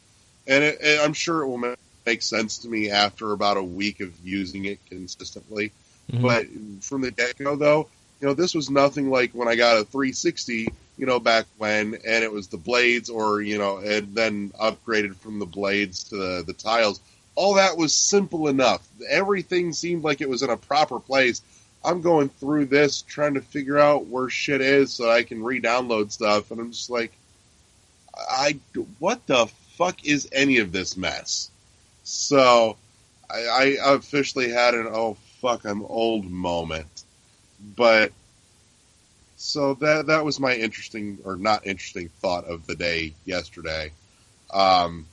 And, 0.48 0.64
it, 0.64 0.80
and 0.82 1.02
I'm 1.02 1.14
sure 1.14 1.44
it 1.44 1.48
will 1.48 1.76
make 2.04 2.24
sense 2.24 2.58
to 2.60 2.68
me 2.68 2.90
after 2.90 3.32
about 3.32 3.58
a 3.58 3.64
week 3.64 4.00
of 4.00 4.12
using 4.24 4.66
it 4.66 4.80
consistently. 4.90 5.72
Mhm. 6.12 6.22
But 6.24 6.48
from 6.84 7.02
the 7.02 7.12
get 7.12 7.38
go, 7.38 7.56
though, 7.56 7.88
you 8.20 8.28
know, 8.28 8.34
this 8.34 8.56
was 8.56 8.72
nothing 8.72 9.12
like 9.12 9.34
when 9.34 9.48
I 9.48 9.56
got 9.56 9.78
a 9.78 9.84
360, 9.84 10.68
you 10.98 11.06
know, 11.06 11.20
back 11.20 11.46
when, 11.60 11.94
and 11.94 12.24
it 12.24 12.32
was 12.32 12.48
the 12.48 12.58
blades, 12.58 13.12
or 13.12 13.40
you 13.40 13.60
know, 13.60 13.78
and 13.78 14.16
then 14.16 14.50
upgraded 14.60 15.16
from 15.18 15.38
the 15.38 15.46
blades 15.46 16.06
to 16.06 16.16
the, 16.18 16.44
the 16.48 16.54
tiles. 16.54 17.00
All 17.36 17.56
that 17.56 17.78
was 17.78 17.94
simple 17.94 18.48
enough. 18.48 18.82
Everything 19.08 19.74
seemed 19.74 20.04
like 20.04 20.22
it 20.22 20.30
was 20.30 20.42
in 20.42 20.50
a 20.50 20.58
proper 20.58 21.00
place. 21.00 21.44
I'm 21.86 22.02
going 22.02 22.30
through 22.30 22.66
this 22.66 23.04
trying 23.04 23.36
to 23.36 23.42
figure 23.42 23.78
out 23.78 24.08
where 24.08 24.30
shit 24.30 24.62
is 24.62 24.92
so 24.92 25.10
I 25.10 25.24
can 25.24 25.44
re-download 25.44 26.12
stuff, 26.12 26.52
and 26.52 26.60
I'm 26.60 26.72
just 26.72 26.90
like, 26.90 27.12
I 28.18 28.60
what 29.00 29.26
the 29.28 29.48
fuck 29.78 30.06
is 30.06 30.28
any 30.32 30.58
of 30.58 30.72
this 30.72 30.98
mess? 30.98 31.52
So 32.04 32.78
I, 33.30 33.78
I 33.84 33.94
officially 33.94 34.50
had 34.50 34.74
an 34.74 34.88
oh 34.90 35.18
fuck 35.42 35.66
I'm 35.66 35.84
old 35.84 36.26
moment, 36.26 37.04
but 37.76 38.12
so 39.38 39.76
that 39.76 40.08
that 40.08 40.26
was 40.26 40.40
my 40.40 40.56
interesting 40.56 41.20
or 41.24 41.36
not 41.36 41.68
interesting 41.68 42.10
thought 42.22 42.46
of 42.46 42.66
the 42.68 42.76
day 42.76 43.14
yesterday. 43.26 43.92
Um, 44.54 45.06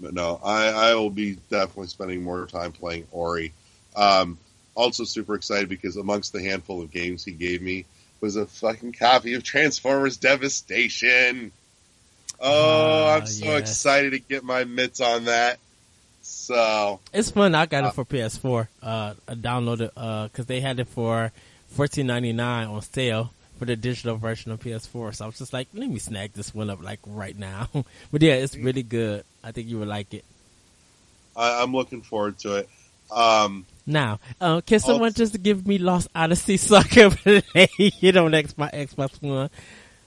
but 0.00 0.14
no, 0.14 0.40
I, 0.42 0.68
I 0.68 0.94
will 0.94 1.10
be 1.10 1.36
definitely 1.50 1.88
spending 1.88 2.22
more 2.22 2.46
time 2.46 2.72
playing 2.72 3.06
Ori. 3.10 3.52
Um, 3.94 4.38
also 4.78 5.02
super 5.04 5.34
excited 5.34 5.68
because 5.68 5.96
amongst 5.96 6.32
the 6.32 6.40
handful 6.42 6.80
of 6.80 6.90
games 6.92 7.24
he 7.24 7.32
gave 7.32 7.60
me 7.60 7.84
was 8.20 8.36
a 8.36 8.46
fucking 8.46 8.92
copy 8.92 9.34
of 9.34 9.42
Transformers 9.42 10.16
Devastation. 10.16 11.50
Oh, 12.40 13.04
Ah, 13.08 13.16
I'm 13.16 13.26
so 13.26 13.44
yes. 13.46 13.58
excited 13.60 14.12
to 14.12 14.18
get 14.20 14.44
my 14.44 14.62
mitts 14.64 15.00
on 15.00 15.24
that. 15.24 15.58
So 16.22 17.00
It's 17.12 17.30
fun. 17.30 17.54
I 17.54 17.66
got 17.66 17.84
Uh, 17.84 17.88
it 17.88 17.94
for 17.94 18.04
PS4. 18.04 18.68
Uh, 18.82 19.14
I 19.26 19.34
downloaded 19.34 19.92
because 20.30 20.46
they 20.46 20.60
had 20.60 20.78
it 20.78 20.88
for 20.88 21.32
fourteen 21.74 22.06
ninety 22.06 22.32
nine 22.32 22.68
on 22.68 22.82
sale 22.82 23.32
for 23.58 23.64
the 23.64 23.74
digital 23.74 24.16
version 24.16 24.52
of 24.52 24.60
PS4. 24.60 25.14
So 25.16 25.24
I 25.24 25.26
was 25.26 25.38
just 25.38 25.52
like, 25.52 25.66
let 25.74 25.88
me 25.88 25.98
snag 25.98 26.32
this 26.34 26.54
one 26.54 26.70
up 26.70 26.80
like 26.82 27.00
right 27.06 27.36
now. 27.36 27.68
but 28.12 28.22
yeah, 28.22 28.34
it's 28.34 28.54
really 28.56 28.84
good. 28.84 29.24
I 29.42 29.50
think 29.52 29.68
you 29.68 29.78
would 29.80 29.88
like 29.88 30.14
it. 30.14 30.24
I, 31.36 31.62
I'm 31.62 31.72
looking 31.72 32.02
forward 32.02 32.38
to 32.40 32.56
it. 32.56 32.68
Um, 33.10 33.64
Now, 33.88 34.20
uh, 34.38 34.60
can 34.60 34.80
someone 34.80 35.14
just 35.14 35.42
give 35.42 35.66
me 35.66 35.78
Lost 35.78 36.08
Odyssey 36.14 36.58
Sucker 36.58 37.10
you 37.78 38.12
know, 38.12 38.28
next 38.28 38.58
my 38.58 38.68
Xbox 38.68 39.20
One. 39.22 39.48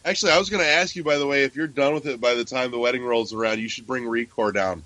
actually, 0.06 0.32
I 0.34 0.38
was 0.38 0.52
going 0.52 0.64
to 0.64 0.70
ask 0.70 0.96
you, 0.96 1.04
by 1.04 1.18
the 1.18 1.26
way, 1.26 1.44
if 1.46 1.56
you're 1.56 1.66
done 1.66 1.96
with 1.96 2.06
it 2.06 2.22
by 2.22 2.36
the 2.36 2.46
time 2.46 2.70
the 2.70 2.78
wedding 2.78 3.04
rolls 3.04 3.34
around, 3.34 3.60
you 3.60 3.68
should 3.68 3.88
bring 3.88 4.04
Recore 4.04 4.54
down. 4.54 4.84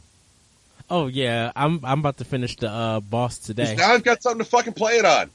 Oh 0.89 1.07
yeah, 1.07 1.51
I'm 1.55 1.81
I'm 1.83 1.99
about 1.99 2.17
to 2.19 2.23
finish 2.25 2.55
the 2.55 2.69
uh, 2.69 2.99
boss 3.01 3.37
'Cause 3.39 3.47
today. 3.47 3.75
Now 3.75 3.93
I've 3.93 4.03
got 4.03 4.23
something 4.23 4.39
to 4.39 4.49
fucking 4.49 4.73
play 4.73 4.93
it 4.97 5.05
on. 5.05 5.29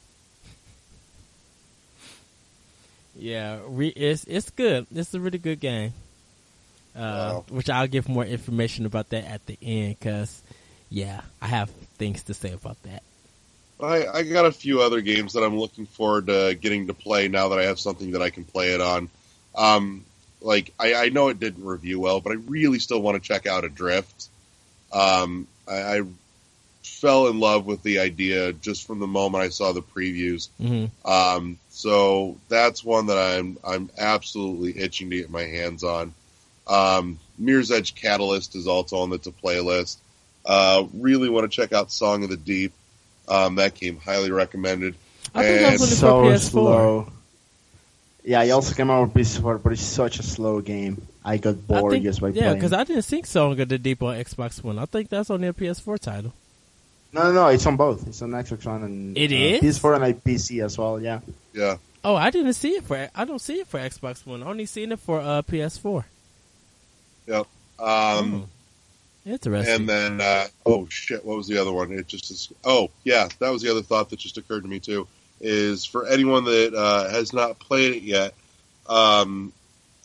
Yeah, 3.16 3.58
re- 3.66 3.88
it's 3.88 4.24
it's 4.24 4.50
good. 4.50 4.86
It's 4.94 5.12
a 5.12 5.20
really 5.20 5.38
good 5.38 5.60
game. 5.60 5.92
Uh, 6.96 6.98
Wow. 7.00 7.44
Which 7.50 7.68
I'll 7.68 7.86
give 7.88 8.08
more 8.08 8.24
information 8.24 8.86
about 8.86 9.10
that 9.10 9.24
at 9.24 9.44
the 9.46 9.58
end, 9.60 9.98
because 9.98 10.40
yeah, 10.88 11.20
I 11.42 11.46
have 11.48 11.70
things 11.98 12.22
to 12.24 12.34
say 12.34 12.52
about 12.52 12.82
that. 12.84 13.02
I, 13.84 14.18
I 14.18 14.22
got 14.22 14.46
a 14.46 14.52
few 14.52 14.80
other 14.80 15.00
games 15.00 15.32
that 15.34 15.42
I'm 15.42 15.58
looking 15.58 15.86
forward 15.86 16.26
to 16.26 16.56
getting 16.60 16.86
to 16.88 16.94
play 16.94 17.28
now 17.28 17.48
that 17.48 17.58
I 17.58 17.64
have 17.64 17.78
something 17.78 18.12
that 18.12 18.22
I 18.22 18.30
can 18.30 18.44
play 18.44 18.74
it 18.74 18.80
on. 18.80 19.08
Um, 19.54 20.04
like 20.40 20.72
I, 20.78 20.94
I 20.94 21.08
know 21.10 21.28
it 21.28 21.40
didn't 21.40 21.64
review 21.64 22.00
well, 22.00 22.20
but 22.20 22.32
I 22.32 22.36
really 22.36 22.78
still 22.78 23.00
want 23.00 23.22
to 23.22 23.26
check 23.26 23.46
out 23.46 23.64
Adrift. 23.64 24.28
Um, 24.92 25.46
I, 25.68 25.98
I 25.98 26.02
fell 26.82 27.28
in 27.28 27.40
love 27.40 27.66
with 27.66 27.82
the 27.82 28.00
idea 28.00 28.52
just 28.52 28.86
from 28.86 28.98
the 28.98 29.06
moment 29.06 29.44
I 29.44 29.48
saw 29.48 29.72
the 29.72 29.82
previews. 29.82 30.48
hmm 30.58 30.86
Um, 31.04 31.58
so 31.70 32.36
that's 32.48 32.84
one 32.84 33.06
that 33.06 33.18
I'm 33.18 33.58
I'm 33.66 33.90
absolutely 33.98 34.78
itching 34.82 35.10
to 35.10 35.16
get 35.16 35.30
my 35.30 35.44
hands 35.44 35.84
on. 35.84 36.14
Um, 36.66 37.18
Mirror's 37.38 37.70
Edge 37.70 37.94
Catalyst 37.94 38.54
is 38.54 38.66
also 38.66 38.98
on 38.98 39.10
the 39.10 39.18
to 39.18 39.30
playlist. 39.30 39.96
Uh, 40.44 40.84
really 40.94 41.28
want 41.28 41.50
to 41.50 41.54
check 41.54 41.72
out 41.72 41.90
Song 41.90 42.22
of 42.24 42.30
the 42.30 42.36
Deep. 42.36 42.72
Um, 43.30 43.54
that 43.54 43.74
game 43.74 43.98
highly 43.98 44.30
recommended. 44.30 44.94
I 45.34 45.42
think 45.44 45.60
that 45.60 45.72
was 45.80 46.02
And- 46.02 46.10
only 46.10 46.32
for 46.32 46.38
so 46.38 46.48
PS4. 46.48 46.50
slow. 46.50 47.12
Yeah, 48.24 48.44
he 48.44 48.50
also 48.50 48.74
came 48.74 48.90
out 48.90 49.02
with 49.02 49.14
PS4, 49.14 49.62
but 49.62 49.72
it's 49.72 49.80
such 49.82 50.18
a 50.18 50.22
slow 50.22 50.60
game. 50.60 51.00
I 51.24 51.36
got 51.38 51.50
I 51.50 51.52
bored 51.80 51.92
think, 51.92 52.04
just 52.04 52.20
by 52.20 52.28
yeah, 52.28 52.32
playing. 52.32 52.46
Yeah, 52.48 52.54
because 52.54 52.72
I 52.72 52.84
didn't 52.84 53.04
think 53.04 53.26
Song 53.26 53.58
of 53.58 53.68
the 53.68 53.78
Deep 53.78 54.02
on 54.02 54.14
Xbox 54.16 54.62
One. 54.62 54.78
I 54.78 54.84
think 54.86 55.08
that's 55.08 55.30
only 55.30 55.48
a 55.48 55.52
PS4 55.52 55.98
title. 55.98 56.32
No, 57.12 57.24
no, 57.24 57.32
no, 57.32 57.46
it's 57.48 57.64
on 57.66 57.76
both. 57.76 58.06
It's 58.06 58.20
on 58.22 58.30
Xbox 58.30 58.66
One 58.66 58.84
and 58.84 59.16
It 59.16 59.32
uh, 59.32 59.64
is? 59.66 59.78
PS4 59.78 59.94
and 59.94 60.02
like 60.02 60.22
PC 60.24 60.62
as 60.64 60.76
well. 60.78 61.00
Yeah. 61.00 61.20
Yeah, 61.54 61.76
Oh, 62.04 62.14
I 62.14 62.30
didn't 62.30 62.52
see 62.54 62.70
it 62.70 62.84
for. 62.84 63.08
I 63.14 63.24
don't 63.24 63.40
see 63.40 63.60
it 63.60 63.66
for 63.66 63.78
Xbox 63.80 64.24
One. 64.26 64.42
I 64.42 64.46
only 64.46 64.66
seen 64.66 64.92
it 64.92 64.98
for 65.00 65.20
uh, 65.20 65.42
PS4. 65.42 66.04
yep. 67.26 67.46
Um, 67.78 68.44
Oh, 68.44 68.48
interesting. 69.24 69.74
and 69.74 69.88
then 69.88 70.20
uh, 70.20 70.46
oh 70.66 70.86
shit, 70.88 71.24
what 71.24 71.36
was 71.36 71.46
the 71.46 71.58
other 71.58 71.72
one? 71.72 71.92
It 71.92 72.06
just 72.06 72.30
is, 72.30 72.52
oh 72.64 72.90
yeah, 73.04 73.28
that 73.38 73.50
was 73.50 73.62
the 73.62 73.70
other 73.70 73.82
thought 73.82 74.10
that 74.10 74.18
just 74.18 74.38
occurred 74.38 74.62
to 74.62 74.68
me 74.68 74.80
too. 74.80 75.06
Is 75.40 75.84
for 75.84 76.06
anyone 76.06 76.44
that 76.44 76.74
uh, 76.74 77.08
has 77.10 77.32
not 77.32 77.58
played 77.58 77.96
it 77.96 78.02
yet, 78.02 78.34
um, 78.88 79.52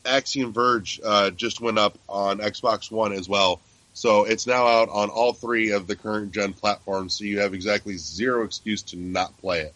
Axiom 0.05 0.53
Verge 0.53 1.01
uh, 1.03 1.31
just 1.31 1.59
went 1.59 1.77
up 1.77 1.97
on 2.07 2.39
Xbox 2.39 2.89
One 2.91 3.11
as 3.11 3.27
well. 3.27 3.59
So 3.93 4.25
it's 4.25 4.45
now 4.45 4.67
out 4.67 4.89
on 4.89 5.09
all 5.09 5.33
three 5.33 5.71
of 5.71 5.87
the 5.87 5.95
current 5.95 6.33
gen 6.33 6.53
platforms. 6.53 7.17
So 7.17 7.23
you 7.23 7.39
have 7.39 7.53
exactly 7.53 7.95
zero 7.97 8.43
excuse 8.43 8.81
to 8.83 8.97
not 8.97 9.37
play 9.37 9.61
it. 9.61 9.73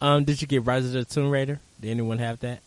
um, 0.00 0.24
did 0.24 0.40
you 0.40 0.46
get 0.48 0.64
Rise 0.64 0.86
of 0.86 0.92
the 0.92 1.04
Tomb 1.04 1.30
Raider? 1.30 1.60
Did 1.80 1.90
anyone 1.90 2.18
have 2.18 2.38
that? 2.40 2.60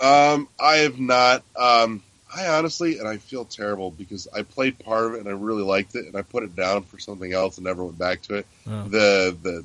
Um, 0.00 0.48
I 0.58 0.76
have 0.76 0.98
not. 0.98 1.42
Um, 1.56 2.02
I 2.34 2.46
honestly, 2.48 2.98
and 2.98 3.08
I 3.08 3.16
feel 3.16 3.44
terrible 3.44 3.90
because 3.90 4.28
I 4.34 4.42
played 4.42 4.78
part 4.78 5.06
of 5.06 5.14
it 5.14 5.20
and 5.20 5.28
I 5.28 5.32
really 5.32 5.62
liked 5.62 5.94
it, 5.94 6.06
and 6.06 6.16
I 6.16 6.22
put 6.22 6.42
it 6.42 6.54
down 6.54 6.82
for 6.82 6.98
something 6.98 7.32
else 7.32 7.56
and 7.58 7.64
never 7.64 7.84
went 7.84 7.98
back 7.98 8.22
to 8.22 8.34
it. 8.36 8.46
Oh. 8.66 8.82
The 8.84 9.36
the, 9.42 9.64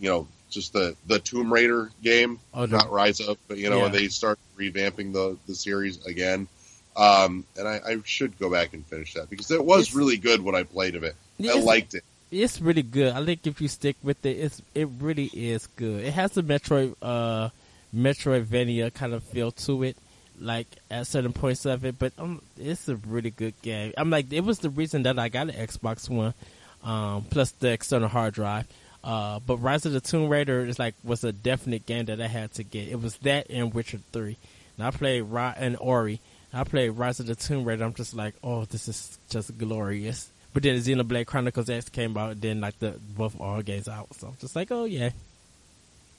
you 0.00 0.08
know, 0.10 0.26
just 0.50 0.72
the 0.72 0.96
the 1.06 1.18
Tomb 1.20 1.52
Raider 1.52 1.90
game, 2.02 2.38
Oh, 2.52 2.66
the- 2.66 2.76
not 2.78 2.90
Rise 2.90 3.20
Up, 3.20 3.38
but 3.48 3.58
you 3.58 3.70
know, 3.70 3.82
Yeah. 3.84 3.88
they 3.88 4.08
start 4.08 4.38
revamping 4.58 5.12
the 5.12 5.36
the 5.46 5.54
series 5.54 6.04
again. 6.04 6.48
Um, 6.96 7.44
and 7.56 7.68
I, 7.68 7.80
I 7.86 7.96
should 8.04 8.36
go 8.38 8.50
back 8.50 8.74
and 8.74 8.84
finish 8.84 9.14
that 9.14 9.30
because 9.30 9.50
it 9.52 9.64
was 9.64 9.82
It's- 9.82 9.94
really 9.94 10.16
good 10.16 10.40
when 10.42 10.54
I 10.56 10.64
played 10.64 10.96
of 10.96 11.04
it. 11.04 11.14
I 11.42 11.58
liked 11.60 11.94
it. 11.94 12.02
It's 12.32 12.60
really 12.60 12.82
good. 12.82 13.12
I 13.14 13.24
think 13.24 13.46
if 13.46 13.60
you 13.60 13.68
stick 13.68 13.96
with 14.02 14.24
it, 14.26 14.36
it's 14.36 14.60
it 14.74 14.88
really 15.00 15.30
is 15.32 15.68
good. 15.76 16.04
It 16.04 16.12
has 16.14 16.32
the 16.32 16.42
Metroid 16.42 16.94
uh 17.00 17.50
Metroidvania 17.94 18.92
kind 18.92 19.12
of 19.14 19.22
feel 19.22 19.52
to 19.52 19.82
it, 19.84 19.96
like 20.40 20.66
at 20.90 21.06
certain 21.06 21.32
points 21.32 21.66
of 21.66 21.84
it. 21.84 21.98
But 21.98 22.12
um, 22.18 22.42
it's 22.58 22.88
a 22.88 22.96
really 22.96 23.30
good 23.30 23.54
game. 23.62 23.92
I'm 23.96 24.10
like, 24.10 24.32
it 24.32 24.40
was 24.40 24.58
the 24.58 24.70
reason 24.70 25.04
that 25.04 25.18
I 25.18 25.28
got 25.28 25.50
an 25.50 25.66
Xbox 25.66 26.08
One, 26.08 26.34
um, 26.82 27.26
plus 27.30 27.52
the 27.52 27.72
external 27.72 28.08
hard 28.08 28.34
drive. 28.34 28.66
Uh, 29.02 29.38
but 29.40 29.58
Rise 29.58 29.86
of 29.86 29.92
the 29.92 30.00
Tomb 30.00 30.28
Raider 30.28 30.66
is 30.66 30.78
like 30.78 30.94
was 31.02 31.24
a 31.24 31.32
definite 31.32 31.86
game 31.86 32.06
that 32.06 32.20
I 32.20 32.26
had 32.26 32.52
to 32.54 32.64
get. 32.64 32.88
It 32.88 33.00
was 33.00 33.16
that 33.18 33.48
and 33.50 33.72
Witcher 33.72 34.00
Three. 34.12 34.36
And 34.76 34.86
I 34.86 34.90
played 34.90 35.22
Ri- 35.22 35.54
and 35.56 35.76
Ori. 35.80 36.20
I 36.52 36.64
played 36.64 36.90
Rise 36.90 37.20
of 37.20 37.26
the 37.26 37.34
Tomb 37.34 37.64
Raider. 37.64 37.84
I'm 37.84 37.94
just 37.94 38.14
like, 38.14 38.34
oh, 38.42 38.64
this 38.64 38.88
is 38.88 39.18
just 39.30 39.56
glorious. 39.56 40.30
But 40.52 40.64
then 40.64 40.76
Xenoblade 40.76 41.26
Chronicles 41.26 41.70
X 41.70 41.88
came 41.88 42.16
out, 42.16 42.40
then 42.40 42.60
like 42.60 42.78
the 42.80 42.98
both 43.16 43.40
all 43.40 43.62
games 43.62 43.88
out. 43.88 44.12
So 44.14 44.28
I'm 44.28 44.36
just 44.40 44.56
like, 44.56 44.70
oh 44.70 44.84
yeah, 44.84 45.10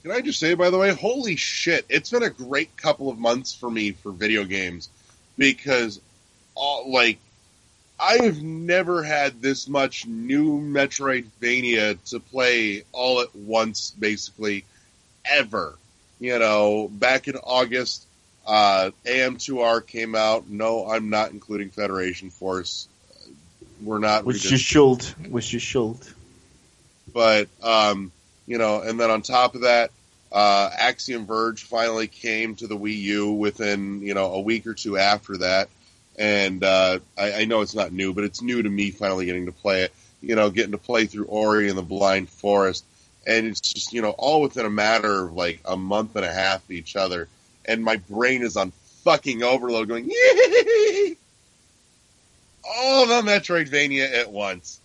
Can 0.02 0.10
I 0.10 0.20
just 0.20 0.40
say, 0.40 0.54
by 0.54 0.70
the 0.70 0.78
way, 0.78 0.92
holy 0.92 1.36
shit, 1.36 1.86
it's 1.88 2.10
been 2.10 2.24
a 2.24 2.30
great 2.30 2.76
couple 2.76 3.08
of 3.08 3.18
months 3.18 3.54
for 3.54 3.70
me 3.70 3.92
for 3.92 4.10
video 4.10 4.44
games 4.44 4.88
because, 5.38 6.00
all, 6.56 6.92
like, 6.92 7.18
I 8.00 8.24
have 8.24 8.42
never 8.42 9.04
had 9.04 9.40
this 9.40 9.68
much 9.68 10.06
new 10.06 10.60
Metroidvania 10.60 12.02
to 12.10 12.18
play 12.18 12.82
all 12.90 13.20
at 13.20 13.34
once, 13.36 13.92
basically, 13.92 14.64
ever. 15.24 15.78
You 16.18 16.38
know, 16.40 16.88
back 16.88 17.28
in 17.28 17.36
August, 17.36 18.04
uh, 18.44 18.90
AM2R 19.06 19.86
came 19.86 20.16
out. 20.16 20.48
No, 20.48 20.88
I'm 20.90 21.10
not 21.10 21.30
including 21.30 21.70
Federation 21.70 22.30
Force. 22.30 22.88
We're 23.80 23.98
not. 23.98 24.24
Which 24.24 24.50
you 24.50 24.56
should. 24.56 25.02
Which 25.30 25.52
you 25.52 25.60
should. 25.60 25.98
but 27.12 27.48
um, 27.62 28.10
you 28.46 28.58
know, 28.58 28.80
and 28.80 28.98
then 28.98 29.10
on 29.10 29.22
top 29.22 29.54
of 29.54 29.62
that, 29.62 29.90
uh, 30.30 30.70
Axiom 30.78 31.26
Verge 31.26 31.64
finally 31.64 32.06
came 32.06 32.54
to 32.56 32.66
the 32.66 32.76
Wii 32.76 32.98
U 32.98 33.32
within 33.32 34.00
you 34.02 34.14
know 34.14 34.32
a 34.32 34.40
week 34.40 34.66
or 34.66 34.74
two 34.74 34.96
after 34.96 35.38
that, 35.38 35.68
and 36.18 36.64
uh, 36.64 36.98
I, 37.18 37.32
I 37.32 37.44
know 37.44 37.60
it's 37.60 37.74
not 37.74 37.92
new, 37.92 38.12
but 38.14 38.24
it's 38.24 38.42
new 38.42 38.62
to 38.62 38.68
me 38.68 38.90
finally 38.90 39.26
getting 39.26 39.46
to 39.46 39.52
play 39.52 39.82
it. 39.82 39.92
You 40.20 40.36
know, 40.36 40.50
getting 40.50 40.72
to 40.72 40.78
play 40.78 41.06
through 41.06 41.26
Ori 41.26 41.68
and 41.68 41.76
the 41.76 41.82
Blind 41.82 42.28
Forest, 42.28 42.84
and 43.26 43.46
it's 43.46 43.60
just 43.60 43.92
you 43.92 44.02
know 44.02 44.10
all 44.10 44.40
within 44.40 44.66
a 44.66 44.70
matter 44.70 45.24
of 45.24 45.34
like 45.34 45.60
a 45.64 45.76
month 45.76 46.16
and 46.16 46.24
a 46.24 46.32
half 46.32 46.64
of 46.64 46.70
each 46.70 46.96
other, 46.96 47.28
and 47.66 47.84
my 47.84 47.96
brain 47.96 48.42
is 48.42 48.56
on 48.56 48.72
fucking 49.04 49.42
overload, 49.42 49.88
going 49.88 50.04
yay! 50.08 51.16
all 52.64 53.06
the 53.06 53.22
Metroidvania 53.22 54.12
at 54.12 54.30
once. 54.30 54.80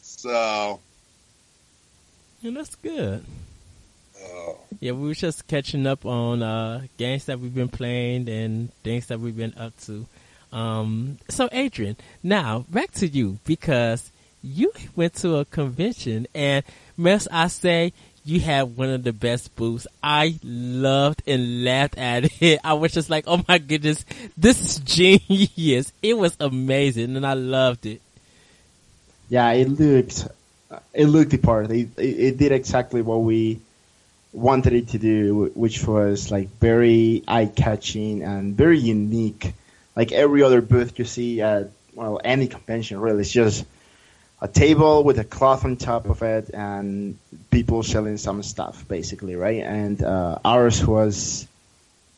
So 0.00 0.80
and 2.42 2.56
that's 2.56 2.74
good. 2.76 3.24
Oh. 4.20 4.58
Yeah, 4.80 4.92
we 4.92 5.08
were 5.08 5.14
just 5.14 5.46
catching 5.46 5.86
up 5.86 6.04
on 6.04 6.42
uh, 6.42 6.82
games 6.96 7.26
that 7.26 7.40
we've 7.40 7.54
been 7.54 7.68
playing 7.68 8.28
and 8.28 8.72
things 8.82 9.06
that 9.06 9.20
we've 9.20 9.36
been 9.36 9.54
up 9.56 9.78
to. 9.82 10.06
Um, 10.52 11.18
so, 11.28 11.48
Adrian, 11.52 11.96
now 12.22 12.64
back 12.68 12.92
to 12.92 13.06
you 13.06 13.38
because 13.44 14.10
you 14.42 14.72
went 14.94 15.14
to 15.14 15.36
a 15.36 15.44
convention 15.44 16.26
and 16.34 16.64
must 16.96 17.28
I 17.30 17.46
say 17.46 17.92
you 18.24 18.40
had 18.40 18.76
one 18.76 18.90
of 18.90 19.02
the 19.02 19.12
best 19.12 19.54
booths. 19.56 19.86
I 20.02 20.38
loved 20.42 21.22
and 21.26 21.64
laughed 21.64 21.96
at 21.96 22.30
it. 22.42 22.60
I 22.62 22.74
was 22.74 22.92
just 22.92 23.08
like, 23.10 23.24
oh 23.26 23.42
my 23.48 23.58
goodness, 23.58 24.04
this 24.36 24.60
is 24.60 24.78
genius. 25.28 25.92
It 26.02 26.18
was 26.18 26.36
amazing 26.38 27.16
and 27.16 27.26
I 27.26 27.34
loved 27.34 27.86
it. 27.86 28.02
Yeah, 29.28 29.50
it 29.52 29.68
looked 29.68 30.28
it 30.92 31.06
looked 31.06 31.30
the 31.30 31.38
part. 31.38 31.70
It, 31.70 31.88
it, 31.98 32.02
it 32.02 32.38
did 32.38 32.52
exactly 32.52 33.02
what 33.02 33.22
we 33.22 33.60
wanted 34.32 34.72
it 34.72 34.88
to 34.88 34.98
do, 34.98 35.50
which 35.54 35.86
was 35.86 36.30
like 36.30 36.48
very 36.58 37.22
eye 37.28 37.46
catching 37.46 38.22
and 38.22 38.56
very 38.56 38.78
unique. 38.78 39.52
Like 39.94 40.12
every 40.12 40.42
other 40.42 40.62
booth 40.62 40.98
you 40.98 41.04
see 41.04 41.40
at 41.42 41.70
well 41.94 42.20
any 42.24 42.48
convention 42.48 43.00
really, 43.00 43.20
it's 43.20 43.30
just 43.30 43.64
a 44.40 44.48
table 44.48 45.04
with 45.04 45.18
a 45.18 45.24
cloth 45.24 45.64
on 45.64 45.76
top 45.76 46.08
of 46.08 46.22
it 46.22 46.50
and 46.52 47.16
people 47.50 47.82
selling 47.82 48.16
some 48.16 48.42
stuff 48.42 48.88
basically, 48.88 49.36
right? 49.36 49.62
And 49.62 50.02
uh, 50.02 50.38
ours 50.44 50.84
was 50.84 51.46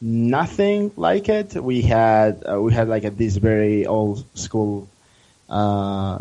nothing 0.00 0.92
like 0.96 1.28
it. 1.28 1.54
We 1.54 1.82
had 1.82 2.44
uh, 2.48 2.60
we 2.60 2.72
had 2.72 2.88
like 2.88 3.04
a, 3.04 3.10
this 3.10 3.36
very 3.36 3.86
old 3.86 4.24
school 4.38 4.88
uh, 5.50 6.20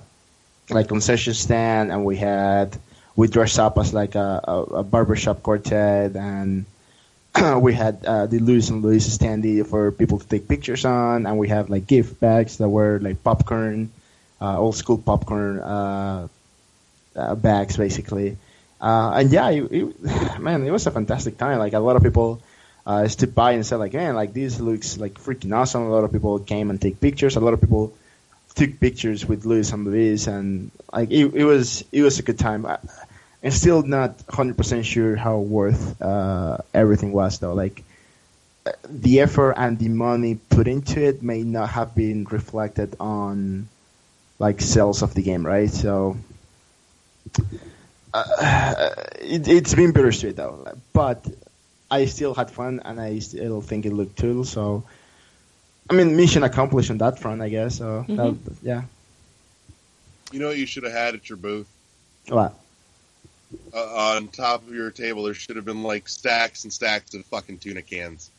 like 0.70 0.88
concession 0.88 1.34
stand, 1.34 1.91
and 1.91 2.05
we 2.05 2.18
had 2.18 2.78
we 3.16 3.28
dressed 3.28 3.59
up 3.59 3.78
as 3.78 3.93
like 3.93 4.16
a, 4.16 4.41
a, 4.43 4.61
a 4.80 4.84
barbershop 4.84 5.43
quartet, 5.43 6.16
and 6.16 6.66
we 7.61 7.74
had 7.74 8.05
uh, 8.05 8.26
the 8.28 8.39
Louis 8.39 8.70
and 8.70 8.82
Louis 8.82 9.05
standee 9.05 9.66
for 9.66 9.91
people 9.91 10.20
to 10.20 10.28
take 10.28 10.47
pictures 10.47 10.86
on, 10.86 11.26
and 11.26 11.38
we 11.38 11.49
have 11.49 11.70
like 11.70 11.88
gift 11.88 12.20
bags 12.20 12.57
that 12.57 12.70
were 12.70 12.99
like 13.01 13.24
popcorn, 13.24 13.91
uh, 14.41 14.59
old 14.59 14.76
school 14.76 14.97
popcorn 14.97 15.59
uh, 15.59 16.28
uh, 17.16 17.36
bags 17.36 17.78
basically. 17.78 18.38
Uh, 18.82 19.14
and 19.16 19.32
yeah, 19.32 19.49
it, 19.49 19.64
it, 19.72 20.39
man, 20.39 20.66
it 20.66 20.72
was 20.72 20.88
a 20.88 20.91
fantastic 20.91 21.38
time. 21.38 21.59
Like 21.59 21.74
a 21.74 21.80
lot 21.80 21.95
of 21.95 22.03
people 22.03 22.41
uh, 22.86 23.07
stood 23.07 23.34
by 23.34 23.53
and 23.53 23.66
said 23.66 23.78
like, 23.78 23.93
man, 23.93 24.16
like 24.16 24.34
this 24.34 24.59
looks 24.59 24.97
like 24.97 25.14
freaking 25.16 25.55
awesome. 25.55 25.84
A 25.84 25.89
lot 25.89 26.03
of 26.03 26.11
people 26.11 26.39
came 26.39 26.70
and 26.70 26.82
take 26.82 26.99
pictures. 26.99 27.36
A 27.36 27.39
lot 27.39 27.53
of 27.53 27.61
people 27.61 27.93
took 28.56 28.80
pictures 28.80 29.26
with 29.26 29.45
Louis 29.45 29.72
and 29.72 29.86
Louis, 29.86 30.28
and 30.28 30.72
like 30.91 31.12
it, 31.12 31.34
it 31.34 31.43
was 31.43 31.84
it 31.91 32.01
was 32.01 32.20
a 32.20 32.24
good 32.24 32.39
time. 32.39 32.66
I, 32.66 32.80
I'm 33.43 33.51
still 33.51 33.84
not 33.84 34.18
100% 34.28 34.86
sure 34.86 35.18
how 35.18 35.39
worth 35.39 36.01
uh, 36.01 36.60
everything 36.74 37.12
was 37.12 37.39
though. 37.39 37.54
Like 37.54 37.84
the 38.88 39.20
effort 39.20 39.56
and 39.58 39.78
the 39.78 39.89
money 39.89 40.36
put 40.36 40.68
into 40.68 41.04
it 41.04 41.22
may 41.22 41.43
not 41.43 41.70
have 41.70 41.93
been 41.93 42.24
reflected 42.26 42.95
on 42.99 43.68
like 44.39 44.62
sales 44.62 45.01
of 45.01 45.14
the 45.14 45.22
game, 45.22 45.45
right? 45.45 45.70
So 45.70 46.16
uh, 48.14 48.89
it, 49.20 49.47
it's 49.47 49.76
been 49.76 49.91
bittersweet 49.91 50.38
though, 50.38 50.68
but 50.93 51.26
I 51.91 52.06
still 52.06 52.34
had 52.34 52.49
fun 52.49 52.82
and 52.86 52.99
I 52.99 53.20
still 53.20 53.62
think 53.62 53.86
it 53.86 53.93
looked 53.93 54.18
cool. 54.18 54.45
So 54.45 54.86
I 55.90 55.94
mean, 55.96 56.16
mission 56.16 56.44
accomplished 56.44 56.90
on 56.92 56.98
that 57.00 57.20
front, 57.20 57.42
I 57.42 57.50
guess. 57.50 57.78
So 57.78 58.06
Mhm. 58.08 58.16
that, 58.16 58.36
yeah. 58.62 58.84
You 60.32 60.40
know 60.40 60.48
what 60.48 60.58
you 60.58 60.66
should 60.66 60.84
have 60.84 60.94
had 60.94 61.14
at 61.16 61.30
your 61.30 61.38
booth? 61.38 61.68
What? 62.28 62.58
Uh, 63.74 64.16
on 64.16 64.30
top 64.30 64.68
of 64.68 64.74
your 64.74 64.90
table, 64.90 65.24
there 65.24 65.34
should 65.34 65.56
have 65.58 65.66
been 65.66 65.84
like 65.84 66.10
stacks 66.10 66.64
and 66.64 66.74
stacks 66.74 67.14
of 67.14 67.24
fucking 67.26 67.60
tuna 67.60 67.82
cans. 67.82 68.32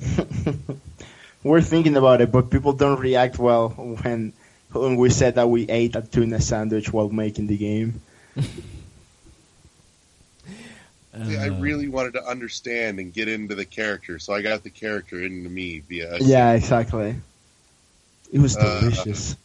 We're 1.44 1.60
thinking 1.60 1.96
about 1.96 2.20
it, 2.20 2.32
but 2.32 2.50
people 2.50 2.72
don't 2.72 2.98
react 2.98 3.38
well 3.38 3.68
when 3.68 4.32
when 4.72 4.96
we 4.96 5.10
said 5.10 5.36
that 5.36 5.48
we 5.48 5.68
ate 5.68 5.94
a 5.94 6.02
tuna 6.02 6.40
sandwich 6.40 6.92
while 6.92 7.08
making 7.08 7.46
the 7.46 7.56
game. 7.56 8.00
See, 11.24 11.36
I 11.36 11.48
Uh, 11.48 11.58
really 11.60 11.88
wanted 11.88 12.12
to 12.14 12.24
understand 12.24 12.98
and 13.00 13.12
get 13.12 13.28
into 13.28 13.54
the 13.54 13.64
character, 13.64 14.18
so 14.18 14.34
I 14.34 14.42
got 14.42 14.62
the 14.62 14.70
character 14.70 15.22
into 15.22 15.48
me 15.48 15.80
via. 15.88 16.18
Yeah, 16.20 16.52
exactly. 16.52 17.16
It 18.32 18.38
was 18.38 18.56
Uh. 18.56 18.80
delicious. 18.80 19.36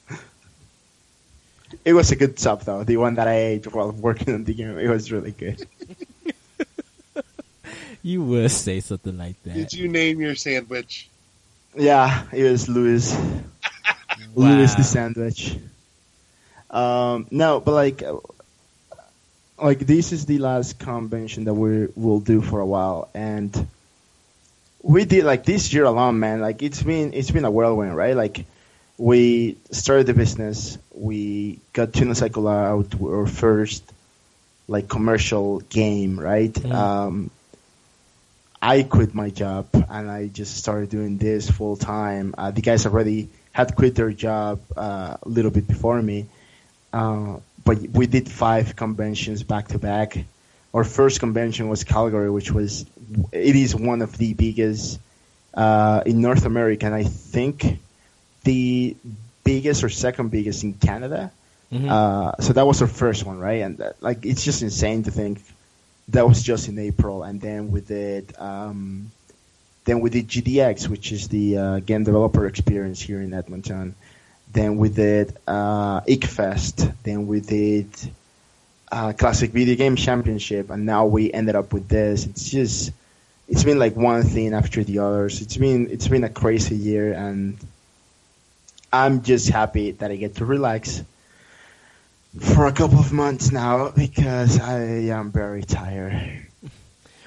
it 1.85 1.93
was 1.93 2.11
a 2.11 2.15
good 2.17 2.37
sub 2.39 2.63
though. 2.63 2.83
The 2.83 2.97
one 2.97 3.15
that 3.15 3.27
I 3.27 3.37
ate 3.55 3.71
while 3.73 3.91
working 3.91 4.33
on 4.33 4.43
the 4.43 4.53
game, 4.53 4.77
it 4.77 4.89
was 4.89 5.11
really 5.11 5.31
good. 5.31 5.65
You 8.03 8.23
would 8.23 8.49
say 8.49 8.79
something 8.79 9.15
like 9.15 9.35
that. 9.43 9.53
Did 9.53 9.73
you 9.73 9.87
name 9.87 10.19
your 10.19 10.33
sandwich? 10.33 11.07
Yeah, 11.77 12.23
it 12.33 12.43
was 12.43 12.67
Louis. 12.67 13.13
Wow. 13.13 13.41
Louis 14.35 14.73
the 14.73 14.83
sandwich. 14.83 15.55
Um, 16.71 17.27
no, 17.29 17.59
but 17.59 17.73
like, 17.73 18.01
uh, 18.01 18.17
like 19.61 19.79
this 19.79 20.11
is 20.11 20.25
the 20.25 20.39
last 20.39 20.79
convention 20.79 21.45
that 21.45 21.53
we 21.53 21.87
will 21.95 22.19
do 22.19 22.41
for 22.41 22.59
a 22.59 22.65
while, 22.65 23.09
and 23.13 23.67
we 24.81 25.05
did 25.05 25.23
like 25.23 25.45
this 25.45 25.71
year 25.73 25.85
alone, 25.85 26.19
man. 26.19 26.41
Like 26.41 26.61
it's 26.63 26.81
been 26.81 27.13
it's 27.13 27.31
been 27.31 27.45
a 27.45 27.51
whirlwind, 27.51 27.95
right? 27.95 28.15
Like 28.15 28.45
we 28.97 29.57
started 29.71 30.07
the 30.07 30.13
business, 30.13 30.77
we 30.93 31.59
got 31.73 31.93
Tuna 31.93 32.15
Cycle 32.15 32.47
out, 32.47 32.93
our 33.01 33.25
first 33.27 33.83
like 34.67 34.87
commercial 34.87 35.59
game, 35.59 36.19
right? 36.19 36.53
Mhm. 36.53 36.71
Um, 36.73 37.29
I 38.61 38.83
quit 38.83 39.13
my 39.15 39.29
job 39.31 39.67
and 39.73 40.09
I 40.09 40.27
just 40.27 40.55
started 40.55 40.89
doing 40.89 41.17
this 41.17 41.49
full 41.49 41.77
time. 41.77 42.35
Uh, 42.37 42.51
the 42.51 42.61
guys 42.61 42.85
already 42.85 43.29
had 43.51 43.75
quit 43.75 43.95
their 43.95 44.11
job 44.11 44.59
uh, 44.77 45.17
a 45.21 45.27
little 45.27 45.51
bit 45.51 45.67
before 45.67 45.99
me, 46.01 46.27
uh, 46.93 47.37
but 47.63 47.79
we 47.79 48.07
did 48.07 48.29
five 48.29 48.75
conventions 48.75 49.43
back 49.43 49.69
to 49.69 49.79
back. 49.79 50.17
Our 50.73 50.83
first 50.83 51.19
convention 51.19 51.67
was 51.67 51.83
Calgary, 51.83 52.29
which 52.29 52.51
was 52.51 52.85
it 53.31 53.55
is 53.55 53.75
one 53.75 54.01
of 54.01 54.17
the 54.17 54.33
biggest 54.33 54.99
uh, 55.53 56.03
in 56.05 56.21
North 56.21 56.45
America, 56.45 56.85
and 56.85 56.95
I 56.95 57.03
think 57.03 57.79
the 58.43 58.95
biggest 59.43 59.83
or 59.83 59.89
second 59.89 60.29
biggest 60.29 60.63
in 60.63 60.73
Canada. 60.73 61.31
Mhm. 61.71 61.89
Uh, 61.89 62.41
so 62.41 62.53
that 62.53 62.67
was 62.67 62.81
our 62.81 62.87
first 62.87 63.25
one, 63.25 63.39
right? 63.39 63.61
And 63.61 63.79
uh, 63.81 63.93
like 64.01 64.25
it's 64.25 64.43
just 64.43 64.61
insane 64.61 65.03
to 65.03 65.11
think 65.11 65.41
that 66.09 66.27
was 66.27 66.43
just 66.43 66.67
in 66.67 66.77
April, 66.79 67.23
and 67.23 67.39
then 67.39 67.71
we 67.71 67.81
did 67.81 68.33
um, 68.37 69.11
then 69.85 69.99
we 69.99 70.09
did 70.09 70.27
GDX, 70.27 70.87
which 70.87 71.11
is 71.11 71.27
the 71.27 71.57
uh, 71.57 71.79
game 71.79 72.03
developer 72.03 72.45
experience 72.45 73.01
here 73.01 73.21
in 73.21 73.33
Edmonton. 73.33 73.95
Then 74.53 74.77
we 74.77 74.89
did 74.89 75.37
uh. 75.47 76.01
Then 77.03 77.27
we 77.27 77.39
did 77.39 77.87
uh, 78.91 79.13
Classic 79.13 79.51
Video 79.51 79.75
Game 79.75 79.95
Championship, 79.95 80.69
and 80.69 80.85
now 80.85 81.05
we 81.05 81.31
ended 81.31 81.55
up 81.55 81.71
with 81.73 81.87
this. 81.87 82.25
It's 82.25 82.49
just 82.49 82.91
it's 83.47 83.63
been 83.63 83.79
like 83.79 83.95
one 83.95 84.23
thing 84.23 84.53
after 84.53 84.83
the 84.83 84.99
others. 84.99 85.41
It's 85.41 85.57
been 85.57 85.89
it's 85.89 86.07
been 86.07 86.23
a 86.23 86.29
crazy 86.29 86.75
year, 86.75 87.13
and 87.13 87.57
I'm 88.91 89.21
just 89.21 89.49
happy 89.49 89.91
that 89.91 90.11
I 90.11 90.17
get 90.17 90.35
to 90.35 90.45
relax 90.45 91.01
for 92.39 92.65
a 92.65 92.71
couple 92.71 92.99
of 92.99 93.11
months 93.13 93.51
now 93.51 93.89
because 93.89 94.59
I 94.59 94.79
am 95.11 95.31
very 95.31 95.63
tired. 95.63 96.47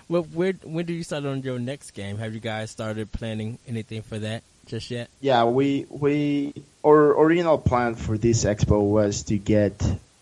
Well, 0.09 0.25
where 0.25 0.53
when 0.63 0.85
do 0.85 0.93
you 0.93 1.03
start 1.03 1.25
on 1.25 1.43
your 1.43 1.59
next 1.59 1.93
game? 1.93 2.19
Have 2.19 2.35
you 2.35 2.41
guys 2.41 2.71
started 2.71 3.11
planning 3.13 3.59
anything 3.67 4.03
for 4.03 4.19
that 4.19 4.43
just 4.67 4.91
yet? 4.91 5.09
Yeah, 5.21 5.45
we 5.45 5.87
we 5.89 6.55
our 6.85 7.21
original 7.23 7.59
plan 7.59 7.95
for 7.95 8.19
this 8.19 8.45
expo 8.45 8.81
was 8.81 9.25
to 9.25 9.39
get 9.39 9.75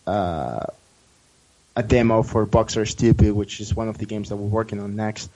uh, 0.06 0.64
a 1.76 1.82
demo 1.82 2.22
for 2.22 2.46
Boxer 2.46 2.86
Stupid, 2.86 3.32
which 3.32 3.60
is 3.60 3.74
one 3.74 3.88
of 3.88 3.98
the 3.98 4.06
games 4.06 4.28
that 4.28 4.36
we're 4.36 4.48
working 4.48 4.80
on 4.80 4.96
next. 4.96 5.30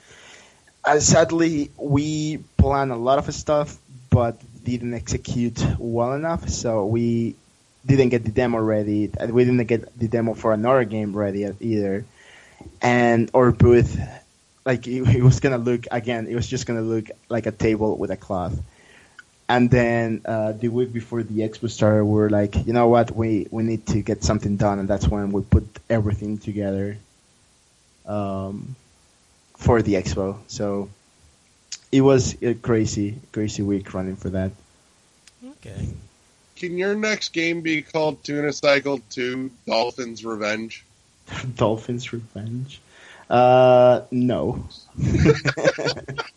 Uh, 0.83 0.99
sadly, 0.99 1.69
we 1.77 2.37
planned 2.57 2.91
a 2.91 2.95
lot 2.95 3.19
of 3.19 3.33
stuff, 3.33 3.77
but 4.09 4.39
didn't 4.63 4.93
execute 4.93 5.63
well 5.79 6.13
enough, 6.13 6.49
so 6.49 6.85
we 6.85 7.35
didn't 7.85 8.09
get 8.09 8.23
the 8.23 8.31
demo 8.31 8.59
ready. 8.59 9.09
We 9.29 9.45
didn't 9.45 9.65
get 9.65 9.97
the 9.97 10.07
demo 10.07 10.33
for 10.33 10.53
another 10.53 10.83
game 10.83 11.15
ready 11.15 11.47
either. 11.59 12.05
And 12.81 13.31
our 13.33 13.51
booth, 13.51 13.99
like 14.65 14.87
it, 14.87 15.15
it 15.15 15.23
was 15.23 15.39
gonna 15.39 15.57
look 15.57 15.87
again, 15.91 16.27
it 16.27 16.35
was 16.35 16.47
just 16.47 16.65
gonna 16.65 16.81
look 16.81 17.09
like 17.29 17.45
a 17.45 17.51
table 17.51 17.97
with 17.97 18.11
a 18.11 18.17
cloth. 18.17 18.57
And 19.49 19.71
then 19.71 20.21
uh, 20.25 20.51
the 20.51 20.67
week 20.67 20.91
before 20.91 21.23
the 21.23 21.39
expo 21.47 21.69
started, 21.69 22.03
we 22.03 22.13
were 22.13 22.29
like, 22.29 22.67
you 22.67 22.73
know 22.73 22.87
what, 22.89 23.15
we 23.15 23.47
we 23.49 23.63
need 23.63 23.85
to 23.87 24.01
get 24.01 24.23
something 24.23 24.57
done, 24.57 24.79
and 24.79 24.87
that's 24.89 25.07
when 25.07 25.31
we 25.31 25.41
put 25.41 25.65
everything 25.89 26.37
together 26.37 26.97
um, 28.05 28.75
for 29.55 29.81
the 29.81 29.93
expo. 29.93 30.37
So 30.47 30.89
it 31.91 32.01
was 32.01 32.35
a 32.41 32.55
crazy, 32.55 33.15
crazy 33.31 33.63
week 33.63 33.93
running 33.93 34.17
for 34.17 34.29
that. 34.31 34.51
Okay. 35.45 35.87
Can 36.57 36.77
your 36.77 36.95
next 36.95 37.29
game 37.33 37.61
be 37.61 37.81
called 37.81 38.23
Tuna 38.23 38.51
Cycle 38.51 38.99
2 39.11 39.51
Dolphins 39.65 40.25
Revenge? 40.25 40.83
Dolphins 41.55 42.11
Revenge. 42.11 42.81
Uh, 43.29 44.01
no. 44.11 44.67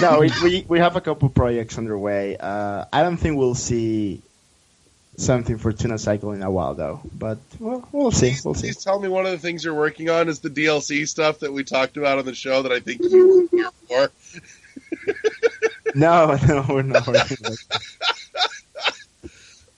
no, 0.00 0.18
we, 0.20 0.30
we 0.42 0.64
we 0.68 0.78
have 0.78 0.96
a 0.96 1.00
couple 1.00 1.28
projects 1.28 1.78
underway. 1.78 2.36
Uh, 2.36 2.84
I 2.92 3.02
don't 3.02 3.16
think 3.16 3.36
we'll 3.38 3.54
see 3.54 4.22
something 5.16 5.58
for 5.58 5.72
Tuna 5.72 5.98
Cycle 5.98 6.32
in 6.32 6.42
a 6.42 6.50
while 6.50 6.74
though, 6.74 7.00
but 7.16 7.38
we'll, 7.60 7.86
we'll 7.92 8.10
see. 8.10 8.30
Please, 8.30 8.44
We'll 8.44 8.54
see. 8.54 8.68
please 8.68 8.82
tell 8.82 8.98
me 8.98 9.08
one 9.08 9.26
of 9.26 9.32
the 9.32 9.38
things 9.38 9.64
you're 9.64 9.74
working 9.74 10.08
on 10.10 10.28
is 10.28 10.40
the 10.40 10.50
DLC 10.50 11.06
stuff 11.06 11.40
that 11.40 11.52
we 11.52 11.64
talked 11.64 11.96
about 11.96 12.18
on 12.18 12.24
the 12.24 12.34
show 12.34 12.62
that 12.62 12.72
I 12.72 12.80
think 12.80 13.02
you 13.02 13.48
were 13.52 13.58
here 13.58 13.70
for. 13.88 14.10
No, 15.94 16.38
no, 16.48 16.64
we're 16.68 16.82
not 16.82 17.06
working. 17.06 17.36
on 17.46 17.56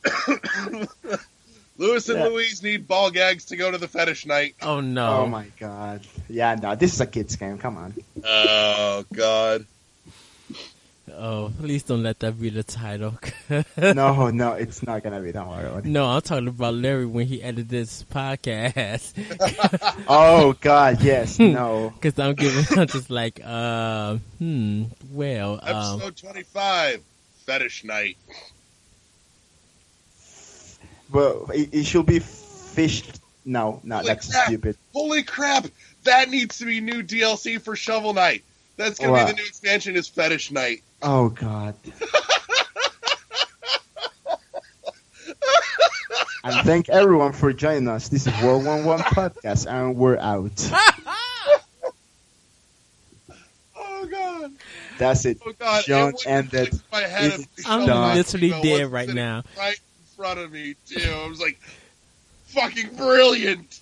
that. 0.04 0.88
Lewis 1.76 2.08
and 2.08 2.20
Yeah. 2.20 2.26
Louise 2.26 2.62
need 2.62 2.86
ball 2.86 3.10
gags 3.10 3.46
to 3.46 3.56
go 3.56 3.68
to 3.70 3.78
the 3.78 3.88
fetish 3.88 4.26
night. 4.26 4.54
Oh 4.62 4.80
no! 4.80 5.22
Oh 5.22 5.26
my 5.26 5.46
god. 5.58 6.06
Yeah, 6.28 6.54
no, 6.54 6.76
this 6.76 6.92
is 6.94 7.00
a 7.00 7.06
kids 7.06 7.34
game. 7.36 7.58
Come 7.58 7.76
on. 7.76 7.94
Oh 8.24 9.04
God. 9.12 9.66
Oh, 11.12 11.52
please 11.60 11.82
don't 11.82 12.02
let 12.02 12.18
that 12.20 12.40
be 12.40 12.48
the 12.48 12.62
title. 12.62 13.14
No, 13.76 14.30
no, 14.30 14.52
it's 14.54 14.82
not 14.82 15.02
gonna 15.02 15.20
be. 15.20 15.32
Don't 15.32 15.48
worry. 15.48 15.82
no, 15.84 16.06
I'm 16.06 16.22
talking 16.22 16.48
about 16.48 16.74
Larry 16.74 17.04
when 17.06 17.26
he 17.26 17.42
edited 17.42 17.68
this 17.68 18.04
podcast. 18.04 19.12
Oh 20.08 20.54
god, 20.60 21.02
yes, 21.02 21.38
no. 21.38 21.92
Because 21.94 22.18
I'm 22.18 22.34
giving, 22.34 22.78
I'm 22.78 22.86
just 22.86 23.10
like, 23.10 23.40
uh, 23.44 24.16
hmm, 24.38 24.84
well, 25.12 25.60
um, 25.62 26.00
Episode 26.00 26.16
25, 26.16 27.02
fetish 27.46 27.84
night. 27.84 28.16
Well, 31.12 31.50
it, 31.52 31.68
it 31.72 31.84
should 31.86 32.06
be 32.06 32.18
fished. 32.18 33.20
No, 33.44 33.80
no, 33.84 33.96
Holy 33.96 34.08
that's 34.08 34.30
crap. 34.30 34.46
stupid. 34.46 34.76
Holy 34.94 35.22
crap! 35.22 35.66
That 36.04 36.30
needs 36.30 36.58
to 36.58 36.64
be 36.64 36.80
new 36.80 37.02
DLC 37.02 37.60
for 37.60 37.76
Shovel 37.76 38.14
Knight. 38.14 38.42
That's 38.76 38.98
gonna 38.98 39.12
Wow. 39.12 39.26
be 39.26 39.32
the 39.32 39.36
new 39.36 39.44
expansion. 39.46 39.96
Is 39.96 40.08
fetish 40.08 40.50
night. 40.50 40.82
Oh 41.06 41.28
god. 41.28 41.74
and 46.44 46.66
thank 46.66 46.88
everyone 46.88 47.32
for 47.32 47.52
joining 47.52 47.88
us. 47.88 48.08
This 48.08 48.26
is 48.26 48.42
World 48.42 48.64
One 48.64 48.86
One 48.86 49.00
Podcast, 49.00 49.66
and 49.70 49.96
we're 49.96 50.16
out. 50.16 50.70
Oh 53.76 54.06
God. 54.06 54.52
That's 54.98 55.24
it. 55.24 55.38
Oh 55.46 55.52
God. 55.58 55.84
John 55.84 56.10
it 56.10 56.26
ended. 56.26 56.80
My 56.92 57.00
head 57.00 57.32
It's 57.56 57.66
I'm 57.66 57.86
Shovel 57.86 58.02
Knight, 58.02 58.16
literally 58.16 58.46
you 58.48 58.52
know, 58.52 58.62
dead 58.62 58.92
right 58.92 59.08
now. 59.08 59.42
Right 59.56 59.78
in 59.78 60.16
front 60.16 60.40
of 60.40 60.52
me 60.52 60.74
too. 60.86 61.10
I 61.10 61.26
was 61.26 61.40
like, 61.40 61.58
fucking 62.48 62.96
brilliant. 62.96 63.80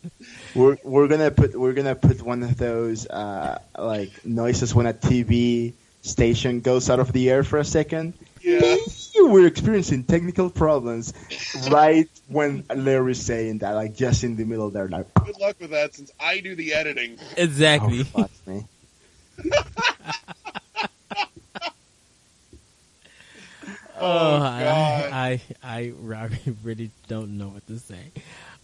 We're 0.54 0.76
we're 0.84 1.08
gonna 1.08 1.32
put 1.32 1.56
we're 1.56 1.72
gonna 1.72 1.96
put 1.96 2.22
one 2.22 2.44
of 2.44 2.56
those 2.56 3.08
uh, 3.08 3.60
like 3.76 4.24
noises 4.24 4.74
when 4.74 4.86
a 4.86 4.94
TV 4.94 5.72
station 6.02 6.60
goes 6.60 6.90
out 6.90 7.00
of 7.00 7.12
the 7.12 7.30
air 7.30 7.42
for 7.44 7.58
a 7.58 7.64
second. 7.64 8.14
Yeah. 8.40 8.76
We're 9.16 9.46
experiencing 9.46 10.04
technical 10.04 10.50
problems 10.50 11.12
right 11.70 12.08
when 12.28 12.64
Larry's 12.74 13.22
saying 13.22 13.58
that, 13.58 13.72
like 13.72 13.94
just 13.94 14.24
in 14.24 14.36
the 14.36 14.44
middle 14.44 14.70
there, 14.70 14.88
like 14.88 15.12
Good 15.14 15.38
luck 15.38 15.56
with 15.60 15.70
that, 15.70 15.94
since 15.94 16.10
I 16.18 16.40
do 16.40 16.54
the 16.54 16.74
editing. 16.74 17.18
exactly. 17.36 18.00
oh, 18.00 18.04
fuck 18.04 18.30
me. 18.46 18.66
Oh, 24.04 24.06
oh, 24.06 24.40
God. 24.40 25.12
I, 25.12 25.40
I, 25.62 25.62
I, 25.62 25.92
I 26.14 26.30
really 26.64 26.90
don't 27.06 27.38
know 27.38 27.48
what 27.48 27.64
to 27.68 27.78
say. 27.78 28.10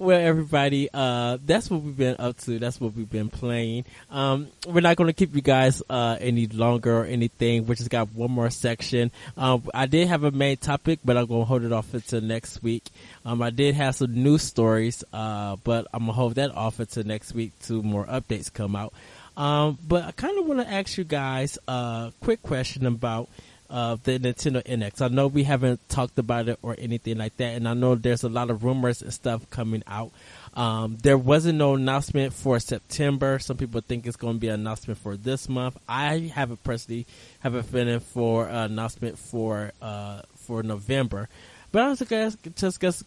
Well, 0.00 0.20
everybody, 0.20 0.88
uh, 0.94 1.38
that's 1.44 1.68
what 1.68 1.82
we've 1.82 1.96
been 1.96 2.14
up 2.20 2.38
to. 2.42 2.60
That's 2.60 2.80
what 2.80 2.94
we've 2.94 3.10
been 3.10 3.30
playing. 3.30 3.84
Um, 4.12 4.46
we're 4.64 4.80
not 4.80 4.96
going 4.96 5.08
to 5.08 5.12
keep 5.12 5.34
you 5.34 5.42
guys, 5.42 5.82
uh, 5.90 6.16
any 6.20 6.46
longer 6.46 6.98
or 7.00 7.04
anything. 7.04 7.66
We 7.66 7.74
just 7.74 7.90
got 7.90 8.12
one 8.14 8.30
more 8.30 8.48
section. 8.48 9.10
Um, 9.36 9.68
I 9.74 9.86
did 9.86 10.06
have 10.06 10.22
a 10.22 10.30
main 10.30 10.56
topic, 10.56 11.00
but 11.04 11.16
I'm 11.16 11.26
going 11.26 11.40
to 11.40 11.44
hold 11.46 11.64
it 11.64 11.72
off 11.72 11.92
until 11.94 12.20
next 12.20 12.62
week. 12.62 12.84
Um, 13.24 13.42
I 13.42 13.50
did 13.50 13.74
have 13.74 13.96
some 13.96 14.14
news 14.14 14.44
stories, 14.44 15.02
uh, 15.12 15.56
but 15.64 15.88
I'm 15.92 16.04
going 16.04 16.10
to 16.10 16.12
hold 16.12 16.34
that 16.36 16.54
off 16.54 16.78
until 16.78 17.02
next 17.02 17.34
week 17.34 17.50
till 17.58 17.82
more 17.82 18.06
updates 18.06 18.52
come 18.52 18.76
out. 18.76 18.94
Um, 19.36 19.78
but 19.86 20.04
I 20.04 20.12
kind 20.12 20.38
of 20.38 20.46
want 20.46 20.60
to 20.60 20.72
ask 20.72 20.96
you 20.96 21.02
guys 21.02 21.58
a 21.66 22.12
quick 22.22 22.40
question 22.42 22.86
about 22.86 23.28
uh, 23.70 23.96
the 24.02 24.18
Nintendo 24.18 24.62
NX. 24.62 25.02
I 25.02 25.08
know 25.08 25.26
we 25.26 25.44
haven't 25.44 25.86
talked 25.88 26.18
about 26.18 26.48
it 26.48 26.58
or 26.62 26.74
anything 26.78 27.18
like 27.18 27.36
that, 27.36 27.54
and 27.54 27.68
I 27.68 27.74
know 27.74 27.94
there's 27.94 28.24
a 28.24 28.28
lot 28.28 28.50
of 28.50 28.64
rumors 28.64 29.02
and 29.02 29.12
stuff 29.12 29.48
coming 29.50 29.82
out. 29.86 30.12
Um, 30.54 30.96
there 31.02 31.18
wasn't 31.18 31.58
no 31.58 31.74
announcement 31.74 32.32
for 32.32 32.58
September. 32.58 33.38
Some 33.38 33.56
people 33.56 33.80
think 33.80 34.06
it's 34.06 34.16
going 34.16 34.34
to 34.34 34.40
be 34.40 34.48
an 34.48 34.60
announcement 34.60 34.98
for 34.98 35.16
this 35.16 35.48
month. 35.48 35.78
I 35.88 36.32
haven't 36.34 36.64
personally 36.64 37.06
have 37.40 37.54
a 37.54 37.62
feeling 37.62 38.00
for 38.00 38.48
an 38.48 38.72
announcement 38.72 39.18
for 39.18 39.72
uh, 39.80 40.22
for 40.36 40.62
November. 40.62 41.28
But 41.70 41.82
I 41.82 41.88
was 41.90 42.02
guys 42.02 42.36
just 42.56 42.80
guess 42.80 43.04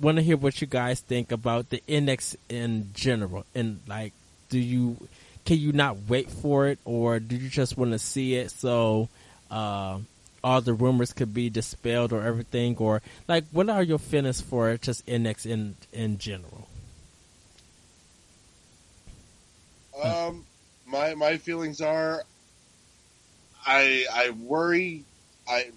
want 0.00 0.16
to 0.16 0.22
hear 0.22 0.36
what 0.36 0.60
you 0.60 0.66
guys 0.66 1.00
think 1.00 1.32
about 1.32 1.70
the 1.70 1.82
NX 1.88 2.36
in 2.48 2.90
general, 2.94 3.44
and 3.54 3.80
like, 3.86 4.12
do 4.48 4.58
you 4.58 4.96
can 5.44 5.58
you 5.58 5.72
not 5.72 6.08
wait 6.08 6.30
for 6.30 6.68
it, 6.68 6.78
or 6.84 7.20
do 7.20 7.36
you 7.36 7.48
just 7.48 7.76
want 7.76 7.92
to 7.92 7.98
see 7.98 8.34
it 8.34 8.50
so? 8.50 9.08
Uh, 9.50 9.98
all 10.42 10.60
the 10.60 10.72
rumors 10.72 11.12
could 11.12 11.34
be 11.34 11.50
dispelled 11.50 12.12
or 12.12 12.22
everything, 12.22 12.76
or 12.78 13.02
like 13.28 13.44
what 13.52 13.68
are 13.68 13.82
your 13.82 13.98
feelings 13.98 14.40
for 14.40 14.76
just 14.76 15.06
NX 15.06 15.46
in 15.46 15.74
in 15.92 16.18
general? 16.18 16.68
Um, 20.02 20.44
my 20.86 21.14
my 21.14 21.36
feelings 21.36 21.80
are, 21.80 22.24
I 23.66 24.06
I 24.12 24.30
worry. 24.30 25.04
I 25.48 25.70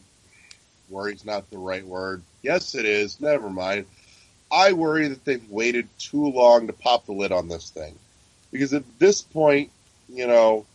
worry's 0.90 1.26
not 1.26 1.50
the 1.50 1.58
right 1.58 1.86
word. 1.86 2.22
Yes, 2.42 2.76
it 2.76 2.86
is. 2.86 3.20
Never 3.20 3.50
mind. 3.50 3.86
I 4.52 4.74
worry 4.74 5.08
that 5.08 5.26
they've 5.26 5.50
waited 5.50 5.88
too 5.98 6.28
long 6.28 6.68
to 6.68 6.74
pop 6.74 7.06
the 7.06 7.12
lid 7.12 7.32
on 7.32 7.48
this 7.48 7.70
thing, 7.70 7.96
because 8.52 8.74
at 8.74 8.84
this 9.00 9.22
point, 9.22 9.72
you 10.08 10.28
know, 10.28 10.66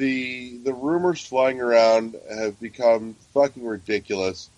the 0.00 0.56
the 0.64 0.72
rumors 0.72 1.24
flying 1.24 1.60
around 1.60 2.16
have 2.34 2.58
become 2.58 3.14
fucking 3.34 3.64
ridiculous, 3.64 4.48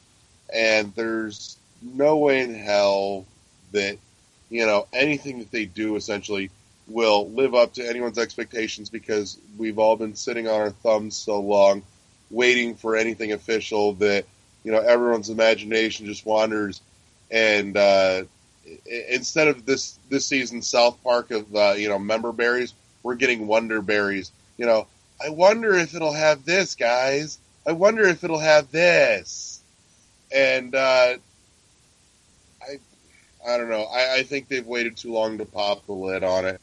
and 0.55 0.95
there's 0.95 1.59
no 1.83 2.17
way 2.17 2.41
in 2.41 2.55
hell 2.55 3.27
that 3.73 3.99
you 4.51 4.65
know 4.65 4.87
anything 4.93 5.41
that 5.41 5.51
they 5.51 5.65
do 5.65 5.97
essentially 5.97 6.49
will 6.87 7.29
live 7.31 7.57
up 7.57 7.75
to 7.75 7.87
anyone's 7.87 8.19
expectations 8.19 8.89
because 8.89 9.37
we've 9.59 9.81
all 9.81 9.97
been 9.97 10.15
sitting 10.15 10.47
on 10.47 10.61
our 10.61 10.71
thumbs 10.71 11.17
so 11.17 11.41
long, 11.41 11.83
waiting 12.31 12.77
for 12.77 12.95
anything 12.95 13.33
official 13.33 13.95
that 13.95 14.25
you 14.63 14.71
know 14.71 14.79
everyone's 14.81 15.29
imagination 15.29 16.07
just 16.07 16.25
wanders, 16.25 16.81
and 17.33 17.77
uh, 17.77 18.23
instead 19.09 19.49
of 19.49 19.67
this 19.67 19.99
this 20.09 20.25
season's 20.25 20.69
South 20.69 21.03
Park 21.03 21.33
of 21.33 21.53
uh, 21.53 21.75
you 21.77 21.89
know 21.89 21.99
member 21.99 22.31
berries, 22.31 22.75
we're 23.03 23.17
getting 23.17 23.49
wonder 23.49 23.83
berries. 23.83 24.31
You 24.57 24.67
know, 24.67 24.87
I 25.25 25.31
wonder 25.31 25.75
if 25.75 25.95
it'll 25.95 26.13
have 26.13 26.45
this, 26.45 26.75
guys. 26.75 27.39
I 27.67 27.73
wonder 27.73 28.03
if 28.07 28.25
it'll 28.25 28.39
have 28.39 28.71
this, 28.73 29.63
and 30.35 30.75
uh, 30.75 31.15
I 32.63 32.79
I 33.47 33.57
don't 33.57 33.71
know. 33.71 33.85
I, 33.85 34.17
I 34.17 34.23
think 34.25 34.49
they've 34.49 34.67
waited 34.67 34.97
too 34.97 35.13
long 35.13 35.39
to 35.39 35.45
pop 35.45 35.87
the 35.87 35.93
lid 35.93 36.25
on 36.25 36.47
it. 36.47 36.61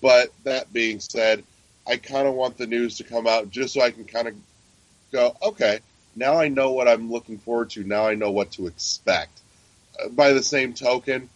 But 0.00 0.32
that 0.44 0.72
being 0.72 0.98
said, 1.00 1.44
I 1.86 1.96
kind 1.96 2.26
of 2.26 2.34
want 2.34 2.56
the 2.56 2.66
news 2.66 2.96
to 2.98 3.04
come 3.04 3.26
out 3.26 3.50
just 3.50 3.74
so 3.74 3.80
I 3.80 3.90
can 3.90 4.04
kind 4.04 4.28
of 4.28 4.34
go, 5.12 5.36
okay, 5.42 5.80
now 6.16 6.36
I 6.36 6.48
know 6.48 6.72
what 6.72 6.88
I'm 6.88 7.10
looking 7.10 7.38
forward 7.38 7.70
to. 7.70 7.84
Now 7.84 8.06
I 8.06 8.14
know 8.14 8.30
what 8.30 8.52
to 8.52 8.66
expect. 8.66 9.40
Uh, 10.02 10.08
by 10.08 10.32
the 10.32 10.42
same 10.42 10.72
token, 10.72 11.28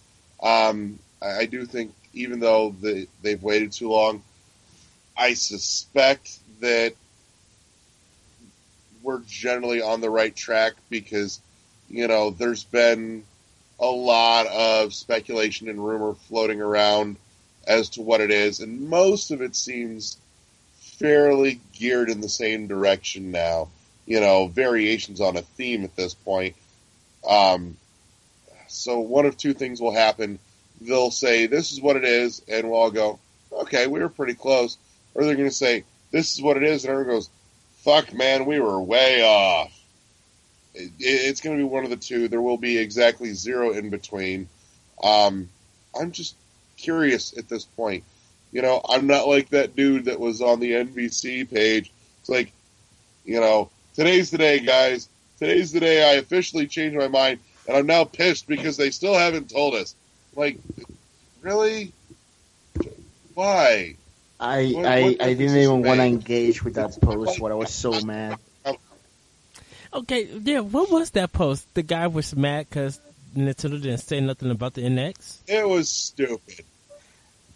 um, 0.43 0.99
I, 1.21 1.39
I 1.41 1.47
do 1.47 1.67
think 1.67 1.93
even 2.15 2.41
though 2.41 2.75
the, 2.81 3.07
they've 3.23 3.43
waited 3.43 3.73
too 3.73 3.91
long, 3.91 4.23
I 5.17 5.35
suspect 5.35 6.39
that 6.61 6.95
we're 9.03 9.21
generally 9.29 9.83
on 9.83 10.01
the 10.01 10.11
right 10.11 10.35
track 10.35 10.73
because, 10.89 11.41
you 11.89 12.09
know, 12.09 12.31
there's 12.31 12.65
been 12.65 13.25
a 13.79 13.87
lot 13.87 14.47
of 14.47 14.95
speculation 14.95 15.69
and 15.69 15.85
rumor 15.85 16.15
floating 16.29 16.61
around 16.61 17.17
as 17.67 17.91
to 17.91 18.03
what 18.03 18.21
it 18.21 18.31
is, 18.31 18.61
and 18.61 18.89
most 18.89 19.31
of 19.31 19.43
it 19.43 19.57
seems 19.57 20.19
fairly 20.99 21.61
geared 21.73 22.11
in 22.11 22.21
the 22.21 22.29
same 22.29 22.67
direction 22.67 23.31
now. 23.31 23.69
You 24.07 24.21
know, 24.21 24.49
variations 24.49 25.21
on 25.21 25.37
a 25.37 25.43
theme 25.43 25.83
at 25.83 25.97
this 25.97 26.13
point. 26.13 26.57
Um, 27.29 27.77
so 28.69 29.01
one 29.01 29.25
of 29.25 29.37
two 29.37 29.55
things 29.55 29.81
will 29.81 29.95
happen. 29.95 30.39
They'll 30.81 31.11
say, 31.11 31.47
this 31.47 31.73
is 31.73 31.81
what 31.81 31.97
it 31.97 32.05
is, 32.05 32.43
and 32.49 32.69
we'll 32.69 32.79
all 32.79 32.91
go, 32.91 33.19
okay, 33.51 33.87
we 33.87 34.01
were 34.01 34.09
pretty 34.11 34.35
close. 34.35 34.77
Or 35.15 35.25
they're 35.25 35.37
going 35.37 35.49
to 35.49 35.55
say, 35.55 35.85
this 36.15 36.33
is 36.33 36.41
what 36.41 36.57
it 36.57 36.63
is, 36.63 36.85
and 36.85 36.93
everyone 36.93 37.17
goes, 37.17 37.31
fuck, 37.79 38.15
man, 38.15 38.47
we 38.47 38.61
were 38.61 38.81
way 38.81 39.25
off. 39.25 39.77
It, 40.73 40.93
it's 41.01 41.41
going 41.41 41.59
to 41.59 41.61
be 41.65 41.69
one 41.69 41.83
of 41.83 41.91
the 41.91 41.97
two. 41.97 42.29
There 42.29 42.41
will 42.41 42.57
be 42.57 42.79
exactly 42.79 43.35
zero 43.35 43.73
in 43.73 43.91
between. 43.91 44.49
Um, 45.03 45.49
I'm 45.99 46.13
just 46.13 46.37
curious 46.77 47.37
at 47.37 47.49
this 47.49 47.65
point. 47.65 48.05
You 48.53 48.63
know, 48.63 48.81
I'm 48.89 49.09
not 49.09 49.27
like 49.27 49.49
that 49.49 49.75
dude 49.75 50.05
that 50.05 50.21
was 50.21 50.41
on 50.41 50.61
the 50.61 50.71
NBC 50.71 51.51
page. 51.51 51.91
It's 52.21 52.29
like, 52.29 52.53
you 53.25 53.41
know, 53.41 53.71
today's 53.95 54.31
the 54.31 54.39
day, 54.39 54.61
guys. 54.61 55.09
Today's 55.41 55.73
the 55.73 55.81
day 55.81 56.09
I 56.09 56.15
officially 56.15 56.69
changed 56.69 56.97
my 56.97 57.09
mind, 57.09 57.41
and 57.67 57.77
I'm 57.77 57.87
now 57.87 58.05
pissed 58.05 58.47
because 58.47 58.77
they 58.77 58.93
still 58.93 59.15
haven't 59.15 59.51
told 59.51 59.75
us. 59.75 59.97
Like, 60.37 60.61
really? 61.43 61.93
Why? 63.35 63.97
I 64.41 64.67
What- 64.73 64.87
I, 64.87 65.03
what 65.03 65.23
I 65.23 65.35
didn't 65.35 65.57
even 65.57 65.83
want 65.83 66.01
to 66.01 66.05
engage 66.07 66.63
with 66.65 66.75
that 66.75 67.01
post. 67.01 67.41
What 67.41 67.53
I 67.53 67.55
was 67.55 67.71
so 67.73 68.01
mad. 68.03 68.39
Okay, 69.93 70.25
yeah. 70.43 70.59
What 70.61 70.91
was 70.91 71.11
that 71.11 71.33
post? 71.33 71.73
The 71.75 71.83
guy 71.83 72.09
was 72.09 72.35
mad 72.35 72.67
because 72.69 72.99
Nintendo 73.37 73.81
didn't 73.81 73.99
say 73.99 74.21
nothing 74.21 74.51
about 74.51 74.75
the 74.75 74.83
NX. 74.83 75.39
It 75.47 75.69
was 75.69 75.89
stupid. 75.89 76.65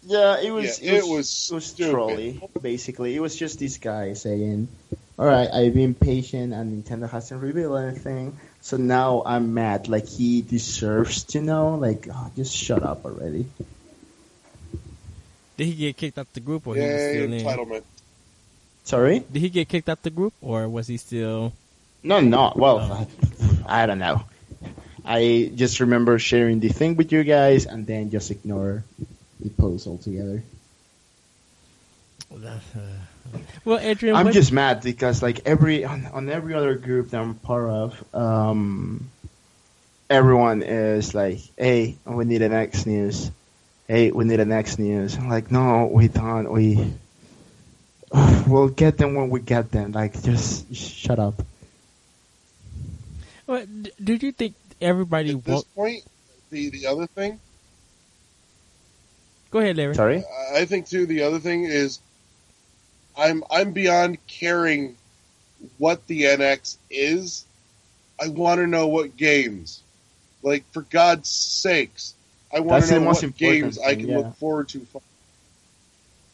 Yeah, 0.03 0.39
it 0.39 0.49
was. 0.51 0.81
Yeah, 0.81 0.93
it 0.93 1.03
was 1.05 1.49
it 1.51 1.53
was 1.53 1.65
stupid. 1.65 1.91
trolly. 1.91 2.41
Basically, 2.61 3.13
it 3.15 3.19
was 3.19 3.35
just 3.35 3.59
this 3.59 3.77
guy 3.77 4.13
saying, 4.13 4.69
"All 5.17 5.25
right, 5.25 5.49
I've 5.53 5.73
been 5.73 5.93
patient, 5.93 6.53
and 6.53 6.81
Nintendo 6.81 7.09
hasn't 7.09 7.41
revealed 7.41 7.77
anything, 7.77 8.37
so 8.61 8.77
now 8.77 9.21
I'm 9.25 9.53
mad. 9.53 9.89
Like 9.89 10.07
he 10.07 10.41
deserves 10.41 11.25
to 11.35 11.41
know. 11.41 11.75
Like, 11.75 12.07
oh, 12.09 12.31
just 12.37 12.55
shut 12.55 12.83
up 12.83 13.03
already." 13.03 13.47
Did 15.59 15.67
he 15.67 15.73
get 15.75 15.97
kicked 15.97 16.17
out 16.17 16.31
the 16.31 16.39
group, 16.39 16.65
or 16.67 16.75
he 16.75 16.79
was 16.79 16.89
Yay, 16.89 17.11
still 17.11 17.33
in? 17.33 17.43
entitlement. 17.43 17.83
Sorry? 18.85 19.19
Did 19.19 19.39
he 19.41 19.49
get 19.49 19.67
kicked 19.67 19.89
out 19.89 20.01
the 20.01 20.09
group, 20.09 20.31
or 20.41 20.69
was 20.69 20.87
he 20.87 20.95
still? 20.95 21.51
No, 22.01 22.21
no. 22.21 22.53
Well, 22.55 22.79
Oh. 22.79 23.07
I 23.67 23.85
don't 23.85 23.99
know. 23.99 24.23
I 25.03 25.51
just 25.53 25.81
remember 25.81 26.17
sharing 26.17 26.61
the 26.61 26.69
thing 26.69 26.95
with 26.95 27.11
you 27.11 27.25
guys, 27.25 27.65
and 27.65 27.85
then 27.85 28.09
just 28.09 28.31
ignore 28.31 28.85
the 29.41 29.49
post 29.49 29.85
altogether. 29.85 30.43
Well, 33.65 33.79
Adrian, 33.79 34.15
I'm 34.15 34.25
what- 34.25 34.33
just 34.33 34.51
mad 34.51 34.81
because 34.81 35.21
like 35.21 35.41
every 35.45 35.83
on, 35.83 36.05
on 36.07 36.29
every 36.29 36.53
other 36.53 36.75
group 36.75 37.09
that 37.09 37.19
I'm 37.21 37.35
part 37.35 37.69
of, 37.69 38.15
um, 38.15 39.09
everyone 40.09 40.61
is 40.63 41.13
like, 41.13 41.39
"Hey, 41.57 41.97
we 42.05 42.25
need 42.25 42.41
NX 42.41 42.85
news. 42.85 43.29
Hey, 43.89 44.11
we 44.11 44.23
need 44.23 44.39
NX 44.39 44.77
news." 44.77 45.17
I'm 45.17 45.27
like, 45.27 45.51
"No, 45.51 45.89
we 45.91 46.07
don't. 46.07 46.51
We 46.51 46.93
we'll 48.47 48.69
get 48.69 48.97
them 48.97 49.15
when 49.15 49.29
we 49.29 49.41
get 49.41 49.71
them. 49.71 49.91
Like, 49.91 50.21
just 50.21 50.73
shut 50.75 51.17
up." 51.17 51.41
Well, 53.47 53.65
d- 53.65 53.91
do 54.01 54.13
you 54.13 54.31
think 54.31 54.53
everybody 54.79 55.31
At 55.31 55.43
this 55.43 55.53
won't? 55.53 55.75
point, 55.75 56.03
the 56.51 56.69
the 56.69 56.85
other 56.85 57.07
thing, 57.07 57.39
Go 59.51 59.59
ahead, 59.59 59.77
Larry. 59.77 59.95
Sorry. 59.95 60.23
I 60.53 60.65
think 60.65 60.87
too. 60.87 61.07
The 61.07 61.23
other 61.23 61.39
thing 61.39 61.63
is, 61.63 61.99
I'm 63.17 63.43
I'm 63.49 63.71
beyond 63.71 64.19
caring 64.27 64.95
what 65.79 66.05
the 66.05 66.23
NX 66.23 66.77
is. 66.91 67.45
I 68.21 68.27
want 68.27 68.59
to 68.59 68.67
know 68.67 68.87
what 68.87 69.17
games. 69.17 69.81
Like 70.43 70.63
for 70.71 70.83
God's 70.83 71.29
sakes, 71.29 72.13
I 72.53 72.61
want 72.61 72.85
to 72.85 72.99
know 72.99 73.07
what 73.07 73.37
games 73.37 73.77
I 73.77 73.95
can 73.95 74.09
yeah. 74.09 74.17
look 74.17 74.35
forward 74.35 74.69
to. 74.69 74.85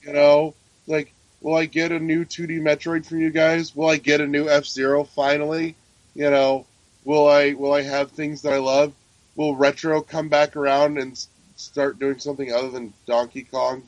You 0.03 0.13
know, 0.13 0.53
like 0.88 1.11
will 1.41 1.55
I 1.55 1.66
get 1.66 1.91
a 1.91 1.99
new 1.99 2.26
2D 2.26 2.61
Metroid 2.61 3.05
from 3.05 3.20
you 3.20 3.30
guys? 3.30 3.76
Will 3.76 3.89
I 3.89 3.97
get 3.97 4.22
a 4.22 4.28
new 4.28 4.49
F 4.49 4.66
Zero 4.66 5.03
finally? 5.03 5.76
You 6.16 6.30
know, 6.30 6.66
will 7.03 7.28
I 7.28 7.53
will 7.53 7.74
I 7.74 7.82
have 7.82 8.11
things 8.11 8.41
that 8.41 8.53
I 8.53 8.57
love? 8.57 8.93
Will 9.36 9.55
retro 9.55 10.01
come 10.01 10.30
back 10.30 10.55
around 10.55 10.97
and 10.97 11.18
start 11.55 11.99
doing 11.99 12.20
something 12.20 12.51
other 12.51 12.70
than 12.70 12.93
Donkey 13.05 13.43
Kong? 13.43 13.84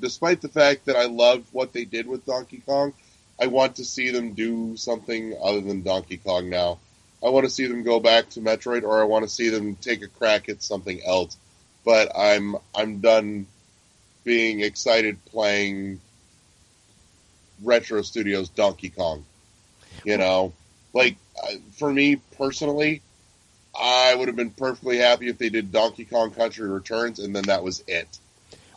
Despite 0.00 0.40
the 0.40 0.48
fact 0.48 0.86
that 0.86 0.96
I 0.96 1.06
love 1.06 1.44
what 1.52 1.72
they 1.72 1.84
did 1.84 2.06
with 2.06 2.24
Donkey 2.24 2.62
Kong, 2.64 2.92
I 3.40 3.48
want 3.48 3.76
to 3.76 3.84
see 3.84 4.10
them 4.10 4.34
do 4.34 4.76
something 4.76 5.36
other 5.42 5.60
than 5.60 5.82
Donkey 5.82 6.18
Kong 6.18 6.48
now. 6.48 6.78
I 7.24 7.30
want 7.30 7.44
to 7.44 7.50
see 7.50 7.66
them 7.66 7.82
go 7.82 7.98
back 7.98 8.30
to 8.30 8.40
Metroid, 8.40 8.84
or 8.84 9.00
I 9.00 9.04
want 9.04 9.24
to 9.24 9.30
see 9.30 9.48
them 9.48 9.76
take 9.76 10.02
a 10.02 10.08
crack 10.08 10.48
at 10.48 10.62
something 10.62 11.00
else. 11.04 11.36
But 11.84 12.12
I'm 12.16 12.56
I'm 12.74 13.00
done 13.00 13.46
being 14.24 14.60
excited 14.60 15.22
playing 15.26 16.00
Retro 17.62 18.02
Studios 18.02 18.48
Donkey 18.48 18.90
Kong. 18.90 19.24
You 20.04 20.18
know, 20.18 20.52
like 20.92 21.16
uh, 21.42 21.56
for 21.72 21.92
me 21.92 22.16
personally, 22.36 23.02
I 23.78 24.14
would 24.14 24.28
have 24.28 24.36
been 24.36 24.50
perfectly 24.50 24.98
happy 24.98 25.28
if 25.28 25.38
they 25.38 25.48
did 25.48 25.72
Donkey 25.72 26.04
Kong 26.04 26.30
Country 26.30 26.68
Returns, 26.68 27.18
and 27.18 27.34
then 27.34 27.44
that 27.44 27.62
was 27.62 27.82
it. 27.86 28.18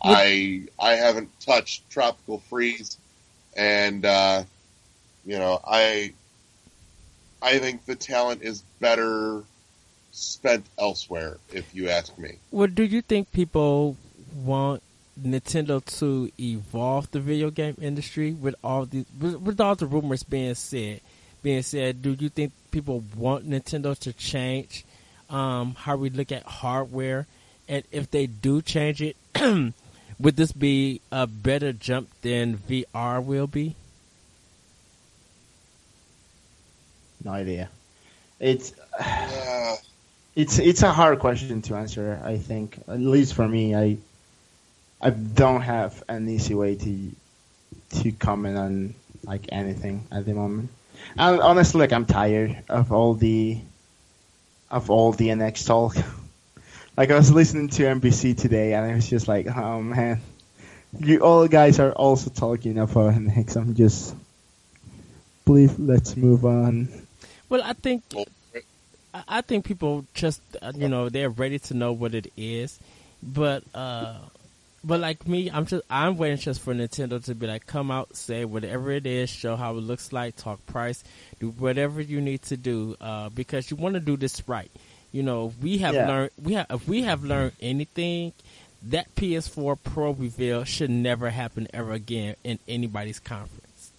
I 0.02 0.64
I 0.80 0.94
haven't 0.94 1.30
touched 1.42 1.90
Tropical 1.90 2.40
Freeze, 2.40 2.98
and 3.56 4.06
uh, 4.06 4.44
you 5.26 5.38
know 5.38 5.60
I 5.66 6.14
I 7.42 7.60
think 7.60 7.86
the 7.86 7.96
talent 7.96 8.42
is 8.42 8.64
better 8.80 9.44
spent 10.18 10.66
elsewhere, 10.80 11.38
if 11.54 11.74
you 11.76 11.90
ask 11.90 12.18
me. 12.18 12.40
Well, 12.52 12.68
do 12.68 12.84
you 12.84 13.02
think 13.02 13.32
people 13.32 13.96
want 14.36 14.82
Nintendo 15.22 15.84
to 16.00 16.32
evolve 16.40 17.12
the 17.12 17.20
video 17.20 17.50
game 17.50 17.78
industry 17.82 18.34
with 18.34 18.56
all 18.64 18.86
the 18.86 19.06
with, 19.20 19.36
with 19.36 19.62
all 19.62 19.76
the 19.76 19.86
rumors 19.86 20.24
being 20.24 20.56
said? 20.56 21.02
Being 21.44 21.62
said, 21.62 22.02
do 22.02 22.16
you 22.20 22.30
think 22.30 22.52
people 22.72 23.04
want 23.16 23.48
Nintendo 23.48 23.98
to 24.00 24.12
change 24.12 24.84
um, 25.30 25.76
how 25.76 25.96
we 25.96 26.10
look 26.10 26.32
at 26.32 26.44
hardware? 26.44 27.28
And 27.70 27.84
if 27.92 28.10
they 28.10 28.26
do 28.26 28.62
change 28.62 29.02
it, 29.02 29.16
would 30.20 30.36
this 30.36 30.52
be 30.52 31.00
a 31.12 31.28
better 31.28 31.74
jump 31.74 32.10
than 32.22 32.58
VR 32.58 33.24
will 33.24 33.48
be? 33.48 33.76
No 37.24 37.32
idea. 37.32 37.70
It's 38.40 38.74
Yeah, 39.00 39.76
it's 40.38 40.60
it's 40.60 40.84
a 40.84 40.94
hard 40.94 41.18
question 41.18 41.64
to 41.64 41.76
answer. 41.76 42.22
I 42.24 42.38
think, 42.38 42.78
at 42.88 43.00
least 43.00 43.34
for 43.34 43.48
me, 43.48 43.76
I 43.76 43.98
I 45.02 45.10
don't 45.10 45.62
have 45.62 46.04
an 46.08 46.30
easy 46.30 46.54
way 46.54 46.76
to 46.76 47.12
to 48.02 48.12
comment 48.12 48.56
on 48.56 48.94
like 49.24 49.50
anything 49.52 50.06
at 50.12 50.26
the 50.26 50.36
moment. 50.36 50.70
And 51.18 51.42
honestly, 51.42 51.80
like 51.80 51.92
I'm 51.92 52.06
tired 52.06 52.56
of 52.70 52.92
all 52.92 53.16
the 53.16 53.58
of 54.70 54.92
all 54.92 55.12
the 55.12 55.30
NX 55.30 55.66
talk. 55.66 55.96
like 56.98 57.10
I 57.10 57.16
was 57.16 57.32
listening 57.32 57.70
to 57.70 57.84
NBC 57.84 58.38
today, 58.38 58.74
and 58.74 58.86
I 58.86 58.94
was 58.94 59.10
just 59.10 59.28
like, 59.28 59.48
oh 59.48 59.82
man, 59.82 60.22
you 61.00 61.22
all 61.22 61.48
guys 61.48 61.80
are 61.80 61.94
also 61.94 62.30
talking 62.30 62.78
about 62.78 63.16
NX. 63.16 63.56
I'm 63.56 63.74
just, 63.74 64.14
please 65.46 65.80
let's 65.80 66.16
move 66.16 66.46
on. 66.46 66.90
Well, 67.50 67.64
I 67.64 67.74
think 67.74 68.04
I 69.28 69.42
think 69.42 69.66
people 69.66 70.06
just 70.14 70.42
uh, 70.62 70.72
you 70.76 70.88
know 70.88 71.10
they're 71.10 71.30
ready 71.30 71.60
to 71.60 71.74
know 71.74 71.92
what 71.94 72.14
it 72.16 72.32
is, 72.38 72.80
but 73.24 73.64
uh, 73.76 74.16
but 74.84 75.00
like 75.00 75.28
me, 75.28 75.50
I'm 75.52 75.66
just 75.66 75.84
I'm 75.90 76.18
waiting 76.18 76.38
just 76.38 76.62
for 76.62 76.74
Nintendo 76.74 77.24
to 77.26 77.36
be 77.36 77.48
like 77.48 77.66
come 77.68 77.92
out, 77.92 78.16
say 78.16 78.46
whatever 78.46 78.92
it 78.92 79.06
is, 79.06 79.30
show 79.30 79.56
how 79.56 79.72
it 79.78 79.82
looks 79.82 80.12
like, 80.14 80.36
talk 80.36 80.66
price, 80.66 81.04
do 81.40 81.50
whatever 81.50 82.02
you 82.02 82.22
need 82.22 82.42
to 82.44 82.58
do, 82.58 82.96
uh, 83.02 83.30
because 83.30 83.70
you 83.72 83.78
want 83.78 83.96
to 83.96 84.00
do 84.00 84.18
this 84.18 84.48
right. 84.48 84.72
You 85.12 85.24
know, 85.24 85.54
we 85.62 85.78
have 85.80 85.96
Yeah. 85.96 86.08
learned 86.08 86.32
we 86.42 86.54
have 86.54 86.68
if 86.70 86.88
we 86.88 87.02
have 87.04 87.24
learned 87.24 87.54
anything, 87.62 88.34
that 88.84 89.14
PS4 89.16 89.78
Pro 89.84 90.12
reveal 90.12 90.64
should 90.64 90.90
never 90.90 91.30
happen 91.30 91.68
ever 91.74 91.92
again 91.94 92.36
in 92.44 92.60
anybody's 92.68 93.20
conference. 93.20 93.92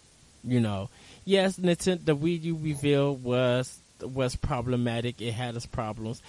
You 0.44 0.60
know, 0.60 0.90
yes, 1.24 1.58
Nintendo 1.58 2.04
the 2.04 2.16
Wii 2.16 2.42
U 2.44 2.58
reveal 2.62 3.14
was 3.16 3.78
was 4.02 4.36
problematic. 4.36 5.20
It 5.20 5.32
had 5.32 5.56
its 5.56 5.66
problems, 5.66 6.22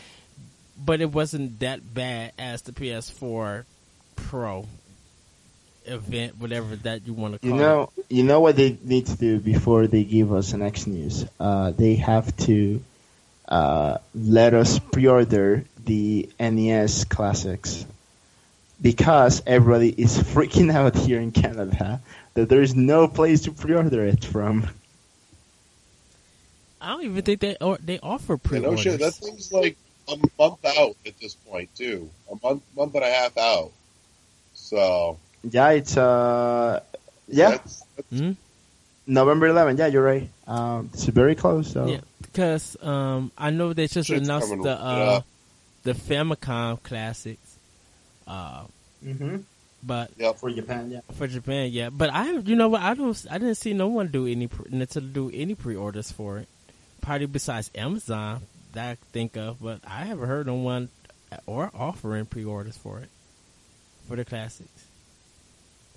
but 0.78 1.02
it 1.02 1.12
wasn't 1.12 1.60
that 1.60 1.94
bad 1.94 2.34
as 2.38 2.62
the 2.62 2.72
PS4 2.72 3.66
Pro 4.16 4.66
event, 5.86 6.38
whatever 6.38 6.76
that 6.78 7.06
you 7.08 7.14
want 7.14 7.34
to 7.34 7.40
call 7.40 7.50
You 7.50 7.56
know, 7.56 7.90
you 8.10 8.24
know 8.24 8.40
what 8.40 8.56
they 8.56 8.78
need 8.84 9.08
to 9.08 9.16
do 9.16 9.40
before 9.40 9.88
they 9.88 10.04
give 10.04 10.32
us 10.34 10.54
NX 10.54 10.88
News. 10.88 11.26
Uh, 11.40 11.72
they 11.72 11.96
have 11.96 12.36
to 12.38 12.82
uh, 13.48 13.98
let 14.14 14.54
us 14.54 14.80
pre-order 14.80 15.66
the 15.84 16.30
NES 16.40 17.06
classics 17.06 17.86
because 18.82 19.42
everybody 19.46 19.90
is 19.90 20.18
freaking 20.34 20.72
out 20.72 20.96
here 20.96 21.20
in 21.20 21.32
Canada 21.32 22.02
that 22.36 22.50
there 22.50 22.62
is 22.62 22.76
no 22.76 23.08
place 23.08 23.42
to 23.42 23.52
pre-order 23.52 24.06
it 24.06 24.24
from. 24.24 24.70
It. 26.82 26.86
I 26.86 26.90
don't 26.92 27.04
even 27.04 27.22
think 27.24 27.40
they 27.42 27.56
or 27.62 27.78
they 27.78 28.00
offer 28.00 28.38
pre-orders. 28.38 28.86
no 28.86 28.92
shit. 28.92 29.00
That 29.00 29.14
thing's 29.14 29.52
like 29.52 29.78
a 30.08 30.18
month 30.38 30.66
out 30.66 30.96
at 31.06 31.20
this 31.20 31.36
point 31.36 31.70
too. 31.76 32.10
A 32.32 32.36
month, 32.46 32.64
month 32.76 32.96
and 32.96 33.04
a 33.04 33.10
half 33.12 33.38
out. 33.38 33.72
So 34.54 35.18
Yeah, 35.44 35.70
it's 35.72 35.98
uh, 35.98 36.82
yeah, 37.28 37.52
that's, 37.52 37.84
that's 37.96 38.10
Hmm? 38.10 38.32
November 39.08 39.50
11th. 39.50 39.80
Yeah, 39.80 39.88
you're 39.88 40.04
right. 40.04 40.30
Um, 40.48 40.90
it's 40.94 41.06
very 41.06 41.36
close. 41.36 41.72
So 41.72 41.88
Yeah, 41.88 42.02
because 42.22 42.78
um, 42.84 43.32
I 43.38 43.50
know 43.50 43.74
they 43.74 43.88
just 43.88 44.08
Shit's 44.08 44.28
announced 44.28 44.50
the 44.50 44.72
uh, 44.72 45.22
the 45.84 45.94
Famicom 45.94 46.82
classics. 46.84 47.58
Uh, 48.28 48.64
Mm-hmm. 49.06 49.38
But 49.82 50.12
Yep. 50.18 50.38
For 50.40 50.52
Japan, 50.52 50.92
yeah. 50.92 51.00
for 51.14 51.26
Japan, 51.26 51.70
yeah. 51.72 51.90
But 51.90 52.10
I, 52.14 52.32
you 52.32 52.58
know 52.58 52.68
what? 52.68 52.82
I 52.82 52.94
don't. 52.94 53.16
I 53.32 53.38
didn't 53.38 53.56
see 53.56 53.74
no 53.74 53.88
one 53.88 54.08
do 54.10 54.28
any 54.28 54.48
pre- 54.48 54.86
to 54.86 55.00
do 55.02 55.32
any 55.34 55.56
pre-orders 55.56 56.12
for 56.12 56.40
it. 56.40 56.50
Probably 57.02 57.28
besides 57.28 57.72
Amazon 57.76 58.42
that 58.74 58.92
I 58.92 58.96
think 59.12 59.36
of, 59.36 59.62
but 59.62 59.82
I 59.86 60.06
haven't 60.06 60.28
heard 60.28 60.48
no 60.48 60.56
one 60.56 60.90
or 61.46 61.72
offering 61.74 62.26
pre-orders 62.26 62.78
for 62.78 63.00
it 63.00 63.10
for 64.08 64.16
the 64.16 64.26
classics. 64.26 64.88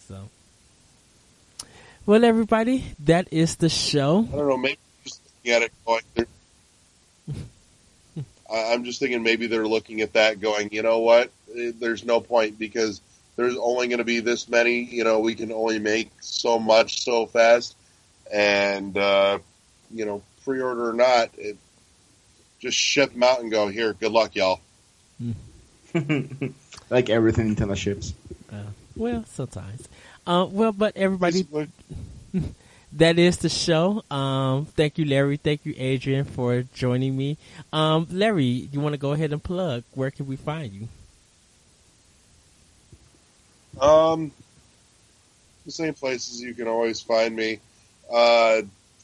So, 0.08 0.28
well, 2.06 2.24
everybody, 2.24 2.84
that 3.04 3.28
is 3.30 3.56
the 3.56 3.68
show. 3.68 4.26
I 4.32 4.36
don't 4.36 4.48
know. 4.48 4.56
Maybe 4.56 4.78
just 5.04 5.20
looking 5.24 5.52
at 5.52 5.62
it 5.62 5.72
going. 5.86 6.02
I'm 8.52 8.84
just 8.84 9.00
thinking 9.00 9.22
maybe 9.22 9.46
they're 9.46 9.66
looking 9.66 10.02
at 10.02 10.12
that 10.12 10.40
going. 10.40 10.70
You 10.72 10.82
know 10.82 10.98
what? 10.98 11.30
There's 11.54 12.04
no 12.04 12.20
point 12.20 12.58
because 12.58 13.00
there's 13.36 13.56
only 13.56 13.88
going 13.88 13.98
to 13.98 14.04
be 14.04 14.20
this 14.20 14.48
many. 14.48 14.82
You 14.82 15.04
know, 15.04 15.20
we 15.20 15.34
can 15.34 15.52
only 15.52 15.78
make 15.78 16.10
so 16.20 16.58
much 16.58 17.02
so 17.02 17.26
fast, 17.26 17.76
and 18.32 18.96
uh, 18.98 19.38
you 19.90 20.04
know, 20.04 20.22
pre-order 20.44 20.90
or 20.90 20.92
not, 20.92 21.30
it, 21.36 21.56
just 22.60 22.78
ship 22.78 23.12
them 23.12 23.22
out 23.22 23.40
and 23.40 23.50
go 23.50 23.68
here. 23.68 23.92
Good 23.94 24.12
luck, 24.12 24.34
y'all. 24.34 24.60
like 26.90 27.10
everything 27.10 27.54
Nintendo 27.54 27.76
ships. 27.76 28.14
Uh, 28.50 28.62
well, 28.96 29.24
sometimes. 29.26 29.88
Uh, 30.26 30.46
well, 30.48 30.72
but 30.72 30.96
everybody, 30.96 31.46
that 32.92 33.18
is 33.18 33.38
the 33.38 33.48
show. 33.48 34.04
Um, 34.10 34.66
thank 34.66 34.98
you, 34.98 35.04
Larry. 35.04 35.36
Thank 35.36 35.66
you, 35.66 35.74
Adrian, 35.76 36.24
for 36.24 36.62
joining 36.74 37.16
me. 37.16 37.36
Um, 37.72 38.06
Larry, 38.10 38.44
you 38.44 38.80
want 38.80 38.92
to 38.92 38.98
go 38.98 39.12
ahead 39.12 39.32
and 39.32 39.42
plug? 39.42 39.82
Where 39.94 40.10
can 40.10 40.26
we 40.26 40.36
find 40.36 40.72
you? 40.72 40.88
Um, 43.80 44.30
the 45.64 45.72
same 45.72 45.94
places 45.94 46.40
you 46.40 46.54
can 46.54 46.68
always 46.68 47.00
find 47.00 47.34
me. 47.34 47.60
Uh, 48.12 48.62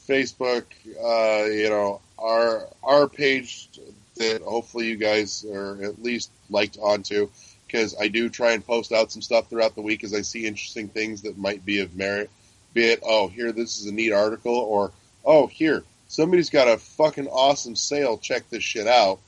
Facebook, 0.09 0.63
uh, 1.01 1.45
you 1.45 1.69
know, 1.69 2.01
our 2.17 2.67
our 2.83 3.07
page 3.07 3.69
that 4.15 4.41
hopefully 4.41 4.87
you 4.87 4.97
guys 4.97 5.45
are 5.45 5.81
at 5.83 6.01
least 6.01 6.31
liked 6.49 6.77
onto 6.81 7.29
because 7.67 7.95
I 7.99 8.07
do 8.07 8.29
try 8.29 8.53
and 8.53 8.65
post 8.65 8.91
out 8.91 9.11
some 9.11 9.21
stuff 9.21 9.49
throughout 9.49 9.75
the 9.75 9.81
week 9.81 10.03
as 10.03 10.13
I 10.13 10.21
see 10.21 10.47
interesting 10.47 10.87
things 10.89 11.21
that 11.21 11.37
might 11.37 11.63
be 11.63 11.79
of 11.79 11.95
merit. 11.95 12.31
Be 12.73 12.85
it, 12.85 13.01
oh, 13.05 13.27
here, 13.27 13.51
this 13.51 13.79
is 13.79 13.85
a 13.85 13.93
neat 13.93 14.11
article, 14.11 14.55
or 14.55 14.91
oh, 15.23 15.47
here, 15.47 15.83
somebody's 16.07 16.49
got 16.49 16.67
a 16.67 16.77
fucking 16.77 17.27
awesome 17.27 17.75
sale. 17.75 18.17
Check 18.17 18.49
this 18.49 18.63
shit 18.63 18.87
out. 18.87 19.19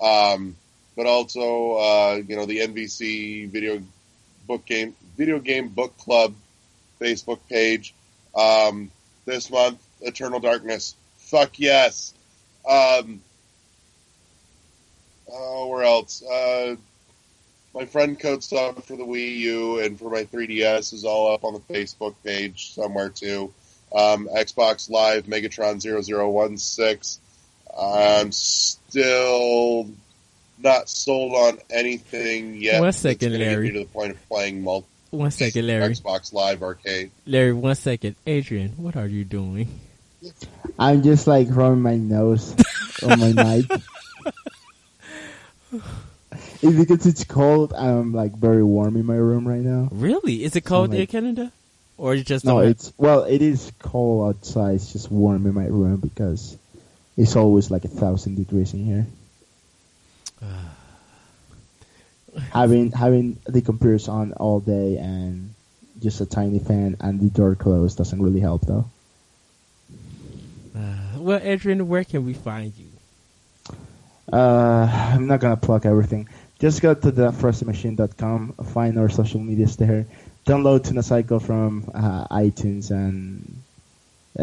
Um, 0.00 0.56
but 0.96 1.06
also, 1.06 1.72
uh, 1.72 2.22
you 2.26 2.36
know, 2.36 2.46
the 2.46 2.58
NVC 2.58 3.48
video 3.50 3.82
book 4.46 4.64
game 4.64 4.94
video 5.16 5.40
game 5.40 5.68
book 5.68 5.96
club 5.98 6.34
Facebook 7.00 7.40
page. 7.48 7.94
Um, 8.34 8.90
this 9.24 9.50
month, 9.50 9.78
Eternal 10.00 10.40
Darkness. 10.40 10.94
Fuck 11.16 11.58
yes. 11.58 12.14
Um, 12.68 13.20
oh, 15.30 15.68
where 15.68 15.82
else? 15.82 16.22
Uh, 16.22 16.76
my 17.74 17.84
friend 17.86 18.18
code 18.18 18.42
stuff 18.42 18.84
for 18.84 18.96
the 18.96 19.04
Wii 19.04 19.36
U 19.38 19.80
and 19.80 19.98
for 19.98 20.10
my 20.10 20.24
3DS 20.24 20.92
is 20.92 21.04
all 21.04 21.32
up 21.32 21.44
on 21.44 21.54
the 21.54 21.60
Facebook 21.60 22.14
page 22.24 22.72
somewhere 22.74 23.08
too. 23.08 23.52
Um, 23.94 24.28
Xbox 24.28 24.90
Live 24.90 25.26
Megatron 25.26 25.80
0016. 25.80 27.22
I'm 27.78 28.32
still 28.32 29.88
not 30.58 30.88
sold 30.88 31.34
on 31.34 31.58
anything 31.70 32.56
yet. 32.56 32.80
One 32.80 32.92
second, 32.92 33.38
Larry. 33.38 33.72
to 33.72 33.78
the 33.80 33.84
point 33.84 34.10
of 34.10 34.28
playing 34.28 34.62
multi 34.62 34.86
One 35.10 35.30
second, 35.30 35.66
Larry. 35.66 35.94
Xbox 35.94 36.32
Live 36.32 36.62
Arcade. 36.62 37.10
Larry, 37.26 37.52
one 37.52 37.76
second. 37.76 38.16
Adrian, 38.26 38.70
what 38.70 38.96
are 38.96 39.06
you 39.06 39.24
doing? 39.24 39.80
I'm 40.78 41.02
just 41.02 41.26
like 41.26 41.48
rubbing 41.50 41.82
my 41.82 41.96
nose 41.96 42.54
on 43.02 43.20
my 43.20 43.32
mic. 43.32 43.66
It's 46.60 46.76
because 46.76 47.06
it's 47.06 47.24
cold. 47.24 47.72
I'm 47.72 48.12
like 48.12 48.32
very 48.36 48.64
warm 48.64 48.96
in 48.96 49.06
my 49.06 49.14
room 49.16 49.46
right 49.46 49.60
now. 49.60 49.88
Really? 49.92 50.42
Is 50.44 50.56
it 50.56 50.62
cold 50.62 50.90
like- 50.90 51.00
in 51.00 51.06
Canada? 51.06 51.52
Or 51.96 52.14
you 52.14 52.22
just 52.22 52.44
No, 52.44 52.60
it's 52.60 52.92
well, 52.96 53.24
it 53.24 53.42
is 53.42 53.72
cold 53.80 54.28
outside. 54.28 54.76
It's 54.76 54.92
just 54.92 55.10
warm 55.10 55.46
in 55.46 55.54
my 55.54 55.66
room 55.66 55.96
because 55.96 56.56
it's 57.16 57.34
always 57.34 57.72
like 57.72 57.84
a 57.84 57.88
thousand 57.88 58.36
degrees 58.36 58.72
in 58.72 58.84
here. 58.84 59.06
having 62.52 62.92
having 62.92 63.38
the 63.46 63.62
computers 63.62 64.06
on 64.06 64.32
all 64.34 64.60
day 64.60 64.96
and 64.98 65.54
just 66.00 66.20
a 66.20 66.26
tiny 66.26 66.60
fan 66.60 66.96
and 67.00 67.18
the 67.18 67.30
door 67.30 67.56
closed 67.56 67.98
doesn't 67.98 68.22
really 68.22 68.38
help 68.40 68.62
though. 68.62 68.84
Well, 71.18 71.40
Adrian, 71.42 71.88
where 71.88 72.04
can 72.04 72.24
we 72.24 72.34
find 72.34 72.72
you? 72.76 72.86
Uh, 74.32 74.86
I'm 75.14 75.26
not 75.26 75.40
gonna 75.40 75.56
plug 75.56 75.86
everything. 75.86 76.28
Just 76.58 76.82
go 76.82 76.92
to 76.94 77.10
the 77.10 77.30
frostymachine.com, 77.30 78.52
find 78.74 78.98
our 78.98 79.08
social 79.08 79.40
medias 79.40 79.76
there. 79.76 80.06
Download 80.46 80.82
Tuna 80.82 81.02
Cycle 81.02 81.40
from 81.40 81.90
uh, 81.94 82.26
iTunes 82.28 82.90
and 82.90 83.62
uh, 84.38 84.42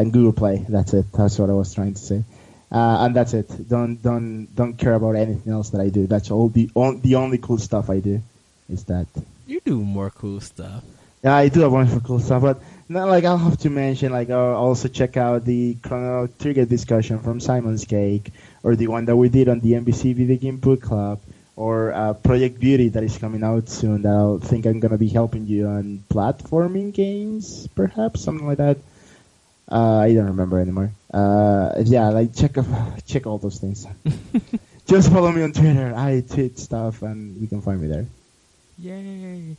and 0.00 0.12
Google 0.12 0.32
Play. 0.32 0.64
That's 0.68 0.94
it. 0.94 1.06
That's 1.12 1.38
what 1.38 1.50
I 1.50 1.54
was 1.54 1.74
trying 1.74 1.94
to 1.94 2.00
say. 2.00 2.24
Uh, 2.72 3.04
and 3.04 3.16
that's 3.16 3.34
it. 3.34 3.68
Don't 3.68 4.00
don't 4.00 4.46
don't 4.54 4.74
care 4.74 4.94
about 4.94 5.16
anything 5.16 5.52
else 5.52 5.70
that 5.70 5.80
I 5.80 5.88
do. 5.88 6.06
That's 6.06 6.30
all 6.30 6.48
the 6.48 6.70
on, 6.74 7.00
the 7.00 7.16
only 7.16 7.38
cool 7.38 7.58
stuff 7.58 7.90
I 7.90 8.00
do 8.00 8.22
is 8.68 8.84
that. 8.84 9.06
You 9.46 9.60
do 9.64 9.82
more 9.82 10.10
cool 10.10 10.40
stuff. 10.40 10.84
Yeah, 11.22 11.34
I 11.34 11.48
do 11.48 11.64
a 11.64 11.70
bunch 11.70 11.92
of 11.92 12.04
cool 12.04 12.20
stuff, 12.20 12.42
but 12.42 12.62
not 12.90 13.08
like 13.08 13.24
I'll 13.24 13.38
have 13.38 13.58
to 13.58 13.70
mention. 13.70 14.10
Like 14.12 14.30
I'll 14.30 14.56
also 14.56 14.88
check 14.88 15.16
out 15.16 15.44
the 15.44 15.76
Chrono 15.80 16.26
Trigger 16.26 16.64
discussion 16.64 17.20
from 17.20 17.38
Simon's 17.38 17.84
Cake, 17.84 18.32
or 18.64 18.74
the 18.74 18.88
one 18.88 19.04
that 19.06 19.16
we 19.16 19.28
did 19.28 19.48
on 19.48 19.60
the 19.60 19.72
NBC 19.74 20.14
Video 20.14 20.36
Game 20.36 20.56
Book 20.56 20.82
Club, 20.82 21.20
or 21.54 21.92
uh, 21.92 22.14
Project 22.14 22.58
Beauty 22.58 22.88
that 22.88 23.04
is 23.04 23.16
coming 23.16 23.44
out 23.44 23.68
soon. 23.68 24.02
That 24.02 24.12
I'll 24.12 24.40
think 24.40 24.66
I'm 24.66 24.80
gonna 24.80 24.98
be 24.98 25.08
helping 25.08 25.46
you 25.46 25.68
on 25.68 26.02
platforming 26.10 26.92
games, 26.92 27.68
perhaps 27.76 28.22
something 28.22 28.46
like 28.46 28.58
that. 28.58 28.78
Uh, 29.70 29.98
I 29.98 30.12
don't 30.12 30.34
remember 30.34 30.58
anymore. 30.58 30.90
Uh, 31.14 31.74
yeah, 31.84 32.08
like 32.08 32.34
check 32.34 32.56
check 33.06 33.26
all 33.26 33.38
those 33.38 33.60
things. 33.60 33.86
Just 34.86 35.12
follow 35.12 35.30
me 35.30 35.42
on 35.42 35.52
Twitter. 35.52 35.94
I 35.94 36.24
tweet 36.28 36.58
stuff, 36.58 37.02
and 37.02 37.40
you 37.40 37.46
can 37.46 37.62
find 37.62 37.80
me 37.80 37.86
there. 37.86 38.06
Yay! 38.80 39.56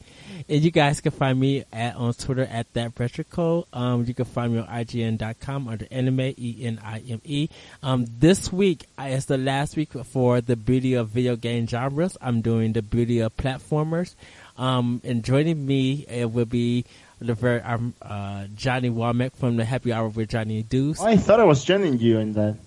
And 0.50 0.62
you 0.64 0.72
guys 0.72 1.00
can 1.00 1.12
find 1.12 1.40
me 1.40 1.64
at 1.72 1.96
on 1.96 2.14
Twitter 2.14 2.44
at 2.44 2.74
that 2.74 3.00
retro 3.00 3.24
code. 3.24 3.66
Um, 3.72 4.06
you 4.06 4.16
can 4.16 4.26
find 4.26 4.54
me 4.54 4.60
on 4.60 4.68
IGN.com 4.68 5.68
under 5.68 5.86
anime 5.92 6.34
E 6.38 6.58
N 6.64 6.80
I 6.84 7.04
M 7.08 7.22
E. 7.24 7.48
Um, 7.84 8.08
this 8.20 8.52
week 8.52 8.88
is 9.00 9.26
the 9.26 9.38
last 9.38 9.78
week 9.78 9.92
for 9.92 10.42
the 10.42 10.56
beauty 10.56 10.96
of 10.96 11.10
video 11.10 11.36
game 11.36 11.68
genres. 11.68 12.18
I'm 12.20 12.42
doing 12.42 12.74
the 12.74 12.82
beauty 12.82 13.20
of 13.20 13.38
platformers. 13.38 14.16
Um, 14.58 15.02
and 15.04 15.24
joining 15.24 15.66
me 15.66 16.06
it 16.10 16.32
will 16.32 16.46
be 16.46 16.86
the 17.20 17.36
very 17.36 17.62
um, 17.62 17.94
uh, 18.02 18.46
Johnny 18.56 18.90
Womack 18.90 19.34
from 19.36 19.56
the 19.56 19.66
Happy 19.66 19.94
Hour 19.94 20.10
with 20.10 20.30
Johnny 20.30 20.64
Deuce. 20.64 21.00
Oh, 21.00 21.06
I 21.06 21.18
thought 21.18 21.40
I 21.40 21.44
was 21.44 21.64
joining 21.64 22.00
you 22.00 22.18
in 22.18 22.34
that. 22.34 22.58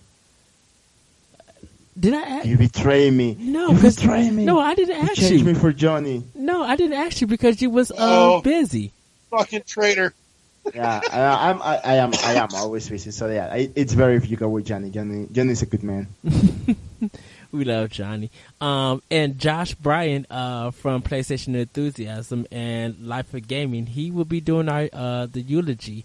Did 1.99 2.15
I? 2.15 2.21
Ask? 2.23 2.47
You 2.47 2.57
betray 2.59 3.11
me. 3.11 3.37
No, 3.39 3.71
you 3.71 3.79
'cause- 3.81 3.97
betray 3.97 4.31
me. 4.31 4.45
No, 4.45 4.59
I 4.59 4.75
didn't 4.75 4.97
you 4.97 5.03
ask 5.03 5.15
changed 5.15 5.45
you. 5.47 5.53
me 5.53 5.55
for 5.55 5.73
Johnny. 5.73 6.25
No, 6.35 6.63
I 6.63 6.75
didn't 6.77 6.95
ask 6.97 7.21
you 7.21 7.27
because 7.27 7.63
you 7.63 7.71
was 7.71 7.91
um, 7.93 7.97
Oh. 8.01 8.41
busy. 8.43 8.93
Fucking 9.31 9.63
traitor. 9.67 10.13
yeah, 10.75 11.01
I, 11.13 11.51
I'm. 11.51 11.61
I, 11.63 11.77
I 11.85 11.95
am. 11.97 12.13
I 12.25 12.35
am 12.35 12.49
always 12.55 12.89
busy. 12.89 13.11
So 13.11 13.29
yeah, 13.29 13.49
I, 13.53 13.71
it's 13.77 13.95
better 13.95 14.13
if 14.15 14.31
you 14.31 14.37
go 14.37 14.49
with 14.49 14.65
Johnny. 14.67 14.91
Johnny. 14.91 15.29
Johnny's 15.31 15.63
a 15.63 15.67
good 15.67 15.83
man. 15.83 16.09
We 17.53 17.65
love 17.65 17.91
Johnny. 17.91 18.33
Um, 18.61 19.01
and 19.13 19.39
Josh 19.39 19.75
Bryan, 19.77 20.27
uh, 20.29 20.73
from 20.73 21.03
PlayStation 21.03 21.55
Enthusiasm 21.55 22.49
and 22.51 23.07
Life 23.07 23.33
of 23.33 23.47
Gaming, 23.47 23.87
he 23.87 24.11
will 24.11 24.25
be 24.25 24.41
doing 24.41 24.69
our, 24.69 24.89
uh, 24.93 25.27
the 25.27 25.41
eulogy 25.41 26.05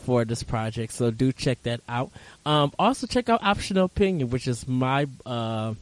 for 0.00 0.24
this 0.24 0.42
project. 0.42 0.92
So 0.92 1.10
do 1.10 1.32
check 1.32 1.62
that 1.64 1.80
out. 1.88 2.10
Um, 2.44 2.72
also 2.78 3.06
check 3.06 3.28
out 3.28 3.42
Optional 3.42 3.84
Opinion, 3.84 4.30
which 4.30 4.48
is 4.48 4.66
my, 4.66 5.06
uh, 5.26 5.74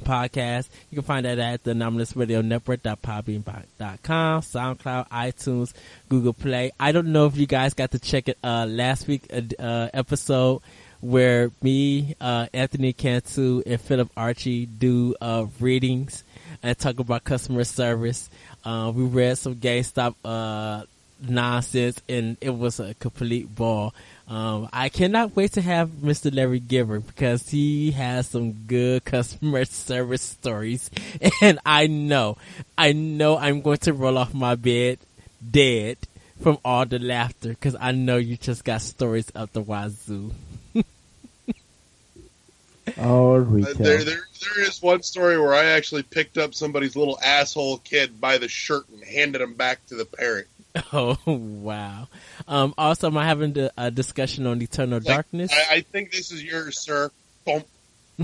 podcast. 0.00 0.68
You 0.90 0.96
can 0.96 1.04
find 1.04 1.26
that 1.26 1.38
at 1.38 1.64
the 1.64 1.72
Anomalous 1.72 2.16
Radio 2.16 2.40
Network.podbean.com, 2.40 4.42
SoundCloud, 4.42 5.08
iTunes, 5.10 5.72
Google 6.08 6.32
Play. 6.32 6.72
I 6.80 6.92
don't 6.92 7.12
know 7.12 7.26
if 7.26 7.36
you 7.36 7.46
guys 7.46 7.74
got 7.74 7.90
to 7.92 7.98
check 7.98 8.28
it, 8.28 8.38
uh, 8.42 8.66
last 8.66 9.06
week, 9.06 9.30
uh, 9.58 9.88
episode 9.92 10.62
where 11.00 11.50
me, 11.60 12.14
uh, 12.20 12.46
Anthony 12.52 12.92
Cantu 12.92 13.62
and 13.66 13.80
Philip 13.80 14.08
Archie 14.16 14.66
do, 14.66 15.14
uh, 15.20 15.46
readings 15.60 16.22
and 16.62 16.78
talk 16.78 17.00
about 17.00 17.24
customer 17.24 17.64
service. 17.64 18.30
Uh, 18.64 18.92
we 18.94 19.04
read 19.04 19.36
some 19.36 19.56
GameStop, 19.56 20.14
uh, 20.24 20.84
nonsense, 21.28 22.00
and 22.08 22.36
it 22.40 22.50
was 22.50 22.80
a 22.80 22.94
complete 22.94 23.54
ball. 23.54 23.94
Um, 24.28 24.68
I 24.72 24.88
cannot 24.88 25.36
wait 25.36 25.52
to 25.52 25.60
have 25.60 25.88
Mr. 25.90 26.34
Larry 26.34 26.60
Giver 26.60 27.00
because 27.00 27.48
he 27.48 27.90
has 27.92 28.28
some 28.28 28.52
good 28.66 29.04
customer 29.04 29.64
service 29.64 30.22
stories, 30.22 30.90
and 31.40 31.58
I 31.66 31.86
know, 31.86 32.36
I 32.78 32.92
know 32.92 33.36
I'm 33.36 33.60
going 33.62 33.78
to 33.78 33.92
roll 33.92 34.18
off 34.18 34.32
my 34.34 34.54
bed 34.54 34.98
dead 35.50 35.98
from 36.40 36.58
all 36.64 36.86
the 36.86 36.98
laughter 36.98 37.50
because 37.50 37.76
I 37.78 37.92
know 37.92 38.16
you 38.16 38.36
just 38.36 38.64
got 38.64 38.82
stories 38.82 39.30
of 39.30 39.52
the 39.52 39.62
wazoo. 39.62 40.32
Oh, 42.98 43.36
Uh, 43.36 43.72
there, 43.78 44.04
there, 44.04 44.04
there 44.04 44.60
is 44.60 44.82
one 44.82 45.02
story 45.02 45.40
where 45.40 45.54
I 45.54 45.66
actually 45.66 46.02
picked 46.02 46.36
up 46.36 46.52
somebody's 46.52 46.96
little 46.96 47.18
asshole 47.24 47.78
kid 47.78 48.20
by 48.20 48.38
the 48.38 48.48
shirt 48.48 48.88
and 48.88 49.02
handed 49.04 49.40
him 49.40 49.54
back 49.54 49.86
to 49.86 49.94
the 49.94 50.04
parent. 50.04 50.48
Oh 50.92 51.18
wow! 51.26 52.08
Um, 52.48 52.72
also, 52.78 53.08
I'm 53.08 53.14
having 53.14 53.58
a, 53.58 53.70
a 53.76 53.90
discussion 53.90 54.46
on 54.46 54.60
Eternal 54.62 54.98
Like, 54.98 55.04
Darkness. 55.06 55.52
I, 55.52 55.76
I 55.76 55.80
think 55.82 56.12
this 56.12 56.32
is 56.32 56.42
yours, 56.42 56.78
sir. 56.80 57.10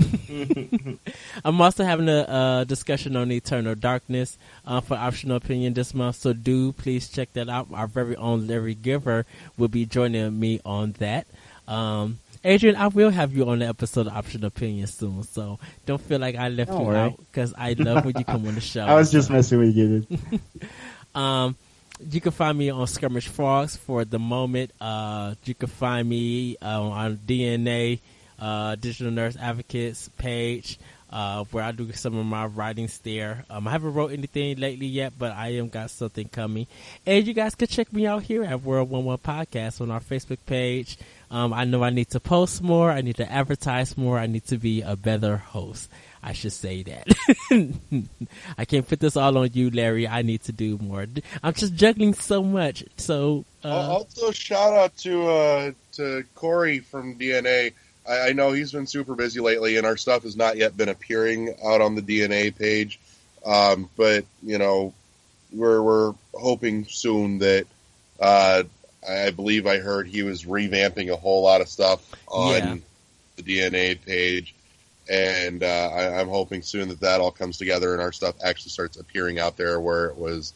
I'm 1.45 1.61
also 1.61 1.83
having 1.83 2.09
a, 2.09 2.59
a 2.61 2.65
discussion 2.67 3.15
on 3.15 3.31
Eternal 3.31 3.75
Darkness 3.75 4.37
uh, 4.65 4.81
for 4.81 4.95
optional 4.95 5.37
opinion 5.37 5.73
this 5.73 5.93
month. 5.93 6.17
So 6.17 6.33
do 6.33 6.71
please 6.73 7.09
check 7.09 7.33
that 7.33 7.49
out. 7.49 7.67
Our 7.73 7.87
very 7.87 8.15
own 8.15 8.47
Larry 8.47 8.75
Giver 8.75 9.25
will 9.57 9.67
be 9.67 9.85
joining 9.85 10.39
me 10.39 10.59
on 10.65 10.93
that. 10.99 11.27
Um, 11.67 12.19
Adrian, 12.43 12.75
I 12.77 12.87
will 12.87 13.09
have 13.09 13.35
you 13.35 13.49
on 13.49 13.59
the 13.59 13.67
episode 13.67 14.07
of 14.07 14.13
Optional 14.13 14.47
Opinion 14.47 14.87
soon. 14.87 15.23
So 15.23 15.59
don't 15.85 16.01
feel 16.01 16.19
like 16.19 16.35
I 16.35 16.49
left 16.49 16.71
Don't 16.71 16.81
you 16.81 16.87
worry. 16.87 16.97
out 16.97 17.17
because 17.17 17.53
I 17.57 17.73
love 17.73 18.05
when 18.05 18.15
you 18.17 18.23
come 18.23 18.47
on 18.47 18.55
the 18.55 18.61
show. 18.73 18.85
I 18.85 18.95
was 18.95 19.11
just 19.11 19.29
messing 19.29 19.59
with 19.59 19.75
you. 19.75 20.05
Dude. 20.09 20.39
Um, 21.13 21.55
you 21.99 22.21
can 22.21 22.31
find 22.31 22.57
me 22.57 22.69
on 22.69 22.87
Skirmish 22.87 23.27
Frogs 23.27 23.75
for 23.75 24.05
the 24.05 24.19
moment. 24.19 24.71
Uh, 24.79 25.35
you 25.43 25.53
can 25.53 25.67
find 25.67 26.07
me 26.07 26.55
uh, 26.61 26.81
on 26.81 27.17
DNA, 27.17 27.99
uh, 28.39 28.75
Digital 28.75 29.11
Nurse 29.11 29.35
Advocates 29.35 30.09
page, 30.17 30.79
uh, 31.09 31.43
where 31.51 31.63
I 31.63 31.71
do 31.71 31.91
some 31.91 32.17
of 32.17 32.25
my 32.25 32.45
writings 32.45 32.99
there. 32.99 33.43
Um, 33.49 33.67
I 33.67 33.71
haven't 33.71 33.93
wrote 33.93 34.11
anything 34.11 34.57
lately 34.57 34.87
yet, 34.87 35.13
but 35.17 35.33
I 35.33 35.49
am 35.53 35.67
got 35.67 35.91
something 35.91 36.29
coming. 36.29 36.67
And 37.05 37.27
you 37.27 37.33
guys 37.33 37.55
can 37.55 37.67
check 37.67 37.91
me 37.91 38.07
out 38.07 38.23
here 38.23 38.43
at 38.43 38.61
World 38.63 38.89
One 38.89 39.03
One 39.03 39.17
Podcast 39.17 39.81
on 39.81 39.91
our 39.91 39.99
Facebook 40.01 40.39
page. 40.45 40.97
Um, 41.29 41.53
I 41.53 41.65
know 41.65 41.83
I 41.83 41.89
need 41.89 42.09
to 42.11 42.19
post 42.19 42.61
more. 42.61 42.91
I 42.91 43.01
need 43.01 43.17
to 43.17 43.31
advertise 43.31 43.97
more. 43.97 44.17
I 44.17 44.27
need 44.27 44.45
to 44.47 44.57
be 44.57 44.81
a 44.81 44.95
better 44.95 45.37
host. 45.37 45.89
I 46.21 46.33
should 46.33 46.51
say 46.53 46.83
that. 46.83 47.07
I 48.57 48.65
can't 48.65 48.87
put 48.87 48.99
this 48.99 49.15
all 49.15 49.37
on 49.37 49.49
you, 49.53 49.69
Larry. 49.69 50.07
I 50.07 50.21
need 50.21 50.43
to 50.43 50.51
do 50.51 50.77
more. 50.77 51.05
I'm 51.41 51.53
just 51.53 51.75
juggling 51.75 52.13
so 52.13 52.43
much. 52.43 52.83
So, 52.97 53.45
uh, 53.63 53.67
also, 53.69 54.31
shout 54.31 54.73
out 54.73 54.97
to 54.97 55.27
uh, 55.27 55.71
to 55.93 56.23
Corey 56.35 56.79
from 56.79 57.15
DNA. 57.15 57.73
I, 58.07 58.29
I 58.29 58.33
know 58.33 58.51
he's 58.51 58.71
been 58.71 58.87
super 58.87 59.15
busy 59.15 59.39
lately, 59.39 59.77
and 59.77 59.85
our 59.85 59.97
stuff 59.97 60.23
has 60.23 60.35
not 60.35 60.57
yet 60.57 60.75
been 60.75 60.89
appearing 60.89 61.55
out 61.65 61.81
on 61.81 61.95
the 61.95 62.01
DNA 62.01 62.55
page. 62.55 62.99
Um, 63.45 63.89
but 63.95 64.25
you 64.43 64.57
know, 64.57 64.93
we're 65.53 65.81
we're 65.81 66.13
hoping 66.33 66.85
soon 66.85 67.39
that 67.39 67.65
uh, 68.19 68.63
I 69.07 69.29
believe 69.31 69.65
I 69.67 69.77
heard 69.77 70.07
he 70.07 70.23
was 70.23 70.43
revamping 70.43 71.09
a 71.09 71.15
whole 71.15 71.43
lot 71.43 71.61
of 71.61 71.69
stuff 71.69 72.01
on 72.27 72.51
Yeah. 72.55 72.75
the 73.37 73.43
DNA 73.43 73.95
page, 74.05 74.53
and 75.09 75.63
uh, 75.63 75.89
I, 75.91 76.19
I'm 76.19 76.29
hoping 76.29 76.61
soon 76.61 76.89
that 76.89 76.99
that 77.01 77.19
all 77.19 77.31
comes 77.31 77.57
together 77.57 77.93
and 77.93 78.01
our 78.01 78.11
stuff 78.11 78.35
actually 78.43 78.69
starts 78.69 78.97
appearing 78.97 79.39
out 79.39 79.57
there 79.57 79.79
where 79.79 80.05
it 80.05 80.17
was 80.17 80.53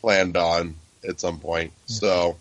planned 0.00 0.36
on 0.36 0.76
at 1.06 1.20
some 1.20 1.38
point. 1.38 1.72
So. 1.86 2.36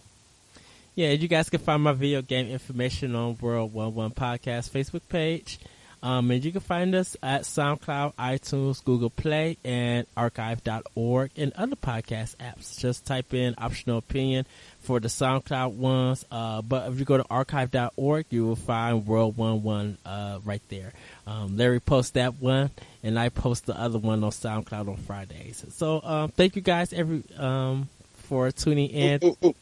Yeah, 0.95 1.09
you 1.09 1.27
guys 1.27 1.49
can 1.49 1.59
find 1.59 1.83
my 1.83 1.91
video 1.91 2.21
game 2.21 2.47
information 2.47 3.15
on 3.15 3.37
World 3.41 3.73
One 3.73 3.93
One 3.95 4.11
Podcast 4.11 4.69
Facebook 4.69 5.01
page. 5.09 5.59
Um, 6.03 6.29
and 6.31 6.43
you 6.43 6.51
can 6.51 6.61
find 6.61 6.93
us 6.93 7.17
at 7.23 7.41
SoundCloud, 7.43 8.13
iTunes, 8.15 8.83
Google 8.83 9.09
Play, 9.09 9.57
and 9.63 10.05
archive.org 10.15 11.31
and 11.35 11.51
other 11.53 11.75
podcast 11.75 12.35
apps. 12.37 12.79
Just 12.79 13.05
type 13.05 13.33
in 13.33 13.55
optional 13.57 13.97
opinion 13.97 14.45
for 14.79 14.99
the 14.99 15.07
SoundCloud 15.07 15.73
ones. 15.73 16.25
Uh, 16.31 16.61
but 16.61 16.91
if 16.91 16.99
you 16.99 17.05
go 17.05 17.17
to 17.17 17.25
archive.org, 17.29 18.25
you 18.29 18.45
will 18.45 18.55
find 18.55 19.07
World 19.07 19.37
One 19.37 19.63
One 19.63 19.97
uh, 20.05 20.39
right 20.45 20.61
there. 20.69 20.93
Um, 21.25 21.57
Larry 21.57 21.79
posts 21.79 22.11
that 22.11 22.35
one, 22.35 22.69
and 23.03 23.17
I 23.17 23.29
post 23.29 23.65
the 23.65 23.79
other 23.79 23.97
one 23.97 24.23
on 24.23 24.29
SoundCloud 24.31 24.87
on 24.87 24.97
Fridays. 24.97 25.65
So 25.71 26.01
um, 26.03 26.29
thank 26.29 26.55
you 26.55 26.61
guys 26.61 26.93
every 26.93 27.23
um, 27.37 27.89
for 28.23 28.51
tuning 28.51 28.89
in. 28.91 29.19
Ooh, 29.23 29.27
ooh, 29.43 29.47
ooh. 29.47 29.55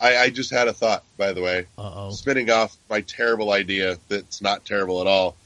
I, 0.00 0.16
I 0.16 0.30
just 0.30 0.50
had 0.50 0.68
a 0.68 0.74
thought, 0.74 1.04
by 1.16 1.32
the 1.32 1.40
way, 1.40 1.66
Uh 1.78 1.90
oh. 1.94 2.10
spinning 2.10 2.50
off 2.50 2.76
my 2.90 3.00
terrible 3.00 3.50
idea 3.52 3.96
that's 4.08 4.42
not 4.42 4.64
terrible 4.64 5.00
at 5.00 5.06
all. 5.06 5.36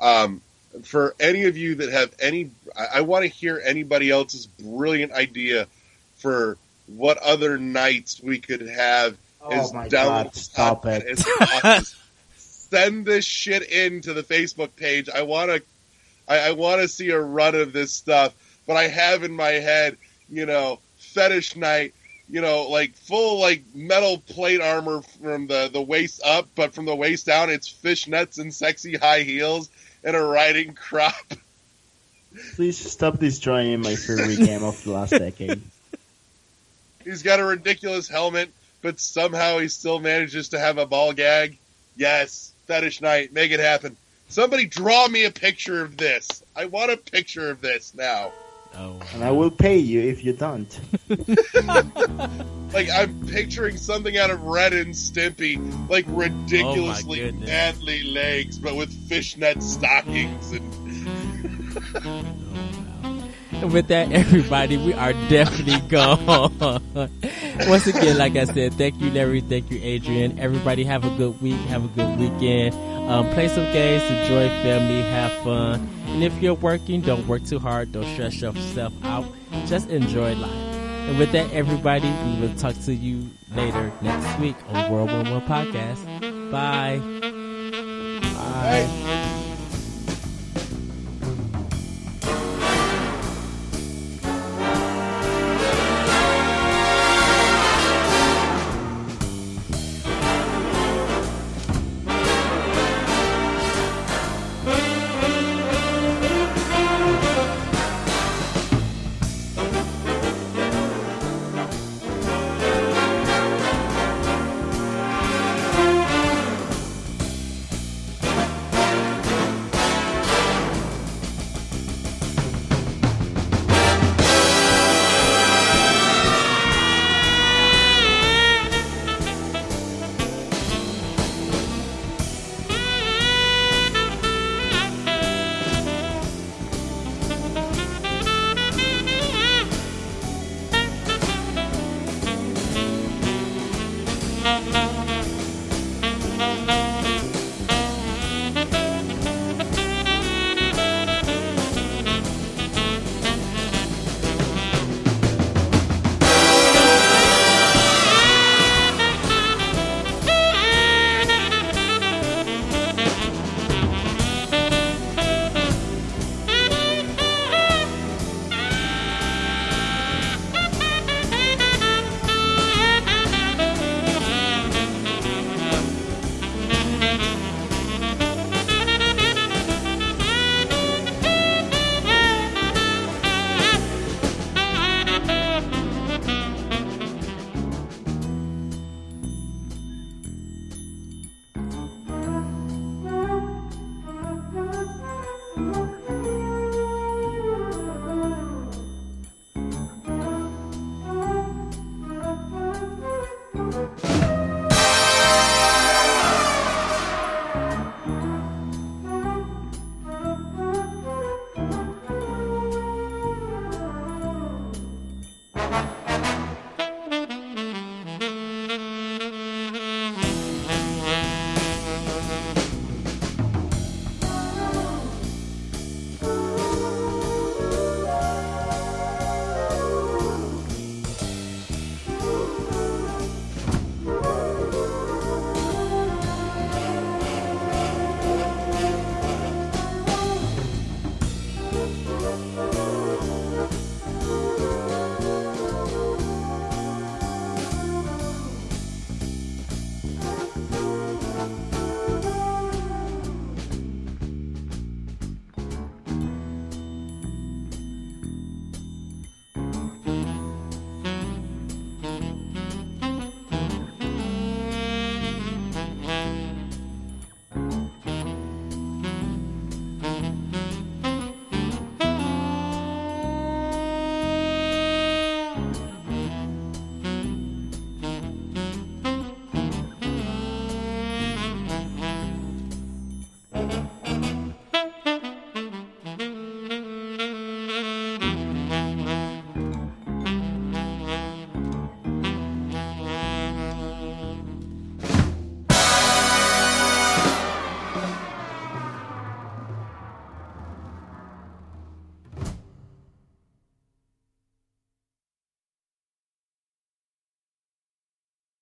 Um, 0.00 0.40
for 0.82 1.14
any 1.18 1.44
of 1.44 1.56
you 1.56 1.76
that 1.76 1.90
have 1.90 2.14
any, 2.20 2.50
I, 2.76 2.86
I 2.98 3.00
want 3.02 3.22
to 3.22 3.28
hear 3.28 3.60
anybody 3.64 4.10
else's 4.10 4.46
brilliant 4.46 5.12
idea 5.12 5.66
for 6.16 6.56
what 6.86 7.18
other 7.18 7.58
nights 7.58 8.20
we 8.22 8.38
could 8.38 8.62
have 8.62 9.16
as 9.50 9.70
Oh 9.70 9.74
my 9.74 9.88
download 9.88 10.24
god! 10.24 10.34
Stop 10.34 10.86
it. 10.86 11.04
as. 11.04 11.94
Send 12.36 13.06
this 13.06 13.24
shit 13.24 13.62
in 13.70 14.02
to 14.02 14.12
the 14.12 14.22
Facebook 14.22 14.76
page. 14.76 15.08
I 15.08 15.22
want 15.22 15.50
to, 15.50 15.62
I, 16.28 16.48
I 16.48 16.52
want 16.52 16.82
to 16.82 16.88
see 16.88 17.08
a 17.10 17.20
run 17.20 17.54
of 17.54 17.72
this 17.72 17.92
stuff. 17.92 18.34
But 18.66 18.76
I 18.76 18.88
have 18.88 19.22
in 19.22 19.32
my 19.32 19.48
head, 19.48 19.96
you 20.28 20.44
know, 20.44 20.78
fetish 20.98 21.56
night, 21.56 21.94
you 22.28 22.42
know, 22.42 22.68
like 22.68 22.94
full 22.94 23.40
like 23.40 23.62
metal 23.74 24.18
plate 24.18 24.60
armor 24.60 25.00
from 25.22 25.46
the 25.46 25.70
the 25.72 25.80
waist 25.80 26.20
up, 26.22 26.48
but 26.54 26.74
from 26.74 26.84
the 26.84 26.94
waist 26.94 27.24
down, 27.24 27.48
it's 27.48 27.72
fishnets 27.72 28.38
and 28.38 28.52
sexy 28.52 28.96
high 28.96 29.22
heels 29.22 29.70
and 30.04 30.16
a 30.16 30.22
riding 30.22 30.74
crop. 30.74 31.14
Please 32.54 32.78
stop 32.78 33.18
destroying 33.18 33.80
my 33.80 33.94
favorite 33.96 34.38
game 34.38 34.62
of 34.62 34.82
the 34.84 34.92
last 34.92 35.10
decade. 35.10 35.60
He's 37.04 37.22
got 37.22 37.40
a 37.40 37.44
ridiculous 37.44 38.08
helmet, 38.08 38.50
but 38.82 39.00
somehow 39.00 39.58
he 39.58 39.68
still 39.68 39.98
manages 39.98 40.50
to 40.50 40.58
have 40.58 40.78
a 40.78 40.86
ball 40.86 41.12
gag. 41.12 41.56
Yes, 41.96 42.52
fetish 42.66 43.00
night, 43.00 43.32
make 43.32 43.50
it 43.50 43.60
happen. 43.60 43.96
Somebody 44.28 44.66
draw 44.66 45.08
me 45.08 45.24
a 45.24 45.30
picture 45.30 45.82
of 45.82 45.96
this. 45.96 46.42
I 46.54 46.66
want 46.66 46.92
a 46.92 46.96
picture 46.96 47.50
of 47.50 47.60
this 47.60 47.94
now. 47.94 48.32
Oh. 48.76 49.00
And 49.14 49.24
I 49.24 49.30
will 49.30 49.50
pay 49.50 49.78
you 49.78 50.00
if 50.00 50.24
you 50.24 50.32
don't. 50.32 50.80
Like 52.72 52.90
I'm 52.90 53.26
picturing 53.26 53.78
something 53.78 54.18
out 54.18 54.28
of 54.28 54.42
Ren 54.42 54.74
and 54.74 54.94
Stimpy, 54.94 55.56
like 55.88 56.04
oh 56.06 56.12
ridiculously 56.12 57.20
goodness. 57.20 57.48
manly 57.48 58.04
legs, 58.04 58.58
but 58.58 58.76
with 58.76 58.92
fishnet 59.08 59.62
stockings 59.62 60.52
and 60.52 60.78
And 61.94 62.67
with 63.62 63.88
that, 63.88 64.12
everybody, 64.12 64.76
we 64.76 64.92
are 64.94 65.12
definitely 65.28 65.80
gone. 65.88 66.56
Once 67.68 67.86
again, 67.86 68.18
like 68.18 68.36
I 68.36 68.44
said, 68.44 68.74
thank 68.74 69.00
you, 69.00 69.10
Larry. 69.10 69.40
Thank 69.40 69.70
you, 69.70 69.80
Adrian. 69.82 70.38
Everybody, 70.38 70.84
have 70.84 71.04
a 71.04 71.10
good 71.16 71.40
week. 71.42 71.56
Have 71.68 71.84
a 71.84 71.88
good 71.88 72.18
weekend. 72.18 72.74
Um, 73.08 73.28
play 73.30 73.48
some 73.48 73.64
games, 73.72 74.02
enjoy 74.04 74.48
family, 74.62 75.02
have 75.02 75.32
fun. 75.42 75.88
And 76.06 76.22
if 76.22 76.40
you're 76.42 76.54
working, 76.54 77.00
don't 77.00 77.26
work 77.26 77.44
too 77.44 77.58
hard. 77.58 77.92
Don't 77.92 78.04
stress 78.14 78.40
yourself 78.40 78.92
out. 79.04 79.24
Just 79.66 79.88
enjoy 79.88 80.34
life. 80.34 80.50
And 81.08 81.18
with 81.18 81.32
that, 81.32 81.50
everybody, 81.52 82.10
we 82.10 82.40
will 82.40 82.54
talk 82.56 82.74
to 82.84 82.94
you 82.94 83.30
later 83.54 83.90
next 84.02 84.38
week 84.38 84.56
on 84.68 84.92
World 84.92 85.10
One 85.10 85.30
One 85.30 85.40
Podcast. 85.42 86.04
Bye. 86.50 86.98
Bye. 88.34 88.84
hey, 88.84 89.17